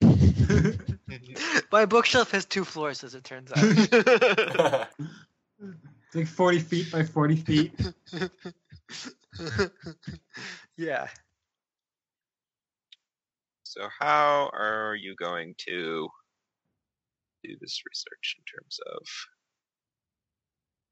My 1.72 1.84
bookshelf 1.84 2.30
has 2.30 2.44
two 2.44 2.64
floors, 2.64 3.02
as 3.04 3.14
it 3.16 3.24
turns 3.24 3.50
out. 3.52 4.88
Like 6.14 6.26
40 6.26 6.58
feet 6.60 6.90
by 6.90 7.04
40 7.04 7.36
feet. 7.36 7.72
yeah. 10.78 11.08
So 13.64 13.88
how 14.00 14.50
are 14.54 14.96
you 14.98 15.14
going 15.16 15.54
to 15.66 16.08
do 17.44 17.56
this 17.60 17.82
research 17.86 18.36
in 18.38 18.44
terms 18.44 18.78
of? 18.94 19.02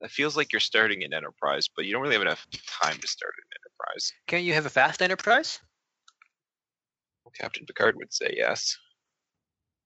It 0.02 0.10
feels 0.10 0.36
like 0.36 0.52
you're 0.52 0.60
starting 0.60 1.04
an 1.04 1.14
enterprise, 1.14 1.68
but 1.74 1.86
you 1.86 1.92
don't 1.92 2.02
really 2.02 2.16
have 2.16 2.22
enough 2.22 2.46
time 2.82 2.98
to 2.98 3.08
start 3.08 3.32
an 3.38 3.44
enterprise. 3.58 4.12
Can 4.26 4.44
you 4.44 4.52
have 4.52 4.66
a 4.66 4.70
fast 4.70 5.00
enterprise? 5.00 5.58
Well, 7.24 7.32
Captain 7.38 7.64
Picard 7.64 7.96
would 7.96 8.12
say 8.12 8.34
yes. 8.36 8.76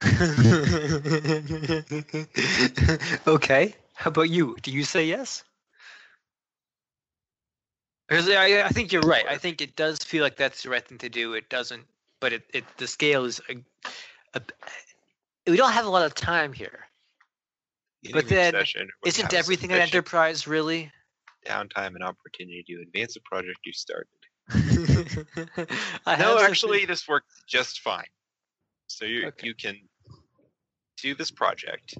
okay. 3.27 3.75
How 3.95 4.09
about 4.09 4.31
you? 4.31 4.57
Do 4.63 4.73
you 4.73 4.83
say 4.83 5.07
yes? 5.07 5.45
'Cause 8.11 8.29
I, 8.29 8.63
I 8.63 8.69
think 8.71 8.93
you're 8.93 9.03
right. 9.03 9.25
I 9.29 9.39
think 9.39 9.61
it 9.61 9.77
does 9.77 9.99
feel 9.99 10.25
like 10.25 10.37
that's 10.37 10.65
the 10.65 10.71
right 10.71 10.87
thing 10.87 10.99
to 10.99 11.09
do. 11.09 11.35
It 11.35 11.49
doesn't, 11.49 11.87
but 12.19 12.33
it, 12.33 12.43
it 12.53 12.65
the 12.77 12.89
scale 12.89 13.25
is. 13.25 13.41
A, 13.49 13.57
a, 14.35 14.43
we 15.47 15.57
don't 15.57 15.71
have 15.73 15.87
a 15.87 15.91
lot 15.91 16.05
of 16.05 16.15
time 16.15 16.53
here. 16.53 16.87
But 18.13 18.29
then, 18.29 18.55
Isn't 19.05 19.33
everything 19.33 19.73
an 19.73 19.79
enterprise 19.81 20.47
really? 20.49 20.91
Downtime 21.47 21.95
and 21.95 22.03
opportunity 22.03 22.65
to 22.67 22.83
advance 22.83 23.17
a 23.17 23.21
project 23.21 23.59
you 23.65 23.73
started. 23.73 24.09
I 26.07 26.17
no, 26.17 26.39
actually, 26.39 26.85
this 26.87 27.07
worked 27.07 27.31
just 27.47 27.81
fine. 27.81 28.05
So 28.89 29.05
you 29.05 29.29
Okay. 29.29 29.47
you 29.47 29.55
can 29.55 29.77
do 31.01 31.15
this 31.15 31.31
project. 31.31 31.95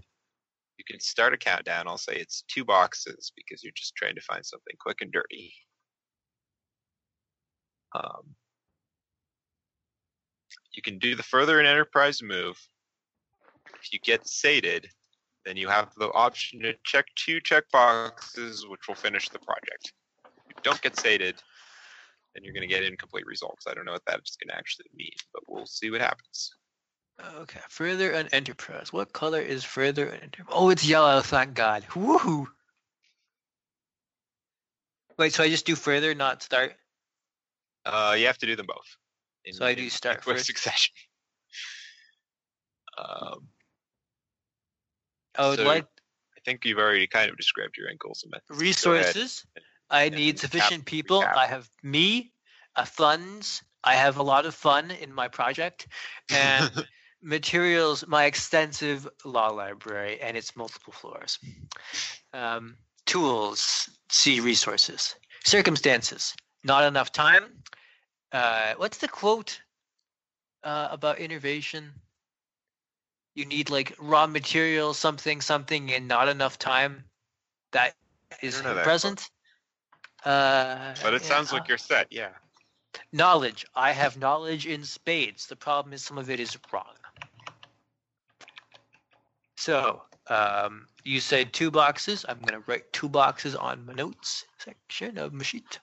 You 0.77 0.85
can 0.85 0.99
start 0.99 1.35
a 1.35 1.37
countdown. 1.37 1.87
I'll 1.87 1.99
say 1.99 2.17
it's 2.17 2.43
two 2.49 2.65
boxes 2.65 3.33
because 3.37 3.63
you're 3.63 3.73
just 3.77 3.95
trying 3.95 4.17
to 4.17 4.21
find 4.23 4.45
something 4.45 4.75
quick 4.81 5.03
and 5.03 5.13
dirty. 5.13 5.55
Um, 7.95 8.35
you 10.73 10.83
can 10.83 10.99
do 10.99 11.15
the 11.15 11.23
further 11.23 11.59
an 11.61 11.67
enterprise 11.67 12.23
move. 12.23 12.57
If 13.83 13.93
you 13.93 13.99
get 13.99 14.27
sated, 14.27 14.89
then 15.45 15.57
you 15.57 15.69
have 15.69 15.95
the 15.97 16.13
option 16.13 16.61
to 16.61 16.75
check 16.85 17.07
two 17.17 17.41
check 17.41 17.65
boxes, 17.73 18.67
which 18.67 18.89
will 18.89 18.95
finish 18.95 19.29
the 19.29 19.39
project. 19.39 19.93
If 20.25 20.57
you 20.57 20.63
don't 20.63 20.81
get 20.83 20.99
sated, 20.99 21.43
then 22.35 22.45
you're 22.45 22.55
going 22.55 22.69
to 22.69 22.73
get 22.73 22.85
incomplete 22.85 23.27
results. 23.27 23.67
I 23.67 23.75
don't 23.75 23.85
know 23.85 23.93
what 23.93 24.03
that's 24.07 24.37
going 24.37 24.49
to 24.49 24.57
actually 24.57 24.87
mean, 24.95 25.13
but 25.33 25.43
we'll 25.49 25.67
see 25.67 25.91
what 25.91 26.01
happens. 26.01 26.53
Okay, 27.39 27.61
further 27.69 28.13
an 28.13 28.29
enterprise. 28.33 28.93
What 28.93 29.13
color 29.13 29.41
is 29.41 29.65
further 29.65 30.07
an 30.07 30.21
enterprise? 30.23 30.55
Oh, 30.57 30.71
it's 30.71 30.87
yellow. 30.87 31.21
Thank 31.21 31.55
God. 31.55 31.85
Woohoo! 31.91 32.47
Wait, 35.19 35.35
so 35.35 35.43
I 35.43 35.51
just 35.51 35.67
do 35.67 35.77
further, 35.77 36.15
not 36.15 36.43
start? 36.43 36.75
Uh, 37.85 38.15
you 38.19 38.27
have 38.27 38.39
to 38.39 38.47
do 38.47 38.57
them 38.57 38.67
both. 38.67 38.97
in- 39.45 39.55
So 39.55 39.65
I 39.65 39.75
do 39.75 39.89
start 39.91 40.21
quick 40.25 40.39
succession. 40.41 40.95
Um, 42.99 43.49
I 45.37 45.49
would 45.49 45.59
So, 45.59 45.65
like 45.65 45.85
I 46.37 46.41
think 46.45 46.65
you've 46.65 46.79
already 46.79 47.07
kind 47.07 47.31
of 47.31 47.37
described 47.37 47.77
your 47.77 47.89
goals 47.99 48.23
and 48.23 48.31
methods. 48.33 48.61
Resources. 48.61 49.47
I 49.91 50.05
and 50.05 50.15
need 50.15 50.37
recap- 50.37 50.41
sufficient 50.41 50.85
people. 50.87 51.23
I 51.23 51.47
have 51.47 51.69
me, 51.83 52.33
uh, 52.77 52.85
funds. 52.85 53.63
I 53.83 53.95
have 53.95 54.19
a 54.19 54.23
lot 54.23 54.45
of 54.47 54.55
fun 54.55 54.91
in 54.91 55.13
my 55.13 55.29
project, 55.29 55.89
and 56.31 56.71
materials. 57.23 58.07
My 58.07 58.25
extensive 58.25 59.09
law 59.25 59.49
library 59.49 60.21
and 60.21 60.37
its 60.37 60.55
multiple 60.57 60.93
floors. 60.93 61.39
Um, 62.33 62.77
tools. 63.07 63.89
See 64.11 64.41
resources. 64.41 65.15
Circumstances. 65.45 66.35
Not 66.65 66.85
enough 66.85 67.13
time. 67.13 67.63
Uh, 68.33 68.75
what's 68.77 68.99
the 68.99 69.09
quote 69.09 69.61
uh, 70.63 70.89
about 70.91 71.19
innovation? 71.19 71.93
You 73.35 73.47
need 73.47 73.71
like 73.71 73.95
raw 73.99 74.27
material, 74.27 74.95
something, 74.95 75.41
something, 75.41 75.93
and 75.93 76.09
not 76.09 76.29
enough 76.29 76.59
time. 76.59 77.05
That 77.73 77.95
is 78.43 78.61
present. 78.61 79.31
Uh, 80.25 80.95
But 81.03 81.15
it 81.15 81.23
yeah, 81.23 81.29
sounds 81.29 81.53
uh, 81.53 81.55
like 81.55 81.69
you're 81.69 81.79
set. 81.79 82.07
Yeah. 82.11 82.31
knowledge. 83.13 83.67
I 83.75 83.93
have 83.93 84.17
knowledge 84.17 84.67
in 84.67 84.85
spades. 84.85 85.47
The 85.47 85.57
problem 85.57 85.93
is 85.93 86.03
some 86.03 86.19
of 86.19 86.29
it 86.31 86.41
is 86.41 86.57
wrong. 86.73 86.97
So, 89.57 90.03
Um, 90.29 90.87
you 91.05 91.21
said 91.21 91.53
two 91.53 91.71
boxes. 91.71 92.25
I'm 92.29 92.39
gonna 92.41 92.61
write 92.61 92.93
two 92.93 93.09
boxes 93.09 93.57
on 93.57 93.85
my 93.87 93.95
notes 93.95 94.45
section 94.59 95.19
of 95.19 95.33
my 95.33 95.43
sheet. 95.43 95.81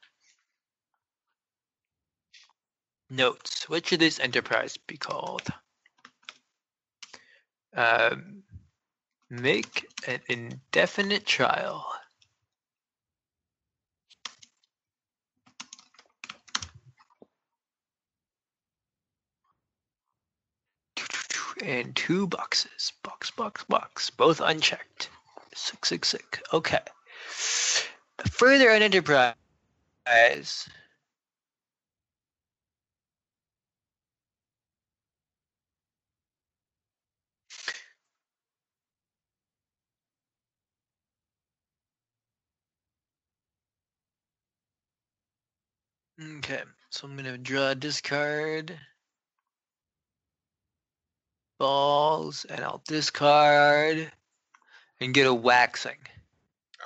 Notes. 3.09 3.69
What 3.69 3.87
should 3.87 3.99
this 3.99 4.19
enterprise 4.19 4.75
be 4.75 4.97
called? 4.97 5.47
Um, 7.73 8.43
make 9.29 9.87
an 10.07 10.19
indefinite 10.27 11.25
trial. 11.25 11.85
And 21.63 21.95
two 21.95 22.27
boxes. 22.27 22.93
Box, 23.03 23.31
box, 23.31 23.63
box. 23.63 24.09
Both 24.09 24.41
unchecked. 24.41 25.09
Sick, 25.55 25.85
sick, 25.85 26.05
sick. 26.05 26.41
Okay. 26.53 26.79
Further 28.29 28.69
an 28.69 28.83
enterprise. 28.83 29.35
Okay, 46.19 46.63
so 46.89 47.07
I'm 47.07 47.15
gonna 47.15 47.37
draw 47.37 47.69
a 47.69 47.75
discard 47.75 48.77
balls, 51.59 52.45
and 52.49 52.63
I'll 52.63 52.81
discard 52.87 54.11
and 54.99 55.13
get 55.13 55.27
a 55.27 55.33
waxing. 55.33 55.99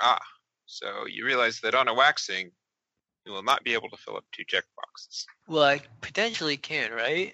Ah, 0.02 0.20
so 0.66 1.06
you 1.08 1.26
realize 1.26 1.62
that 1.62 1.76
on 1.76 1.88
a 1.88 1.94
waxing, 1.94 2.52
you 3.26 3.32
will 3.32 3.44
not 3.44 3.64
be 3.64 3.74
able 3.74 3.90
to 3.90 3.98
fill 3.98 4.18
up 4.18 4.26
two 4.32 4.44
checkboxes. 4.44 5.26
Well, 5.48 5.64
I 5.64 5.82
potentially 6.02 6.58
can, 6.58 6.92
right? 6.92 7.34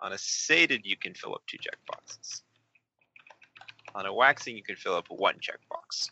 On 0.00 0.12
a 0.12 0.18
sated, 0.18 0.82
you 0.84 0.96
can 0.96 1.14
fill 1.14 1.34
up 1.34 1.42
two 1.46 1.58
checkboxes. 1.58 2.42
On 3.94 4.06
a 4.06 4.12
waxing, 4.12 4.56
you 4.56 4.62
can 4.62 4.76
fill 4.76 4.94
up 4.94 5.06
one 5.08 5.36
checkbox. 5.36 6.10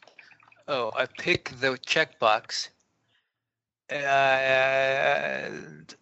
Oh, 0.69 0.93
I 0.97 1.06
pick 1.06 1.51
the 1.61 1.78
checkbox. 1.86 2.69
And 3.94 5.94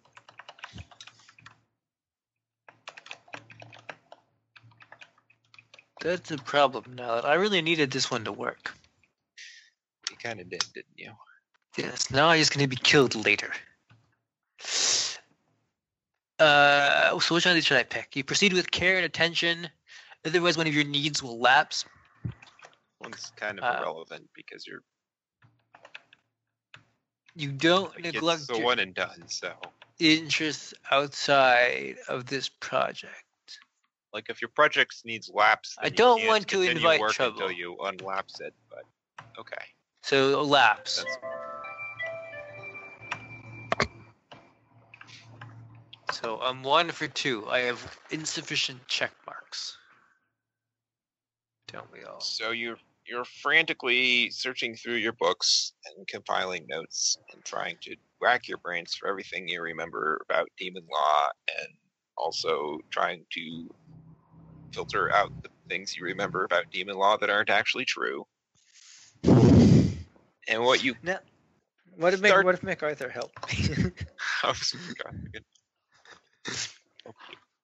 that's 6.01 6.31
a 6.31 6.37
problem 6.37 6.95
now. 6.95 7.19
I 7.19 7.35
really 7.35 7.61
needed 7.61 7.91
this 7.91 8.09
one 8.09 8.25
to 8.25 8.31
work. 8.31 8.73
You 10.09 10.17
kind 10.17 10.39
of 10.39 10.49
did, 10.49 10.63
didn't 10.73 10.97
you? 10.97 11.11
Yes, 11.77 12.09
now 12.09 12.29
I'm 12.29 12.39
just 12.39 12.51
gonna 12.51 12.67
be 12.67 12.75
killed 12.75 13.13
later. 13.13 13.53
Uh, 16.39 17.19
so 17.19 17.35
which 17.35 17.45
one 17.45 17.51
of 17.51 17.55
these 17.55 17.65
should 17.65 17.77
I 17.77 17.83
pick? 17.83 18.15
You 18.15 18.23
proceed 18.23 18.53
with 18.53 18.71
care 18.71 18.95
and 18.95 19.05
attention, 19.05 19.69
otherwise 20.25 20.57
one 20.57 20.65
of 20.65 20.73
your 20.73 20.83
needs 20.83 21.21
will 21.21 21.39
lapse. 21.39 21.85
One's 22.99 23.31
kind 23.35 23.59
of 23.59 23.63
Uh, 23.63 23.81
irrelevant 23.81 24.27
because 24.33 24.65
you're 24.65 24.81
You 27.35 27.51
don't 27.51 27.93
like, 27.95 28.13
neglect 28.13 28.49
your 28.49 28.61
one 28.61 28.79
and 28.79 28.93
done. 28.93 29.27
So, 29.27 29.53
interests 29.99 30.73
outside 30.91 31.95
of 32.07 32.25
this 32.25 32.49
project. 32.49 33.13
like, 34.13 34.29
if 34.29 34.41
your 34.41 34.49
project 34.49 35.01
needs 35.05 35.29
laps, 35.33 35.75
I 35.81 35.89
don't 35.89 36.25
want 36.27 36.47
to 36.49 36.61
invite 36.61 36.99
work 36.99 37.13
trouble. 37.13 37.41
until 37.41 37.51
you 37.51 37.77
unlapse 37.77 38.39
it. 38.39 38.53
But 38.69 38.83
okay, 39.39 39.63
So 40.03 40.41
laps. 40.43 40.97
that's 40.97 41.17
So 46.11 46.39
I'm 46.41 46.61
one 46.61 46.91
for 46.91 47.07
two. 47.07 47.49
I 47.49 47.59
have 47.61 47.99
insufficient 48.11 48.87
check 48.87 49.11
marks. 49.25 49.77
Don't 51.67 51.91
we 51.91 52.03
all? 52.03 52.19
So 52.19 52.51
you're 52.51 52.77
you're 53.07 53.25
frantically 53.25 54.29
searching 54.29 54.75
through 54.75 54.95
your 54.95 55.13
books 55.13 55.73
and 55.85 56.07
compiling 56.07 56.65
notes 56.67 57.17
and 57.33 57.43
trying 57.45 57.77
to 57.81 57.95
rack 58.21 58.47
your 58.47 58.57
brains 58.59 58.95
for 58.95 59.09
everything 59.09 59.47
you 59.47 59.61
remember 59.61 60.21
about 60.29 60.49
demon 60.57 60.83
law 60.91 61.27
and 61.59 61.67
also 62.17 62.79
trying 62.91 63.25
to 63.31 63.69
filter 64.73 65.11
out 65.13 65.29
the 65.43 65.49
things 65.69 65.95
you 65.97 66.05
remember 66.05 66.43
about 66.45 66.65
demon 66.71 66.95
law 66.97 67.17
that 67.17 67.29
aren't 67.29 67.49
actually 67.49 67.85
true. 67.85 68.25
And 70.47 70.63
what 70.63 70.83
you 70.83 70.95
What 71.97 72.13
if 72.13 72.21
Mac- 72.21 72.43
what 72.43 72.55
if 72.55 72.63
MacArthur 72.63 73.09
helped? 73.09 73.37
Oh, 74.43 74.47
I 74.47 74.49
was 74.49 74.73
God, 75.03 75.13
good. 75.33 75.43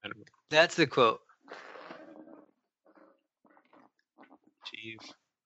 I 0.03 0.07
don't 0.07 0.17
know. 0.17 0.23
That's 0.49 0.75
the 0.75 0.87
quote. 0.87 1.19
achieve 4.73 4.99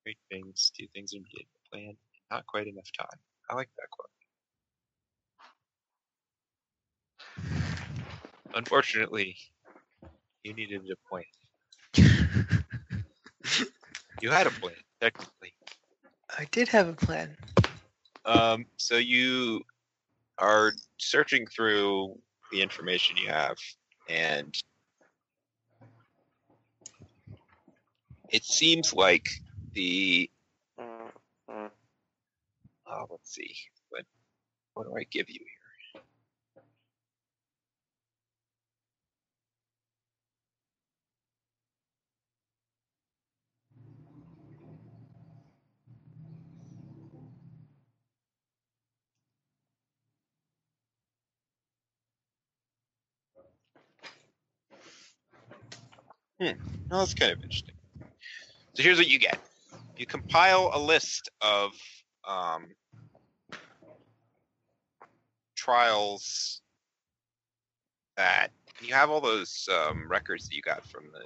great 0.03 0.17
things, 0.29 0.71
do 0.77 0.85
things 0.93 1.13
in 1.13 1.23
the 1.33 1.45
plan, 1.71 1.95
not 2.31 2.45
quite 2.47 2.67
enough 2.67 2.89
time. 2.97 3.19
I 3.49 3.55
like 3.55 3.69
that 3.77 3.89
quote. 3.89 4.09
Unfortunately, 8.55 9.35
you 10.43 10.53
needed 10.53 10.81
a 10.91 10.95
plan. 11.09 11.23
You 14.21 14.29
had 14.29 14.47
a 14.47 14.51
plan, 14.51 14.75
technically. 15.01 15.53
I 16.37 16.45
did 16.51 16.67
have 16.69 16.87
a 16.87 16.93
plan. 16.93 17.35
Um, 18.25 18.65
so 18.77 18.97
you 18.97 19.61
are 20.37 20.73
searching 20.97 21.45
through 21.47 22.17
the 22.51 22.61
information 22.61 23.17
you 23.17 23.27
have, 23.27 23.57
and 24.09 24.55
it 28.29 28.43
seems 28.45 28.93
like 28.93 29.27
the. 29.73 30.29
Uh, 32.87 33.05
let's 33.09 33.33
see. 33.33 33.55
What 33.89 34.05
what 34.73 34.87
do 34.87 34.95
I 34.97 35.03
give 35.11 35.29
you 35.29 35.39
here? 35.41 35.47
No, 56.91 56.99
that's 56.99 57.13
kind 57.13 57.31
of 57.31 57.41
interesting. 57.43 57.75
So 58.75 58.83
here's 58.83 58.97
what 58.97 59.07
you 59.07 59.19
get. 59.19 59.39
You 59.97 60.05
compile 60.05 60.71
a 60.73 60.79
list 60.79 61.29
of 61.41 61.71
um, 62.27 62.67
trials 65.55 66.61
that 68.17 68.49
you 68.81 68.93
have 68.93 69.09
all 69.09 69.21
those 69.21 69.67
um, 69.71 70.07
records 70.09 70.49
that 70.49 70.55
you 70.55 70.61
got 70.61 70.85
from 70.85 71.05
the 71.13 71.25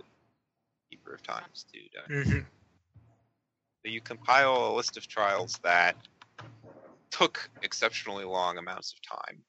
Keeper 0.89 1.13
of 1.13 1.23
Times 1.23 1.65
you? 1.71 1.89
Mm-hmm. 2.09 2.39
So 2.39 3.91
you 3.91 4.01
compile 4.01 4.73
a 4.73 4.75
list 4.75 4.97
of 4.97 5.07
trials 5.07 5.59
that 5.63 5.95
took 7.09 7.49
exceptionally 7.63 8.25
long 8.25 8.57
amounts 8.57 8.93
of 8.93 9.01
time, 9.01 9.41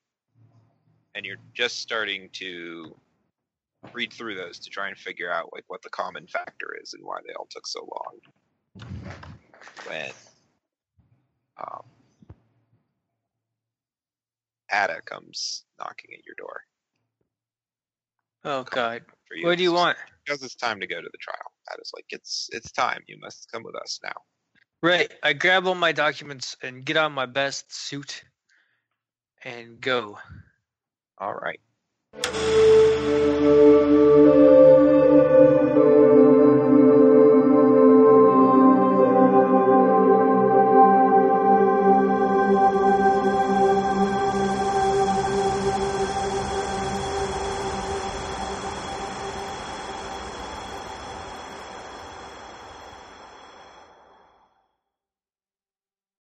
and 1.15 1.27
you're 1.27 1.39
just 1.55 1.81
starting 1.81 2.28
to 2.35 2.95
read 3.93 4.12
through 4.12 4.35
those 4.35 4.59
to 4.61 4.70
try 4.70 4.89
and 4.89 4.97
figure 4.97 5.32
out 5.32 5.51
like 5.53 5.65
what 5.69 5.82
the 5.82 5.90
common 5.90 6.27
factor 6.27 6.77
is 6.82 6.95
and 6.95 7.05
why 7.05 7.19
they 7.27 7.32
all 7.35 7.49
took 7.51 7.66
so 7.66 7.81
long. 7.81 8.19
When 9.87 10.11
um, 11.59 11.83
Ada 14.73 15.01
comes 15.05 15.65
knocking 15.79 16.11
at 16.15 16.25
your 16.25 16.35
door. 16.37 16.63
Oh 18.45 18.65
God. 18.65 19.03
You, 19.33 19.47
What 19.47 19.59
do 19.59 19.63
you 19.63 19.73
want? 19.73 19.99
Because 20.25 20.43
it's 20.43 20.55
time 20.55 20.81
to 20.81 20.87
go 20.87 20.97
to 21.01 21.09
the 21.11 21.19
trial. 21.19 21.53
Ada's 21.73 21.91
like, 21.95 22.07
it's 22.11 22.49
it's 22.53 22.73
time. 22.73 23.03
You 23.07 23.19
must 23.21 23.51
come 23.53 23.63
with 23.63 23.77
us 23.77 23.99
now. 24.03 24.13
Right. 24.83 25.13
I 25.23 25.33
grab 25.33 25.67
all 25.67 25.75
my 25.75 25.93
documents 25.93 26.57
and 26.63 26.85
get 26.85 26.97
on 26.97 27.13
my 27.13 27.27
best 27.27 27.75
suit 27.75 28.23
and 29.45 29.81
go. 29.81 30.19
All 31.19 31.35
right. 31.35 31.61